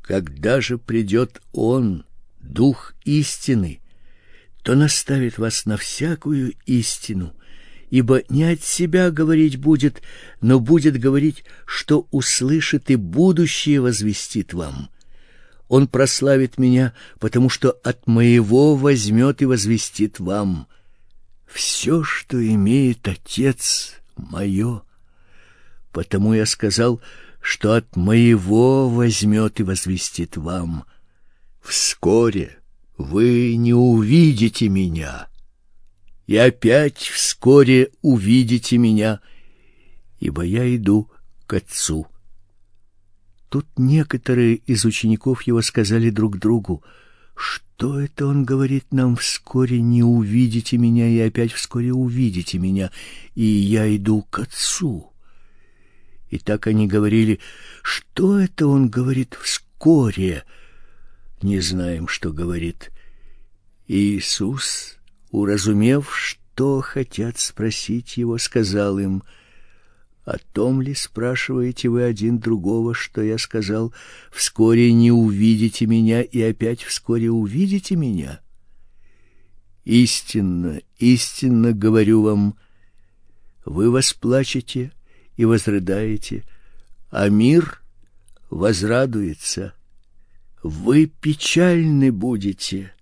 [0.00, 2.04] Когда же придет Он,
[2.40, 3.80] Дух истины,
[4.62, 7.34] то наставит вас на всякую истину,
[7.90, 10.02] ибо не от себя говорить будет,
[10.40, 14.88] но будет говорить, что услышит и будущее возвестит вам.
[15.68, 20.66] Он прославит меня, потому что от моего возьмет и возвестит вам.
[21.46, 24.82] Все, что имеет Отец, мое.
[25.92, 27.00] Потому я сказал,
[27.40, 30.84] что от моего возьмет и возвестит вам.
[31.60, 32.58] Вскоре
[32.96, 35.28] вы не увидите меня,
[36.26, 39.20] и опять вскоре увидите меня,
[40.20, 41.10] ибо я иду
[41.46, 42.06] к Отцу.
[43.48, 46.84] Тут некоторые из учеников его сказали друг другу,
[47.34, 52.90] что это он говорит нам вскоре не увидите меня и опять вскоре увидите меня,
[53.34, 55.12] и я иду к Отцу.
[56.30, 57.40] И так они говорили,
[57.82, 60.44] что это он говорит вскоре.
[61.40, 62.90] Не знаем, что говорит.
[63.86, 64.98] Иисус,
[65.30, 69.22] уразумев, что хотят спросить его, сказал им:
[70.24, 73.94] "О том ли спрашиваете вы один другого, что я сказал:
[74.30, 78.40] вскоре не увидите меня и опять вскоре увидите меня?"
[79.84, 82.58] Истинно, истинно говорю вам,
[83.64, 84.92] вы восплачете
[85.38, 86.44] и возрыдаете,
[87.10, 87.80] а мир
[88.50, 89.72] возрадуется.
[90.62, 92.92] Вы печальны будете,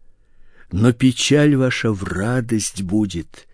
[0.71, 3.49] но печаль ваша в радость будет.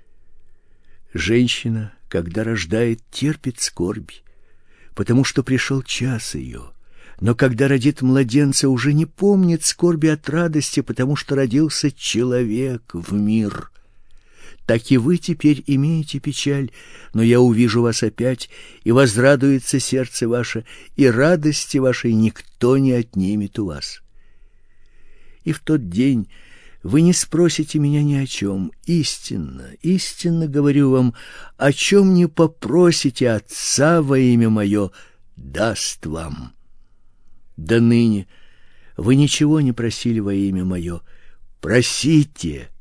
[1.14, 4.10] Женщина, когда рождает, терпит скорбь,
[4.94, 6.72] потому что пришел час ее.
[7.20, 13.12] Но когда родит младенца, уже не помнит скорби от радости, потому что родился человек в
[13.12, 13.70] мир
[14.73, 16.70] так и вы теперь имеете печаль,
[17.12, 18.49] но я увижу вас опять,
[18.85, 20.65] и возрадуется сердце ваше,
[20.97, 24.01] и радости вашей никто не отнимет у вас.
[25.44, 26.31] И в тот день
[26.82, 28.73] вы не спросите меня ни о чем.
[28.86, 31.12] Истинно, истинно говорю вам,
[31.59, 34.90] о чем не попросите Отца во имя мое,
[35.36, 36.55] даст вам.
[37.59, 38.27] Да ныне
[38.97, 41.03] вы ничего не просили во имя мое.
[41.61, 42.72] Просите,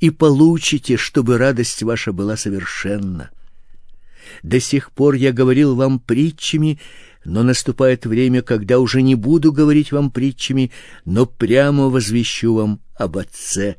[0.00, 3.30] и получите, чтобы радость ваша была совершенна.
[4.42, 6.78] До сих пор я говорил вам притчами,
[7.24, 10.70] но наступает время, когда уже не буду говорить вам притчами,
[11.04, 13.76] но прямо возвещу вам об Отце.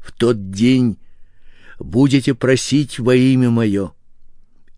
[0.00, 0.98] В тот день
[1.78, 3.92] будете просить во имя мое,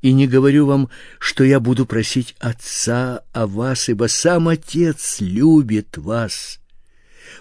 [0.02, 5.96] И не говорю вам, что я буду просить Отца о вас, ибо сам Отец любит
[5.98, 6.59] вас,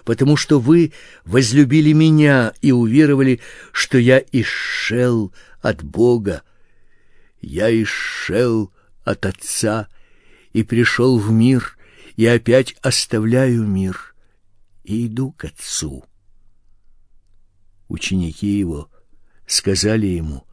[0.04, 0.92] потому что вы
[1.24, 3.40] возлюбили меня и уверовали,
[3.72, 6.42] что я исшел от Бога.
[7.40, 8.72] Я исшел
[9.04, 9.88] от Отца
[10.52, 11.76] и пришел в мир,
[12.16, 14.14] и опять оставляю мир
[14.84, 16.04] и иду к Отцу.
[17.88, 18.90] Ученики его
[19.46, 20.46] сказали ему,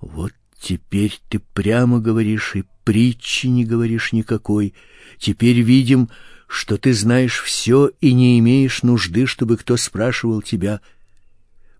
[0.00, 4.72] «Вот теперь ты прямо говоришь и притчи не говоришь никакой.
[5.18, 6.08] Теперь видим,
[6.46, 10.80] что ты знаешь все и не имеешь нужды, чтобы кто спрашивал тебя.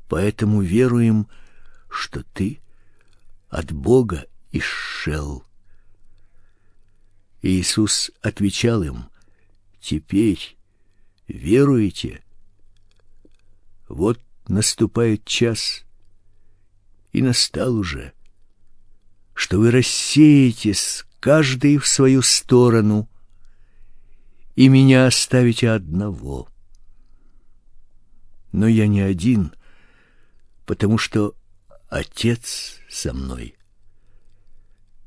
[0.09, 1.29] Поэтому веруем,
[1.89, 2.61] что ты
[3.49, 5.45] от Бога исшел».
[7.43, 9.05] Иисус отвечал им,
[9.81, 10.57] «Теперь
[11.29, 12.23] веруете?»
[13.89, 15.85] Вот наступает час,
[17.13, 18.13] и настал уже,
[19.35, 23.09] что вы рассеетесь каждый в свою сторону
[24.57, 26.49] и меня оставите одного.
[28.53, 29.55] Но я не один,
[30.65, 31.35] потому что
[31.89, 33.55] Отец со мной.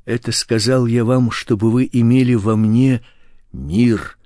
[0.06, 3.04] Это сказал я вам, чтобы вы имели во мне
[3.52, 4.18] мир.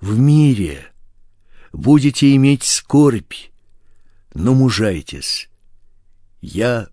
[0.00, 0.92] В мире
[1.72, 3.34] будете иметь скорбь,
[4.34, 5.48] но мужайтесь.
[6.40, 6.88] Я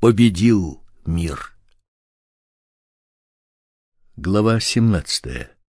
[0.00, 1.54] победил мир.
[4.16, 5.59] Глава 17.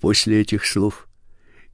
[0.00, 1.06] После этих слов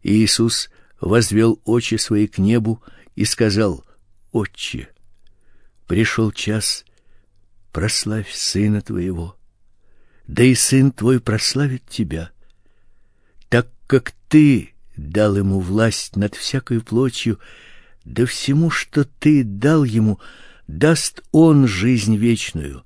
[0.02, 0.70] Иисус
[1.00, 2.82] возвел очи свои к небу
[3.14, 3.84] и сказал:
[4.32, 4.88] Отче,
[5.86, 6.84] пришел час,
[7.72, 9.36] прославь сына твоего,
[10.26, 12.30] да и сын твой прославит тебя,
[13.48, 17.38] так как ты дал ему власть над всякой плотью
[18.04, 20.20] да всему, что ты дал ему,
[20.68, 22.85] даст он жизнь вечную.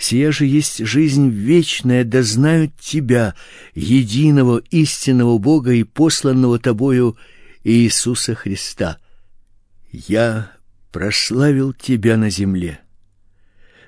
[0.00, 3.34] Сия же есть жизнь вечная, да знают тебя,
[3.74, 7.18] единого истинного Бога и посланного тобою
[7.64, 8.98] Иисуса Христа.
[9.92, 10.52] Я
[10.90, 12.80] прославил тебя на земле,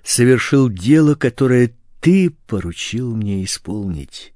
[0.04, 1.72] совершил дело, которое
[2.02, 4.34] ты поручил мне исполнить.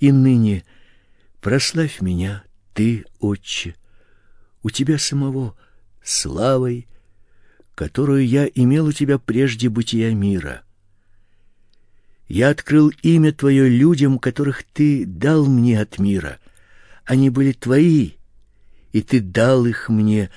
[0.00, 0.64] И ныне
[1.42, 3.74] прославь меня, ты, Отче,
[4.62, 5.54] у тебя самого
[6.02, 6.88] славой,
[7.76, 10.62] которую я имел у тебя прежде бытия мира.
[12.26, 16.40] Я открыл имя твое людям, которых ты дал мне от мира.
[17.04, 18.12] Они были твои,
[18.92, 20.30] и ты дал их мне,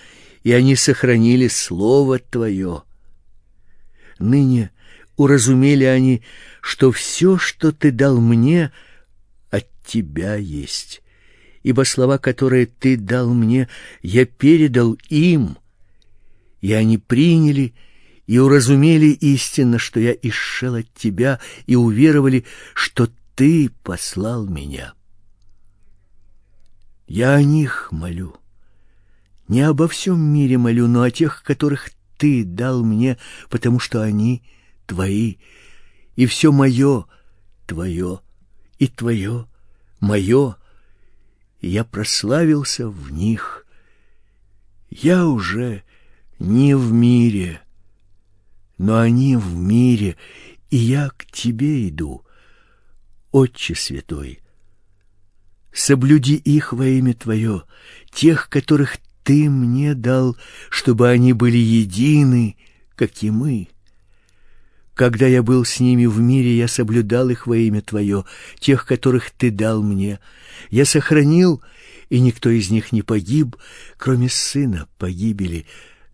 [0.43, 2.83] и они сохранили слово твое.
[4.19, 4.69] Ныне
[5.15, 6.21] уразумели они,
[6.61, 8.71] что все, что ты дал мне,
[9.49, 11.01] от тебя есть
[11.61, 13.67] ибо слова, которые ты дал мне,
[14.01, 15.57] я передал им,
[16.61, 17.73] и они приняли
[18.27, 24.93] и уразумели истинно, что я исшел от тебя, и уверовали, что ты послал меня.
[27.07, 28.35] Я о них молю,
[29.47, 33.17] не обо всем мире молю, но о тех, которых ты дал мне,
[33.49, 34.43] потому что они
[34.85, 35.37] твои,
[36.15, 37.05] и все мое
[37.65, 38.19] твое,
[38.77, 39.47] и твое
[39.99, 40.55] мое,
[41.61, 43.65] и я прославился в них.
[44.89, 45.83] Я уже
[46.39, 47.61] не в мире,
[48.77, 50.15] но они в мире,
[50.69, 52.23] и я к тебе иду,
[53.31, 54.39] Отче Святой.
[55.73, 57.63] Соблюди их во имя Твое,
[58.11, 60.35] тех, которых Ты мне дал,
[60.69, 62.55] чтобы они были едины,
[62.95, 63.67] как и мы.
[64.95, 68.25] Когда я был с ними в мире, я соблюдал их во имя Твое,
[68.59, 70.19] тех, которых Ты дал мне.
[70.69, 71.61] Я сохранил,
[72.09, 73.55] и никто из них не погиб,
[73.97, 75.65] кроме сына погибели.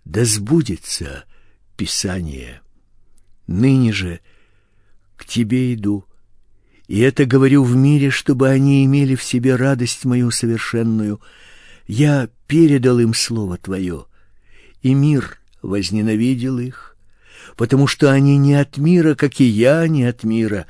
[0.06, 1.26] Да сбудется
[1.76, 2.61] Писание.
[3.48, 4.22] Ныне же
[5.18, 6.06] к Тебе иду,
[6.88, 11.19] и это говорю в мире, чтобы они имели в себе радость мою совершенную.
[11.88, 14.06] Я передал им Слово Твое,
[14.82, 16.95] и мир возненавидел их,
[17.56, 20.68] потому что они не от мира, как и я не от мира.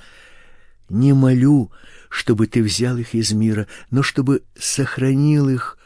[0.88, 1.72] Не молю,
[2.10, 5.78] чтобы ты взял их из мира, но чтобы сохранил их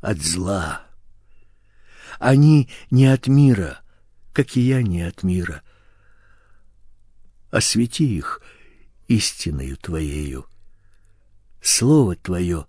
[0.00, 0.83] от зла.
[2.18, 3.80] Они не от мира,
[4.32, 5.62] как и я не от мира.
[7.50, 8.42] Освети их
[9.08, 10.46] истиною Твоею.
[11.60, 12.66] Слово Твое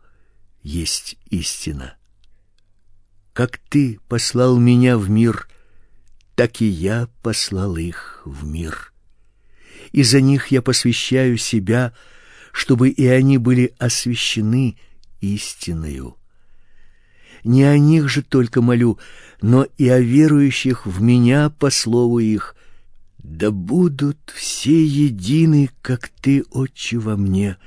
[0.62, 1.96] есть истина.
[3.34, 5.50] Как Ты послал меня в мир,
[6.36, 8.94] так и я послал их в мир.
[9.92, 11.94] И за них я посвящаю себя,
[12.52, 14.78] чтобы и они были освящены
[15.22, 16.18] истиною.
[17.46, 18.98] Не о них же только молю,
[19.40, 22.56] но и о верующих в меня по слову их,
[23.20, 27.58] Да будут все едины, как ты, Отче, во мне,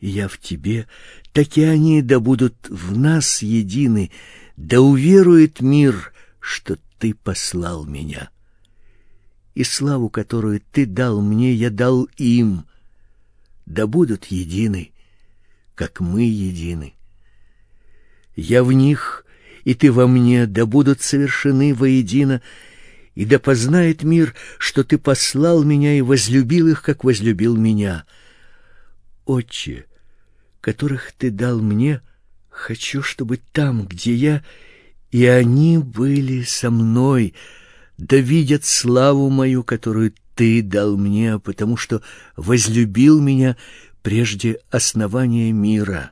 [0.00, 0.86] и я в тебе,
[1.32, 4.10] так и они да будут в нас едины,
[4.58, 8.28] да уверует мир, что ты послал меня.
[9.54, 12.66] И славу, которую ты дал мне, я дал им,
[13.64, 14.92] да будут едины,
[15.74, 16.92] как мы едины.
[18.34, 19.24] Я в них,
[19.64, 22.42] и ты во мне, да будут совершены воедино,
[23.14, 28.04] и да познает мир, что ты послал меня и возлюбил их, как возлюбил меня.
[29.26, 29.84] Отче,
[30.60, 32.00] которых ты дал мне,
[32.48, 34.44] хочу, чтобы там, где я,
[35.10, 37.34] и они были со мной,
[37.98, 42.00] да видят славу мою, которую ты дал мне, потому что
[42.36, 43.56] возлюбил меня
[44.02, 46.11] прежде основания мира.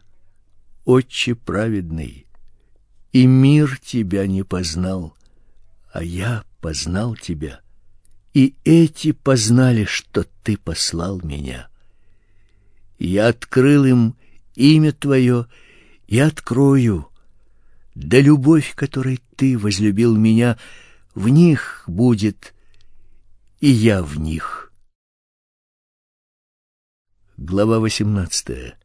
[0.93, 2.27] Отче праведный,
[3.13, 5.17] и мир тебя не познал,
[5.93, 7.61] а я познал тебя,
[8.35, 11.69] и эти познали, что ты послал меня.
[12.99, 14.17] Я открыл им
[14.57, 15.47] имя Твое
[16.09, 17.09] и открою.
[17.95, 20.59] Да любовь, которой Ты возлюбил меня,
[21.15, 22.53] в них будет,
[23.61, 24.73] и я в них.
[27.37, 28.80] Глава восемнадцатая.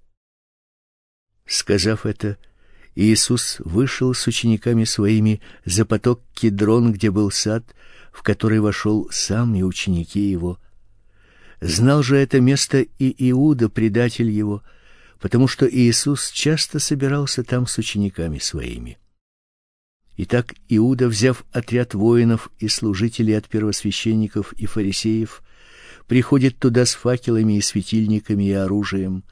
[1.47, 2.37] Сказав это,
[2.95, 7.75] Иисус вышел с учениками своими за поток Кедрон, где был сад,
[8.11, 10.59] в который вошел сам и ученики его.
[11.61, 14.63] Знал же это место и Иуда, предатель его,
[15.19, 18.97] потому что Иисус часто собирался там с учениками своими.
[20.17, 25.43] Итак, Иуда, взяв отряд воинов и служителей от первосвященников и фарисеев,
[26.07, 29.23] приходит туда с факелами и светильниками и оружием.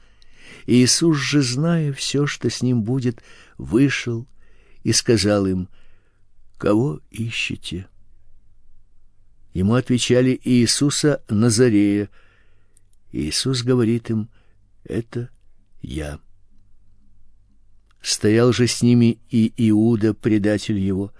[0.66, 3.22] Иисус же, зная все, что с ним будет,
[3.58, 4.26] вышел
[4.82, 5.68] и сказал им:
[6.58, 7.86] "Кого ищете?"
[9.52, 12.10] Ему отвечали Иисуса Назарея.
[13.12, 14.28] Иисус говорит им:
[14.84, 15.30] "Это
[15.80, 16.18] я.
[18.02, 21.12] Стоял же с ними и Иуда, предатель его,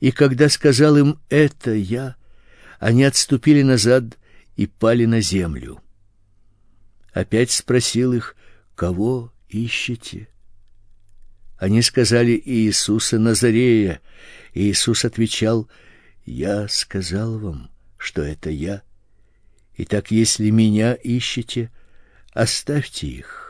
[0.00, 2.16] и когда сказал им это я,
[2.78, 4.18] они отступили назад
[4.56, 5.82] и пали на землю.
[7.12, 8.36] Опять спросил их:
[8.74, 10.28] "Кого ищете?"
[11.56, 14.00] Они сказали Иисуса Назарея.
[14.54, 15.68] Иисус отвечал:
[16.24, 18.82] "Я сказал вам, что это я.
[19.76, 21.70] Итак, если меня ищете,
[22.32, 23.44] оставьте их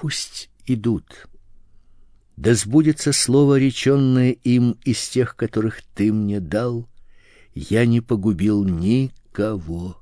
[0.00, 1.26] пусть идут.
[2.38, 6.88] Да сбудется слово, реченное им из тех, которых ты мне дал.
[7.54, 9.99] Я не погубил никого.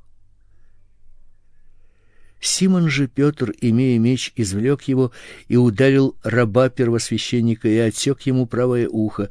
[2.40, 5.12] Симон же Петр, имея меч, извлек его
[5.48, 9.30] и ударил раба первосвященника и отсек ему правое ухо.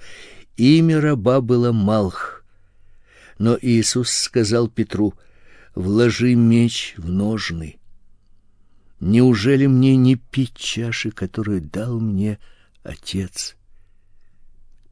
[0.58, 2.44] Имя раба было Малх.
[3.40, 5.14] Но Иисус сказал Петру:
[5.76, 7.78] "Вложи меч в ножны".
[9.00, 12.40] Неужели мне не пить чаши, которую дал мне
[12.84, 13.56] отец?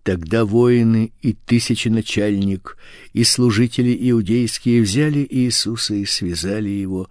[0.03, 2.77] Тогда воины и тысяченачальник
[3.13, 7.09] и служители иудейские взяли Иисуса и связали его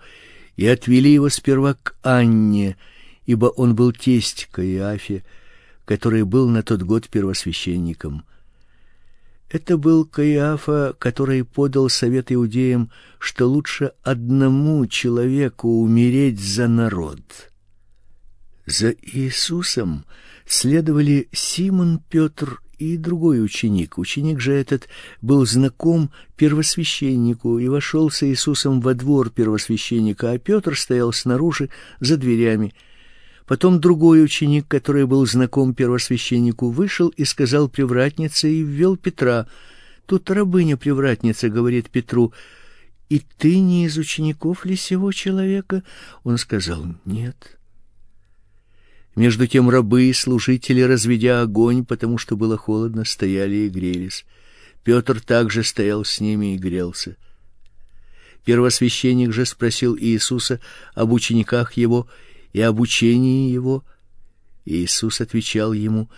[0.57, 2.77] и отвели его сперва к Анне,
[3.27, 5.25] ибо он был тесть Каиафе,
[5.85, 8.25] который был на тот год первосвященником.
[9.51, 17.53] Это был Каиафа, который подал совет иудеям, что лучше одному человеку умереть за народ.
[18.67, 20.07] За Иисусом
[20.47, 23.99] следовали Симон Петр и другой ученик.
[23.99, 24.89] Ученик же этот
[25.23, 31.71] был знаком первосвященнику и вошел с Иисусом во двор первосвященника, а Петр стоял снаружи
[32.01, 32.75] за дверями.
[33.47, 39.47] Потом другой ученик, который был знаком первосвященнику, вышел и сказал привратнице и ввел Петра.
[40.07, 42.33] Тут рабыня-привратница говорит Петру,
[43.11, 45.83] «И ты не из учеников ли сего человека?»
[46.25, 47.54] Он сказал, «Нет».
[49.17, 54.25] Между тем рабы и служители, разведя огонь, потому что было холодно, стояли и грелись.
[54.83, 57.17] Петр также стоял с ними и грелся.
[58.45, 60.61] Первосвященник же спросил Иисуса
[60.95, 62.09] об учениках его
[62.53, 63.85] и обучении его.
[64.65, 66.11] Иисус отвечал ему: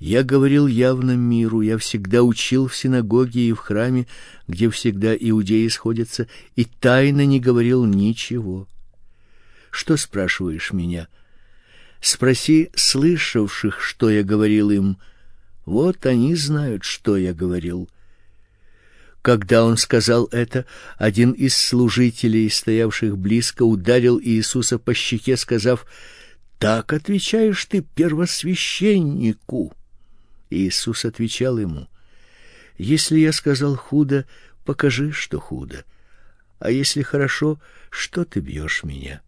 [0.00, 4.06] я говорил явно миру, я всегда учил в синагоге и в храме,
[4.48, 6.26] где всегда иудеи сходятся,
[6.56, 8.66] и тайно не говорил ничего.
[9.70, 11.06] Что спрашиваешь меня?
[12.00, 14.96] Спроси слышавших, что я говорил им.
[15.66, 17.88] Вот они знают, что я говорил.
[19.22, 20.64] Когда он сказал это,
[20.96, 25.84] один из служителей, стоявших близко, ударил Иисуса по щеке, сказав:
[26.58, 29.74] "Так отвечаешь ты первосвященнику".
[30.48, 31.86] Иисус отвечал ему:
[32.78, 34.26] "Если я сказал худо,
[34.64, 35.84] покажи, что худо.
[36.58, 37.60] А если хорошо,
[37.90, 39.20] что ты бьешь меня?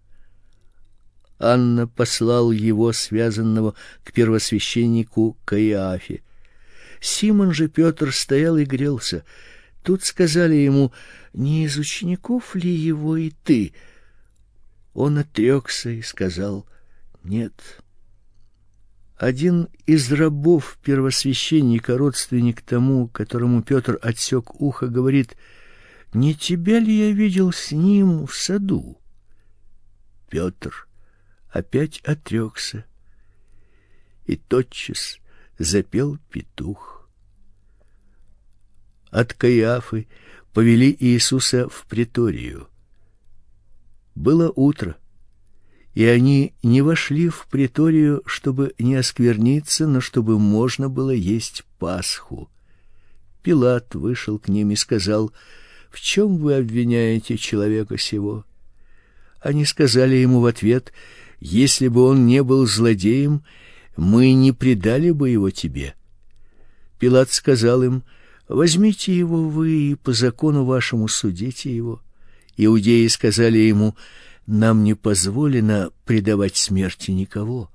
[1.43, 3.75] Анна послал его связанного
[4.05, 6.23] к первосвященнику Каиафе.
[7.01, 9.25] Симон же Петр стоял и грелся.
[9.83, 10.93] Тут сказали ему:
[11.33, 13.73] "Не из учеников ли его и ты?"
[14.95, 16.65] Он отрекся и сказал:
[17.25, 17.83] "Нет".
[19.17, 25.37] Один из рабов первосвященника, родственник тому, которому Петр отсек ухо, говорит:
[26.15, 29.01] "Не тебя ли я видел с ним в саду?"
[30.31, 30.87] Петр
[31.53, 32.85] опять отрекся,
[34.25, 35.19] и тотчас
[35.59, 37.09] запел петух.
[39.11, 40.09] От Каиафы
[40.55, 42.69] повели Иисуса в приторию.
[44.15, 44.97] Было утро,
[45.93, 52.51] и они не вошли в приторию, чтобы не оскверниться, но чтобы можно было есть Пасху.
[53.43, 55.33] Пилат вышел к ним и сказал:
[55.91, 58.47] "В чем вы обвиняете человека сего?"
[59.41, 60.93] Они сказали ему в ответ:
[61.45, 63.43] если бы он не был злодеем,
[63.97, 65.97] мы не предали бы его тебе.
[67.01, 68.05] Пилат сказал им:
[68.47, 72.01] возьмите его вы и по закону вашему судите его.
[72.57, 73.97] Иудеи сказали ему:
[74.47, 77.71] нам не позволено предавать смерти никого.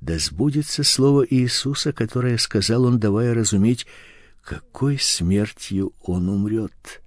[0.00, 3.86] Да сбудется слово Иисуса, которое сказал он, давая разуметь,
[4.42, 7.02] какой смертью он умрет.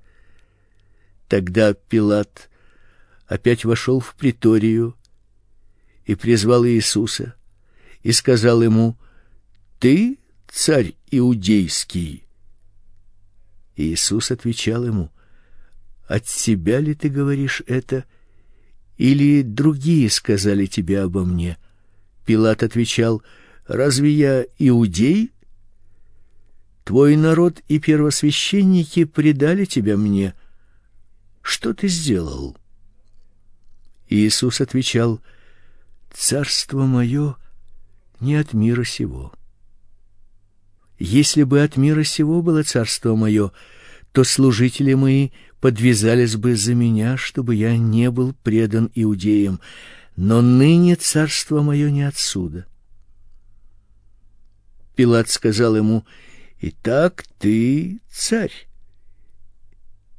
[1.28, 2.50] Тогда Пилат
[3.28, 4.96] опять вошел в приторию
[6.06, 7.36] и призвал Иисуса
[8.02, 8.98] и сказал ему:
[9.80, 12.24] "Ты царь иудейский?"
[13.76, 15.10] Иисус отвечал ему:
[16.08, 18.06] "От себя ли ты говоришь это,
[18.98, 21.58] или другие сказали тебе обо мне?"
[22.26, 23.24] Пилат отвечал:
[23.68, 25.32] "Разве я иудей?
[26.84, 30.36] Твой народ и первосвященники предали тебя мне.
[31.42, 32.58] Что ты сделал?"
[34.14, 35.20] Иисус отвечал:
[36.14, 37.36] Царство мое
[38.20, 39.34] не от мира сего.
[41.00, 43.52] Если бы от мира сего было царство мое,
[44.12, 49.60] то служители мои подвязались бы за меня, чтобы я не был предан иудеям,
[50.16, 52.68] но ныне царство мое не отсюда.
[54.96, 56.06] Пилат сказал ему:
[56.62, 58.68] "Итак, ты царь?"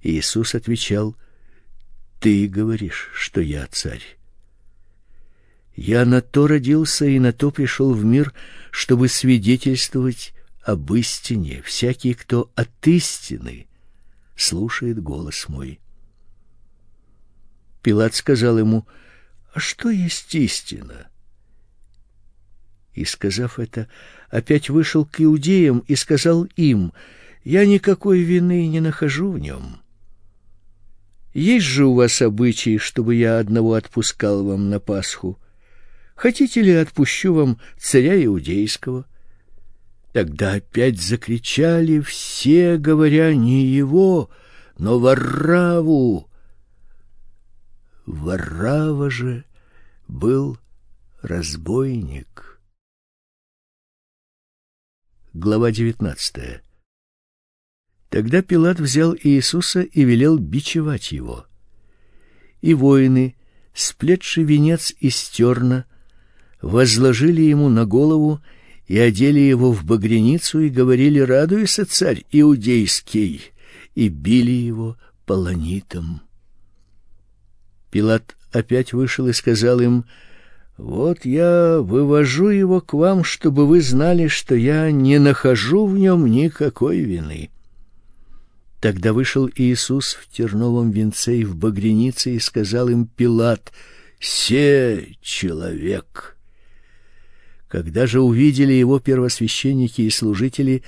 [0.03, 1.15] Иисус отвечал:
[2.25, 4.17] ты говоришь, что я царь.
[5.77, 8.33] Я на то родился и на то пришел в мир,
[8.71, 10.33] чтобы свидетельствовать
[10.63, 11.61] об истине.
[11.67, 13.67] Всякий, кто от истины
[14.37, 15.81] слушает голос мой.
[17.83, 18.87] Пилат сказал ему:
[19.53, 21.09] "А что есть истина?"
[22.95, 23.87] И сказав это,
[24.31, 26.95] опять вышел к иудеям и сказал им:
[27.43, 29.84] "Я никакой вины не нахожу в нем.
[31.35, 35.37] Есть же у вас обычай, чтобы я одного отпускал вам на Пасху?
[36.15, 39.05] Хотите ли отпущу вам царя иудейского?
[40.13, 44.31] Тогда опять закричали все, говоря не его,
[44.79, 46.31] но Варраву.
[48.07, 49.45] Варрава же
[50.07, 50.59] был
[51.21, 52.61] разбойник.
[55.33, 56.64] Глава девятнадцатая.
[58.15, 61.47] Тогда Пилат взял Иисуса и велел бичевать его.
[62.63, 63.35] И воины,
[63.75, 65.85] сплетши венец из терна,
[66.63, 68.41] возложили ему на голову
[68.87, 73.41] и одели его в багряницу и говорили: "Радуйся, царь иудейский!"
[73.97, 74.97] и били его
[75.27, 76.21] полонитом.
[77.91, 80.05] Пилат опять вышел и сказал им:
[80.77, 86.31] вот я вывожу его к вам, чтобы вы знали, что я не нахожу в нем
[86.31, 87.51] никакой вины.
[88.85, 93.73] Тогда вышел Иисус в терновом венце и в багрянице и сказал им Пилат:
[94.21, 96.37] "Се человек".
[97.67, 100.83] Когда же увидели его первосвященники и служители,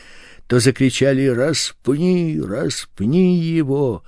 [0.46, 4.04] то закричали: "Распни, распни его!"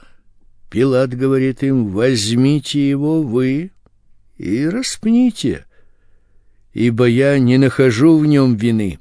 [0.68, 3.70] Пилат говорит им: "Возьмите его вы
[4.36, 5.64] и распните,
[6.74, 8.98] ибо я не нахожу в нем вины".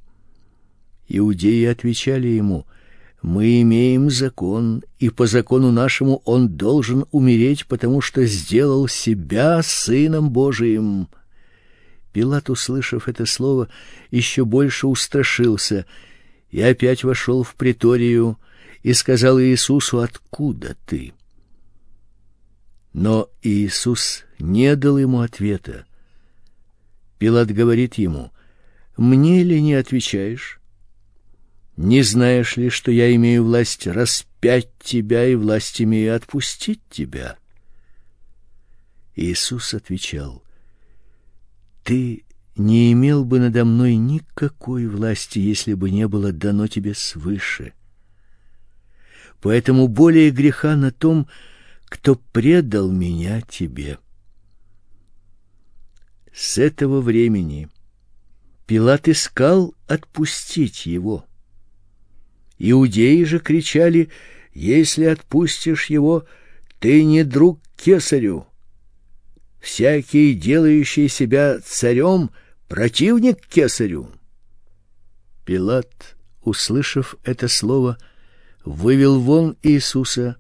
[1.10, 2.66] Иудеи отвечали ему:
[3.28, 10.30] мы имеем закон, и по закону нашему он должен умереть, потому что сделал себя сыном
[10.30, 11.10] Божиим.
[12.14, 13.68] Пилат, услышав это слово,
[14.12, 15.86] еще больше устрашился
[16.52, 18.40] и опять вошел в приторию
[18.82, 21.12] и сказал Иисусу: "Откуда ты?"
[22.94, 25.86] Но Иисус не дал ему ответа.
[27.20, 28.32] Пилат говорит ему:
[28.96, 30.57] "Мне ли не отвечаешь?
[31.78, 37.38] Не знаешь ли, что я имею власть распять тебя и власть имею отпустить тебя.
[39.16, 40.44] Иисус отвечал:
[41.84, 42.26] Ты
[42.56, 47.74] не имел бы надо мной никакой власти, если бы не было дано тебе свыше.
[49.40, 51.28] Поэтому более греха на том,
[51.86, 54.00] кто предал меня тебе.
[56.34, 57.70] С этого времени
[58.66, 61.28] Пилат искал отпустить его.
[62.60, 64.10] Иудеи же кричали:
[64.54, 66.26] "Если отпустишь его,
[66.80, 68.48] ты не друг кесарю.
[69.60, 72.32] Всякий, делающий себя царем,
[72.68, 74.12] противник кесарю".
[75.46, 77.98] Пилат, услышав это слово,
[78.66, 80.38] вывел вон Иисуса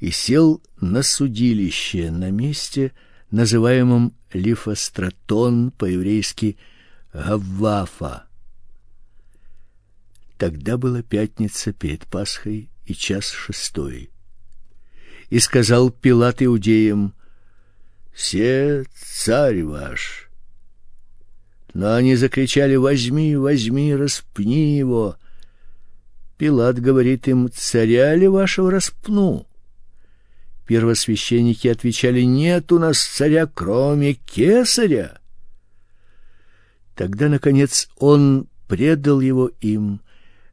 [0.00, 2.92] и сел на судилище на месте,
[3.30, 6.56] называемом Лифостратон по-еврейски
[7.12, 8.27] Гаввафа.
[10.38, 14.10] Тогда была пятница перед Пасхой и час шестой.
[15.30, 17.12] И сказал Пилат иудеям:
[18.14, 20.30] "Се царь ваш".
[21.74, 25.16] Но они закричали: "Возьми, возьми, распни его".
[26.38, 29.48] Пилат говорит им: "Царя ли вашего распну?"
[30.66, 35.18] Первосвященники отвечали: "Нет у нас царя, кроме кесаря".
[36.94, 40.00] Тогда наконец он предал его им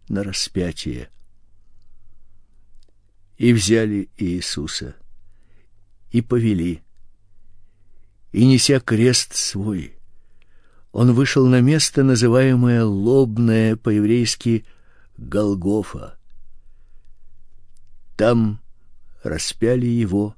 [0.08, 1.10] на распятие.
[3.38, 4.96] И взяли Иисуса
[6.12, 6.82] и повели.
[8.32, 9.96] И неся крест свой,
[10.96, 14.66] он вышел на место, называемое Лобное по-еврейски
[15.18, 16.18] Голгофа.
[18.16, 18.62] Там
[19.22, 20.38] распяли его,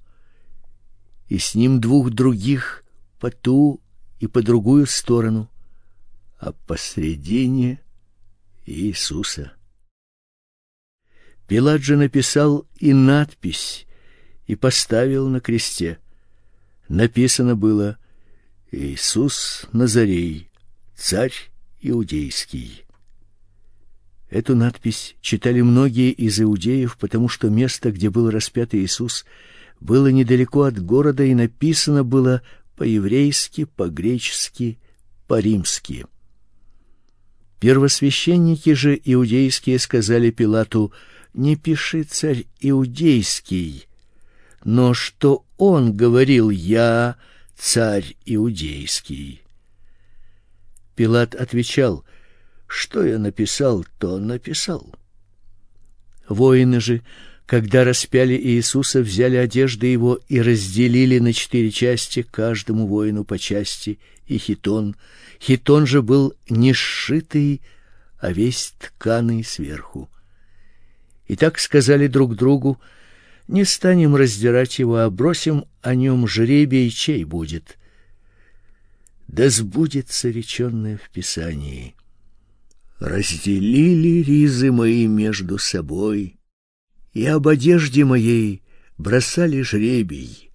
[1.27, 2.83] и с ним двух других
[3.19, 3.79] по ту
[4.19, 5.47] и по другую сторону,
[6.39, 7.79] а посредине
[8.65, 9.51] Иисуса.
[11.47, 13.87] Пилат же написал и надпись
[14.47, 15.97] и поставил на кресте.
[16.89, 17.97] Написано было:
[18.71, 20.49] Иисус Назарей,
[20.95, 21.33] царь
[21.81, 22.83] иудейский.
[24.29, 29.25] Эту надпись читали многие из иудеев, потому что место, где был распят Иисус,
[29.79, 32.41] было недалеко от города и написано было
[32.75, 34.79] по-еврейски, по-гречески,
[35.27, 36.05] по-римски.
[37.61, 40.91] Первосвященники же иудейские сказали Пилату:
[41.37, 43.85] "Не пиши царь иудейский,
[44.63, 47.15] но что он говорил: я
[47.55, 49.43] царь иудейский".
[50.95, 52.03] Пилат отвечал:
[52.65, 54.95] "Что я написал, то написал".
[56.27, 57.03] Воины же,
[57.45, 63.99] когда распяли Иисуса, взяли одежды его и разделили на четыре части, каждому воину по части,
[64.25, 64.95] и хитон.
[65.39, 67.61] Хитон же был не сшитый,
[68.17, 70.09] а весь тканый сверху.
[71.27, 72.79] И так сказали друг другу:
[73.47, 77.77] не станем раздирать его, а бросим о нем жребий, чей будет.
[79.27, 81.95] Да сбудется реченное в Писании.
[82.99, 86.39] Разделили ризы мои между собой,
[87.13, 88.63] и об одежде моей
[88.97, 90.49] бросали жребий.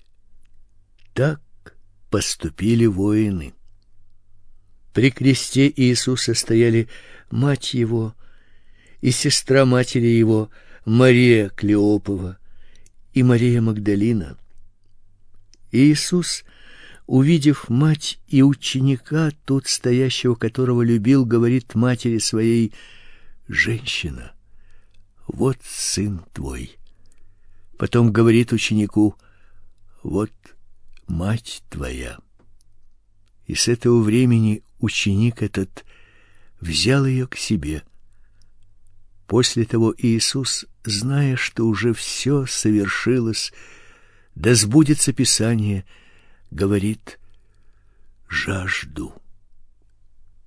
[1.14, 1.40] Так
[2.10, 3.54] поступили воины.
[4.92, 6.88] При кресте Иисуса стояли
[7.30, 8.14] мать его
[9.00, 10.50] и сестра матери его
[10.84, 12.38] Мария Клеопова
[13.12, 14.36] и Мария Магдалина.
[15.70, 16.44] Иисус,
[17.06, 22.72] увидев мать и ученика, тут стоящего, которого любил, говорит матери своей:
[23.46, 24.32] "Женщина,
[25.28, 26.76] вот сын твой".
[27.78, 29.14] Потом говорит ученику:
[30.02, 30.32] "Вот
[31.06, 32.18] мать твоя".
[33.46, 35.84] И с этого времени ученик этот
[36.60, 37.84] взял ее к себе.
[39.28, 43.52] После того Иисус, зная, что уже все совершилось,
[44.34, 45.84] да сбудется Писание,
[46.50, 47.18] говорит:
[48.28, 49.14] "Жажду".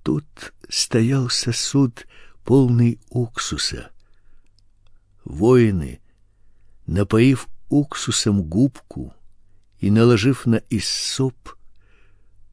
[0.02, 2.06] Тут стоял сосуд,
[2.44, 3.90] полный уксуса.
[5.24, 6.00] Воины,
[6.86, 9.12] напоив уксусом губку
[9.80, 11.36] и наложив на иссоп,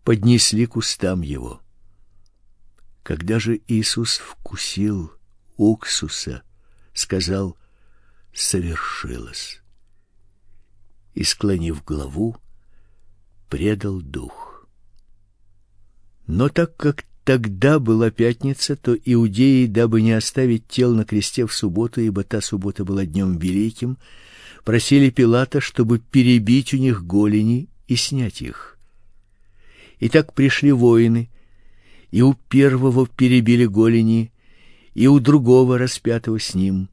[0.03, 1.61] поднесли к устам его.
[3.03, 5.14] Когда же Иисус вкусил
[5.57, 6.41] уксуса,
[6.93, 7.57] сказал:
[8.34, 9.61] "Совершилось".
[11.14, 12.38] И склонив голову,
[13.49, 14.68] предал дух.
[16.26, 21.53] Но так как тогда была пятница, то иудеи, дабы не оставить тел на кресте в
[21.53, 23.97] субботу, ибо та суббота была днем великим,
[24.64, 28.80] просили Пилата, чтобы перебить у них голени и снять их.
[29.99, 31.30] И так пришли воины
[32.14, 34.31] и у первого перебили голени,
[34.93, 36.89] и у другого распятого с ним.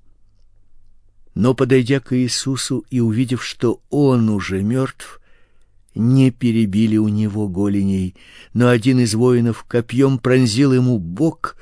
[1.35, 5.21] Но подойдя к Иисусу и увидев, что он уже мертв,
[5.95, 8.15] не перебили у него голеней,
[8.53, 11.57] но один из воинов копьем пронзил ему бок,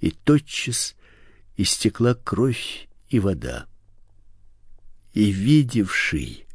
[0.00, 0.94] и тотчас
[1.56, 3.66] истекла кровь и вода.
[5.12, 6.46] И видевший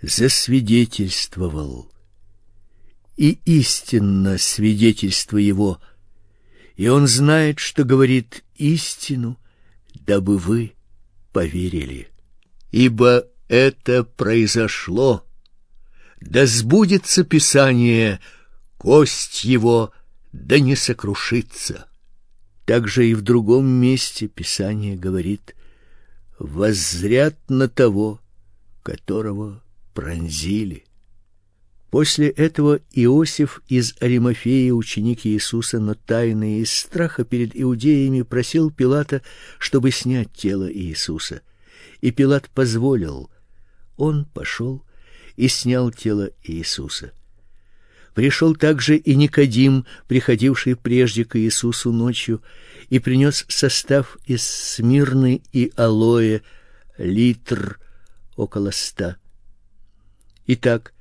[0.00, 1.90] засвидетельствовал,
[3.16, 5.80] и истинно свидетельство его,
[6.76, 9.38] и он знает, что говорит истину,
[10.06, 10.74] дабы вы
[11.32, 12.08] поверили.
[12.70, 15.24] Ибо это произошло,
[16.20, 18.20] да сбудется Писание,
[18.76, 19.92] кость его
[20.32, 21.86] да не сокрушится.
[22.66, 25.54] Также и в другом месте Писание говорит,
[26.38, 28.20] воззрят на того,
[28.82, 29.62] которого
[29.94, 30.84] пронзили.
[31.90, 39.22] После этого Иосиф из Аримафеи, ученик Иисуса, но тайный из страха перед иудеями, просил Пилата,
[39.58, 41.40] чтобы снять тело Иисуса.
[42.02, 43.30] И Пилат позволил.
[43.96, 44.84] Он пошел
[45.36, 47.12] и снял тело Иисуса.
[48.14, 52.42] Пришел также и Никодим, приходивший прежде к Иисусу ночью,
[52.90, 56.40] и принес состав из смирны и алоэ,
[56.98, 57.80] литр
[58.36, 59.16] около ста.
[60.46, 60.92] Итак,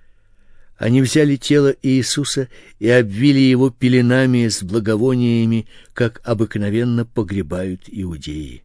[0.77, 8.63] они взяли тело Иисуса и обвили его пеленами с благовониями, как обыкновенно погребают иудеи.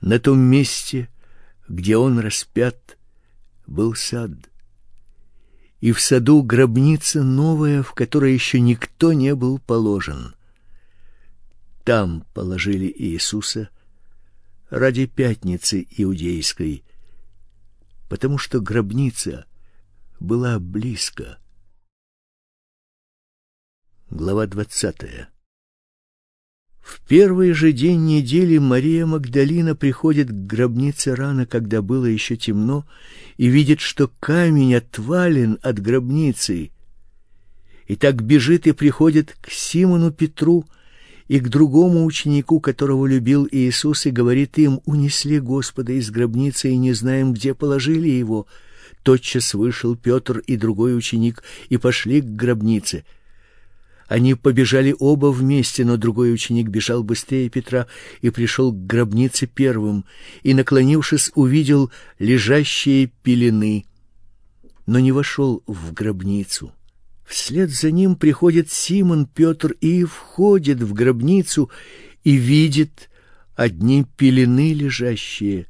[0.00, 1.08] На том месте,
[1.68, 2.96] где он распят,
[3.66, 4.30] был сад.
[5.80, 10.34] И в саду гробница новая, в которой еще никто не был положен.
[11.84, 13.68] Там положили Иисуса
[14.70, 16.84] ради пятницы иудейской,
[18.08, 19.46] потому что гробница
[20.20, 21.38] была близко.
[24.10, 25.30] Глава двадцатая.
[26.82, 32.86] В первый же день недели Мария Магдалина приходит к гробнице рано, когда было еще темно,
[33.38, 36.70] и видит, что камень отвален от гробницы.
[37.86, 40.66] И так бежит и приходит к Симону Петру
[41.28, 46.76] и к другому ученику, которого любил Иисус, и говорит им: "Унесли Господа из гробницы и
[46.76, 48.46] не знаем, где положили его".
[49.02, 53.04] Тотчас вышел Петр и другой ученик и пошли к гробнице.
[54.08, 57.86] Они побежали оба вместе, но другой ученик бежал быстрее Петра
[58.20, 60.04] и пришел к гробнице первым,
[60.42, 63.86] и, наклонившись, увидел лежащие пелены,
[64.86, 66.72] но не вошел в гробницу.
[67.24, 71.70] Вслед за ним приходит Симон Петр и входит в гробницу
[72.24, 73.08] и видит
[73.54, 75.68] одни пелены лежащие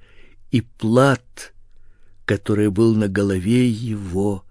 [0.51, 1.52] и плат
[2.31, 4.44] который был на голове его,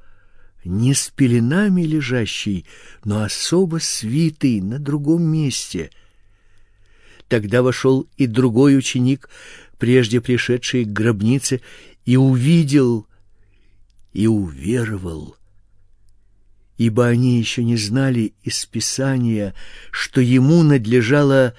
[0.66, 2.66] не с пеленами лежащий,
[3.06, 5.90] но особо свитый на другом месте.
[7.30, 9.30] Тогда вошел и другой ученик,
[9.78, 11.62] прежде пришедший к гробнице,
[12.04, 13.08] и увидел
[14.12, 15.38] и уверовал.
[16.78, 19.54] Ибо они еще не знали из Писания,
[19.90, 21.56] что ему надлежало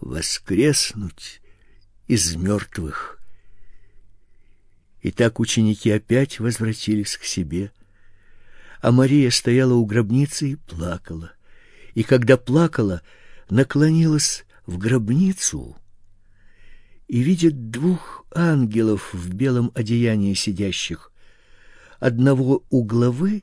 [0.00, 1.40] воскреснуть
[2.06, 3.14] из мертвых.
[5.04, 7.72] И так ученики опять возвратились к себе.
[8.80, 11.32] А Мария стояла у гробницы и плакала.
[11.92, 13.02] И когда плакала,
[13.50, 15.76] наклонилась в гробницу
[17.06, 21.12] и видит двух ангелов в белом одеянии сидящих,
[22.00, 23.42] одного у главы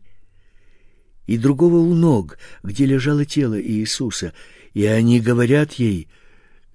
[1.27, 4.33] и другого у ног, где лежало тело Иисуса,
[4.73, 6.09] и они говорят ей: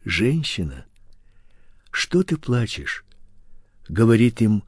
[0.05, 0.87] "Женщина,
[1.91, 3.03] что ты плачешь?"
[3.89, 4.65] Говорит им: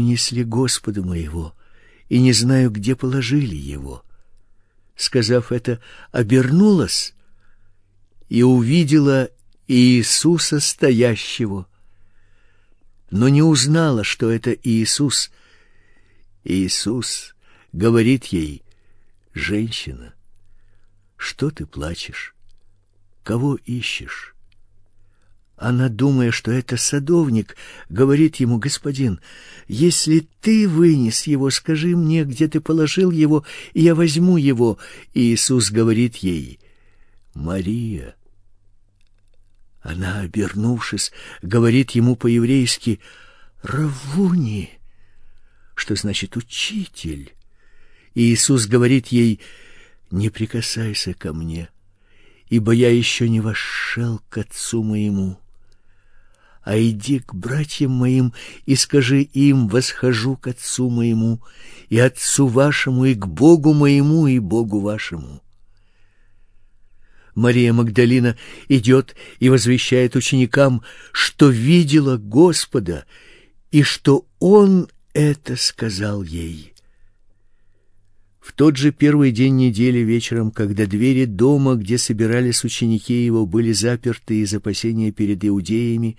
[0.00, 1.54] унесли Господа моего,
[2.08, 4.02] и не знаю, где положили его.
[4.96, 7.14] Сказав это, обернулась
[8.28, 9.30] и увидела
[9.68, 11.66] Иисуса стоящего,
[13.10, 15.30] но не узнала, что это Иисус.
[16.44, 17.34] Иисус
[17.72, 18.62] говорит ей:
[19.34, 20.14] "Женщина,
[21.16, 22.34] что ты плачешь?
[23.22, 24.34] Кого ищешь?"
[25.60, 27.54] Она, думая, что это садовник,
[27.90, 29.20] говорит ему: "Господин,
[29.68, 34.78] если ты вынес его, скажи мне, где ты положил его, и я возьму его".
[35.12, 36.60] И Иисус говорит ей:
[37.34, 38.16] "Мария".
[39.82, 41.12] Она, обернувшись,
[41.42, 42.98] говорит ему по-еврейски:
[43.62, 44.70] "Равуни",
[45.74, 47.34] что значит учитель.
[48.14, 49.40] И Иисус говорит ей:
[50.10, 51.68] "Не прикасайся ко мне,
[52.48, 55.38] ибо я еще не вошел к отцу моему"
[56.62, 58.32] а иди к братьям моим
[58.66, 61.40] и скажи им: восхожу к отцу моему
[61.88, 65.42] и отцу вашему и к Богу моему и Богу вашему.
[67.34, 68.36] Мария Магдалина
[68.68, 70.82] идет и возвещает ученикам,
[71.12, 73.04] что видела Господа
[73.70, 76.74] и что Он это сказал ей.
[78.40, 83.72] В тот же первый день недели вечером, когда двери дома, где собирались ученики его, были
[83.72, 86.16] заперты из опасения перед иудеями,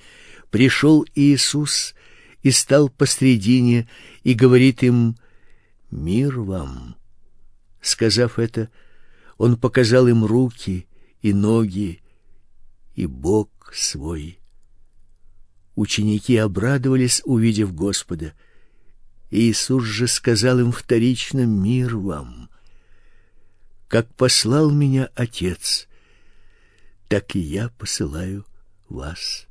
[0.51, 1.95] пришел Иисус
[2.43, 3.89] и стал посредине
[4.23, 5.15] и говорит им:
[5.89, 6.95] "Мир вам".
[7.81, 8.69] Сказав это,
[9.37, 10.87] он показал им руки
[11.23, 12.03] и ноги
[12.93, 14.37] и бок свой.
[15.75, 18.33] Ученики обрадовались, увидев Господа.
[19.31, 22.49] Иисус же сказал им вторично: "Мир вам.
[23.87, 25.87] Как послал меня Отец,
[27.07, 28.45] так и я посылаю
[28.89, 29.47] вас".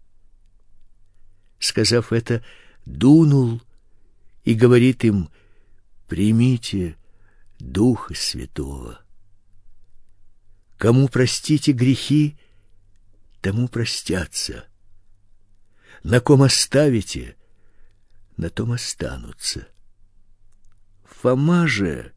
[1.61, 2.43] Сказав это,
[2.87, 3.63] дунул
[4.45, 5.29] и говорит им:
[6.09, 6.97] "Примите
[7.61, 9.01] Духа Святого".
[10.79, 12.39] Кому простите грехи,
[13.43, 14.65] тому простятся.
[16.03, 17.37] На ком оставите,
[18.39, 19.69] на том останутся.
[21.05, 22.13] Фома же,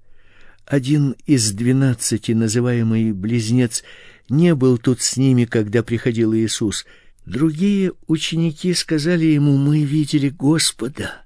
[0.65, 3.84] один из двенадцати, называемый близнец,
[4.30, 6.86] не был тут с ними, когда приходил Иисус.
[7.26, 11.24] Другие ученики сказали ему: "Мы видели Господа".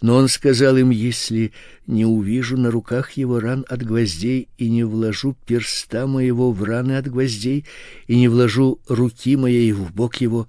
[0.00, 1.52] Но он сказал им: "Если
[1.86, 6.96] не увижу на руках его ран от гвоздей и не вложу перста моего в раны
[6.96, 7.64] от гвоздей
[8.08, 10.48] и не вложу руки моей в бок его,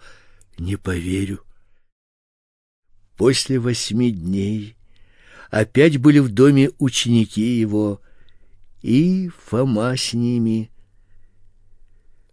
[0.58, 1.44] не поверю".
[3.16, 4.76] После восьми дней
[5.52, 8.02] опять были в доме ученики его,
[8.82, 10.72] и Фома с ними.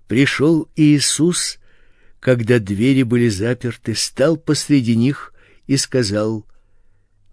[0.08, 1.59] Пришел Иисус,
[2.20, 5.34] когда двери были заперты, стал посреди них
[5.66, 6.46] и сказал: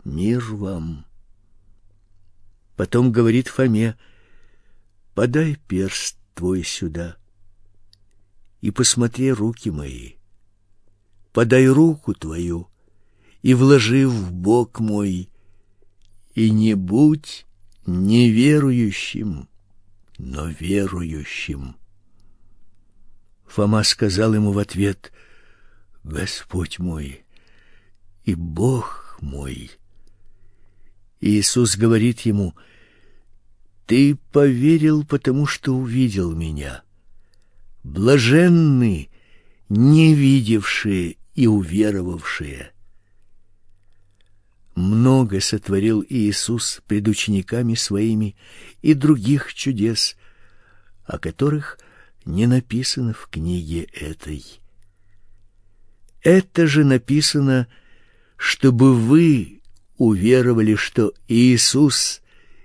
[0.05, 1.05] Мир вам.
[2.77, 3.97] Потом говорит Фоме:
[5.14, 7.18] Подай перст твой сюда
[8.61, 10.14] и посмотри руки мои.
[11.34, 12.68] Подай руку твою
[13.41, 15.30] и вложи в бок мой,
[16.34, 17.45] и не будь
[17.85, 19.47] неверующим,
[20.18, 21.76] но верующим.
[23.47, 25.11] Фома сказал ему в ответ:
[26.03, 27.25] Господь мой
[28.23, 29.71] и Бог мой.
[31.21, 32.55] Иисус говорит ему:
[33.85, 36.83] Ты поверил, потому что увидел меня.
[37.83, 39.09] Блаженны
[39.69, 42.73] не видевшие и уверовавшие.
[44.75, 48.35] Много сотворил Иисус пред учениками своими
[48.81, 50.15] и других чудес,
[51.05, 51.79] о которых
[52.27, 54.43] не написано в книге этой.
[56.21, 57.67] Это же написано,
[58.35, 59.61] чтобы вы
[59.97, 62.21] уверовали, что Иисус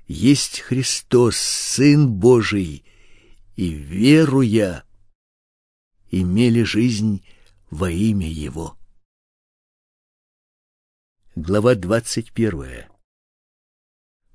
[0.09, 2.85] есть Христос, Сын Божий,
[3.57, 4.85] и веруя
[6.11, 7.25] имели жизнь
[7.71, 8.77] во имя Его.
[11.37, 12.92] Глава двадцать первая.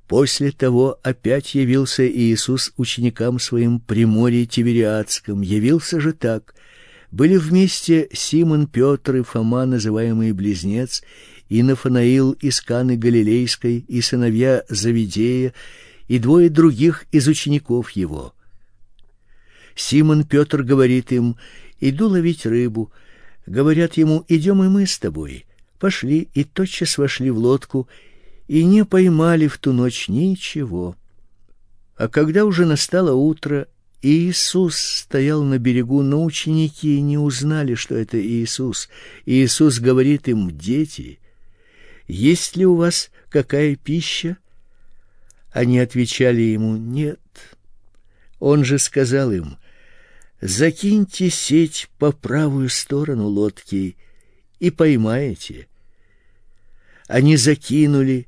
[0.08, 5.42] После того опять явился Иисус ученикам своим при море Тивериадском.
[5.42, 6.56] Явился же так:
[7.12, 11.04] были вместе Симон Петр и Фома, называемый близнец,
[11.50, 15.54] и Нафанаил из Каны Галилейской, и сыновья Завидея,
[16.08, 18.34] и двое других из учеников его.
[19.76, 21.36] Симон Петр говорит им:
[21.82, 22.94] "Иду ловить рыбу".
[23.46, 25.46] Говорят ему: "Идем и мы с тобой".
[25.80, 27.88] Пошли и тотчас вошли в лодку
[28.48, 30.96] и не поймали в ту ночь ничего.
[31.96, 33.68] А когда уже настало утро,
[34.02, 38.90] Иисус стоял на берегу, но ученики не узнали, что это Иисус.
[39.26, 41.20] Иисус говорит им: "Дети,
[42.08, 44.38] есть ли у вас какая пища?
[45.52, 47.20] Они отвечали ему: Нет.
[48.40, 49.58] Он же сказал им:
[50.40, 53.98] Закиньте сеть по правую сторону лодки
[54.60, 55.68] и поймаете.
[57.08, 58.28] Они закинули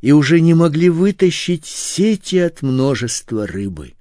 [0.00, 3.94] и уже не могли вытащить сети от множества рыбы.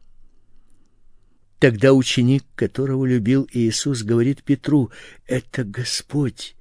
[1.60, 4.92] Тогда ученик, которого любил Иисус, говорит Петру:
[5.26, 6.56] "Это Господь".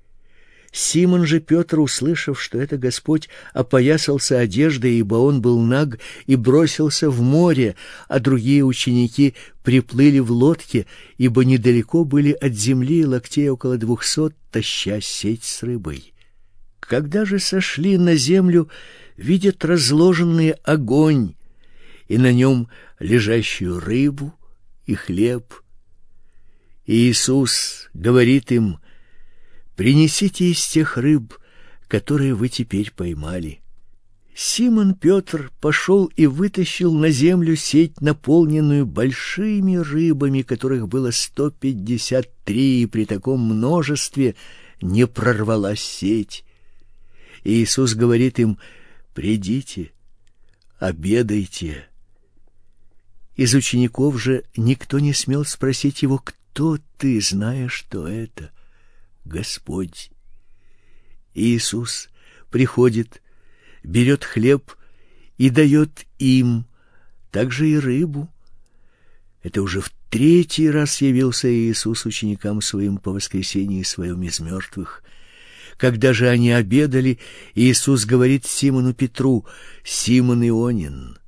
[0.73, 7.09] Симон же Петр, услышав, что это Господь, опоясался одеждой, ибо он был наг, и бросился
[7.09, 7.77] в море,
[8.09, 10.87] а другие ученики приплыли в лодке,
[11.17, 16.13] ибо недалеко были от земли локтей около двухсот, таща сеть с рыбой.
[16.79, 18.69] Когда же сошли на землю,
[19.17, 21.35] видят разложенный огонь,
[22.09, 22.69] и на нем
[22.99, 24.35] лежащую рыбу
[24.87, 25.55] и хлеб.
[26.85, 28.79] И Иисус говорит им:
[29.75, 31.37] Принесите из тех рыб,
[31.89, 33.61] которые вы теперь поймали.
[34.35, 42.29] Симон Петр пошел и вытащил на землю сеть, наполненную большими рыбами, которых было сто пятьдесят
[42.45, 44.37] три, и при таком множестве
[44.83, 46.45] не прорвалась сеть.
[47.45, 48.59] И Иисус говорит им:
[49.17, 49.93] "Придите,
[50.79, 51.89] обедайте".
[53.35, 58.51] Из учеников же никто не смел спросить его: "Кто ты?" зная, что это
[59.25, 60.11] Господь.
[61.33, 62.11] Иисус
[62.51, 63.23] приходит
[63.83, 64.77] берет хлеб
[65.39, 66.67] и дает им,
[67.31, 68.29] также и рыбу.
[69.43, 75.03] Это уже в третий раз явился Иисус ученикам своим по воскресении своем из мертвых.
[75.77, 77.19] Когда же они обедали,
[77.55, 79.45] Иисус говорит Симону Петру:
[79.85, 81.19] "Симон Ионин,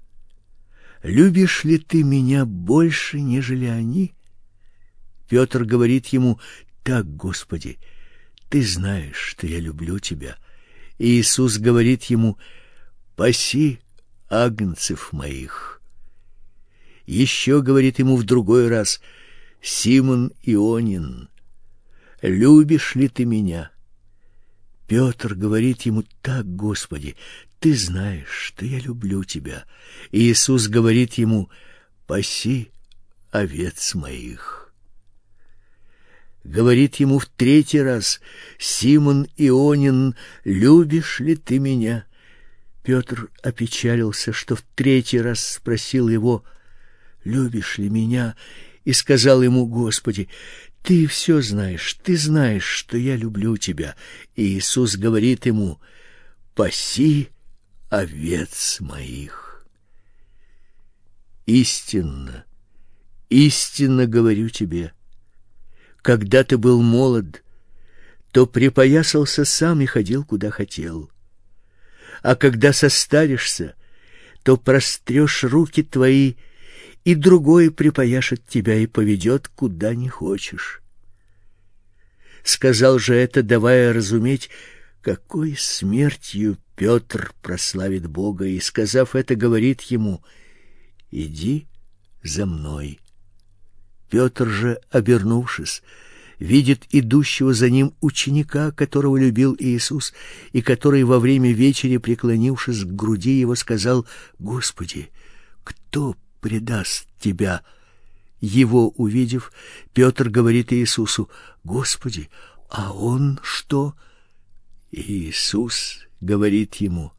[1.02, 4.14] любишь ли ты меня больше, нежели они?"
[5.28, 6.40] Петр говорит ему:
[6.82, 7.78] "Так, Господи,
[8.48, 10.38] ты знаешь, что я люблю тебя".
[10.98, 12.38] Иисус говорит ему:
[13.16, 13.80] "Паси
[14.30, 15.82] агнцев моих".
[17.04, 19.02] Еще говорит ему в другой раз:
[19.60, 21.28] "Симон Ионин,
[22.22, 23.70] любишь ли ты меня?"
[24.88, 27.14] Петр говорит ему: "Так, Господи,
[27.60, 29.64] ты знаешь, что я люблю тебя".
[30.10, 31.50] Иисус говорит ему:
[32.06, 32.70] "Паси
[33.30, 34.72] овец моих"
[36.42, 38.20] говорит ему в третий раз:
[38.58, 42.06] "Симон Ионин, любишь ли ты меня?"
[42.82, 46.44] Петр опечалился, что в третий раз спросил его:
[47.24, 48.34] "Любишь ли меня?"
[48.86, 50.30] и сказал ему: "Господи,
[50.82, 53.96] ты все знаешь, ты знаешь, что я люблю тебя".
[54.34, 55.80] И Иисус говорит ему:
[56.54, 57.30] "Паси
[57.90, 59.66] овец моих".
[61.46, 62.44] Истинно,
[63.30, 64.92] истинно говорю тебе,
[66.02, 67.42] когда ты был молод,
[68.32, 71.10] то припоясался сам и ходил куда хотел.
[72.22, 73.74] А когда состаришься,
[74.42, 76.34] то прострешь руки твои,
[77.04, 80.82] и другой припояшет тебя и поведет куда не хочешь.
[82.42, 84.50] Сказал же это, давая разуметь,
[85.02, 90.22] какой смертью Петр прославит Бога, и сказав это, говорит ему:
[91.10, 91.66] "Иди
[92.22, 93.00] за мной".
[94.10, 95.82] Петр же, обернувшись,
[96.38, 100.14] видит идущего за ним ученика, которого любил Иисус,
[100.52, 104.06] и который во время вечери, преклонившись к груди его, сказал:
[104.38, 105.10] "Господи,
[105.64, 107.62] кто предаст тебя?"
[108.40, 109.52] Его увидев,
[109.92, 111.28] Петр говорит Иисусу:
[111.64, 112.30] "Господи,
[112.70, 113.94] а он что?"
[114.92, 117.12] Иисус говорит ему: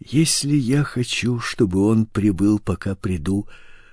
[0.00, 3.46] "Если я хочу, чтобы он прибыл, пока приду,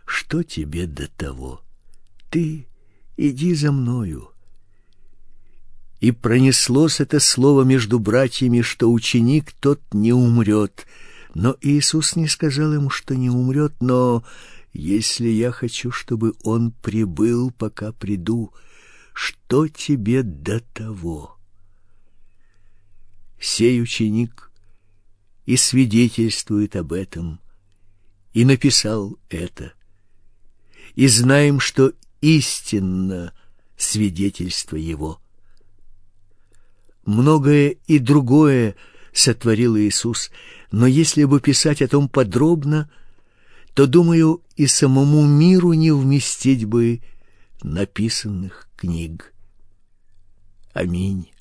[0.06, 1.64] что тебе до того?"
[2.34, 2.66] ты
[3.16, 4.32] иди за мною.
[6.00, 10.88] И пронеслось это слово между братьями, что ученик тот не умрет.
[11.34, 14.24] Но Иисус не сказал ему, что не умрет, но
[14.72, 18.54] если я хочу, чтобы он прибыл, пока приду,
[19.14, 21.38] что тебе до того?
[23.40, 24.52] Сей ученик
[25.46, 27.40] и свидетельствует об этом,
[28.34, 29.74] и написал это.
[30.96, 33.34] И знаем, что истинно
[33.76, 35.20] свидетельство его.
[37.06, 38.76] Многое и другое
[39.14, 40.32] сотворил Иисус,
[40.72, 42.90] но если бы писать о том подробно,
[43.74, 47.02] то, думаю, и самому миру не вместить бы
[47.62, 49.34] написанных книг.
[50.74, 51.33] Аминь.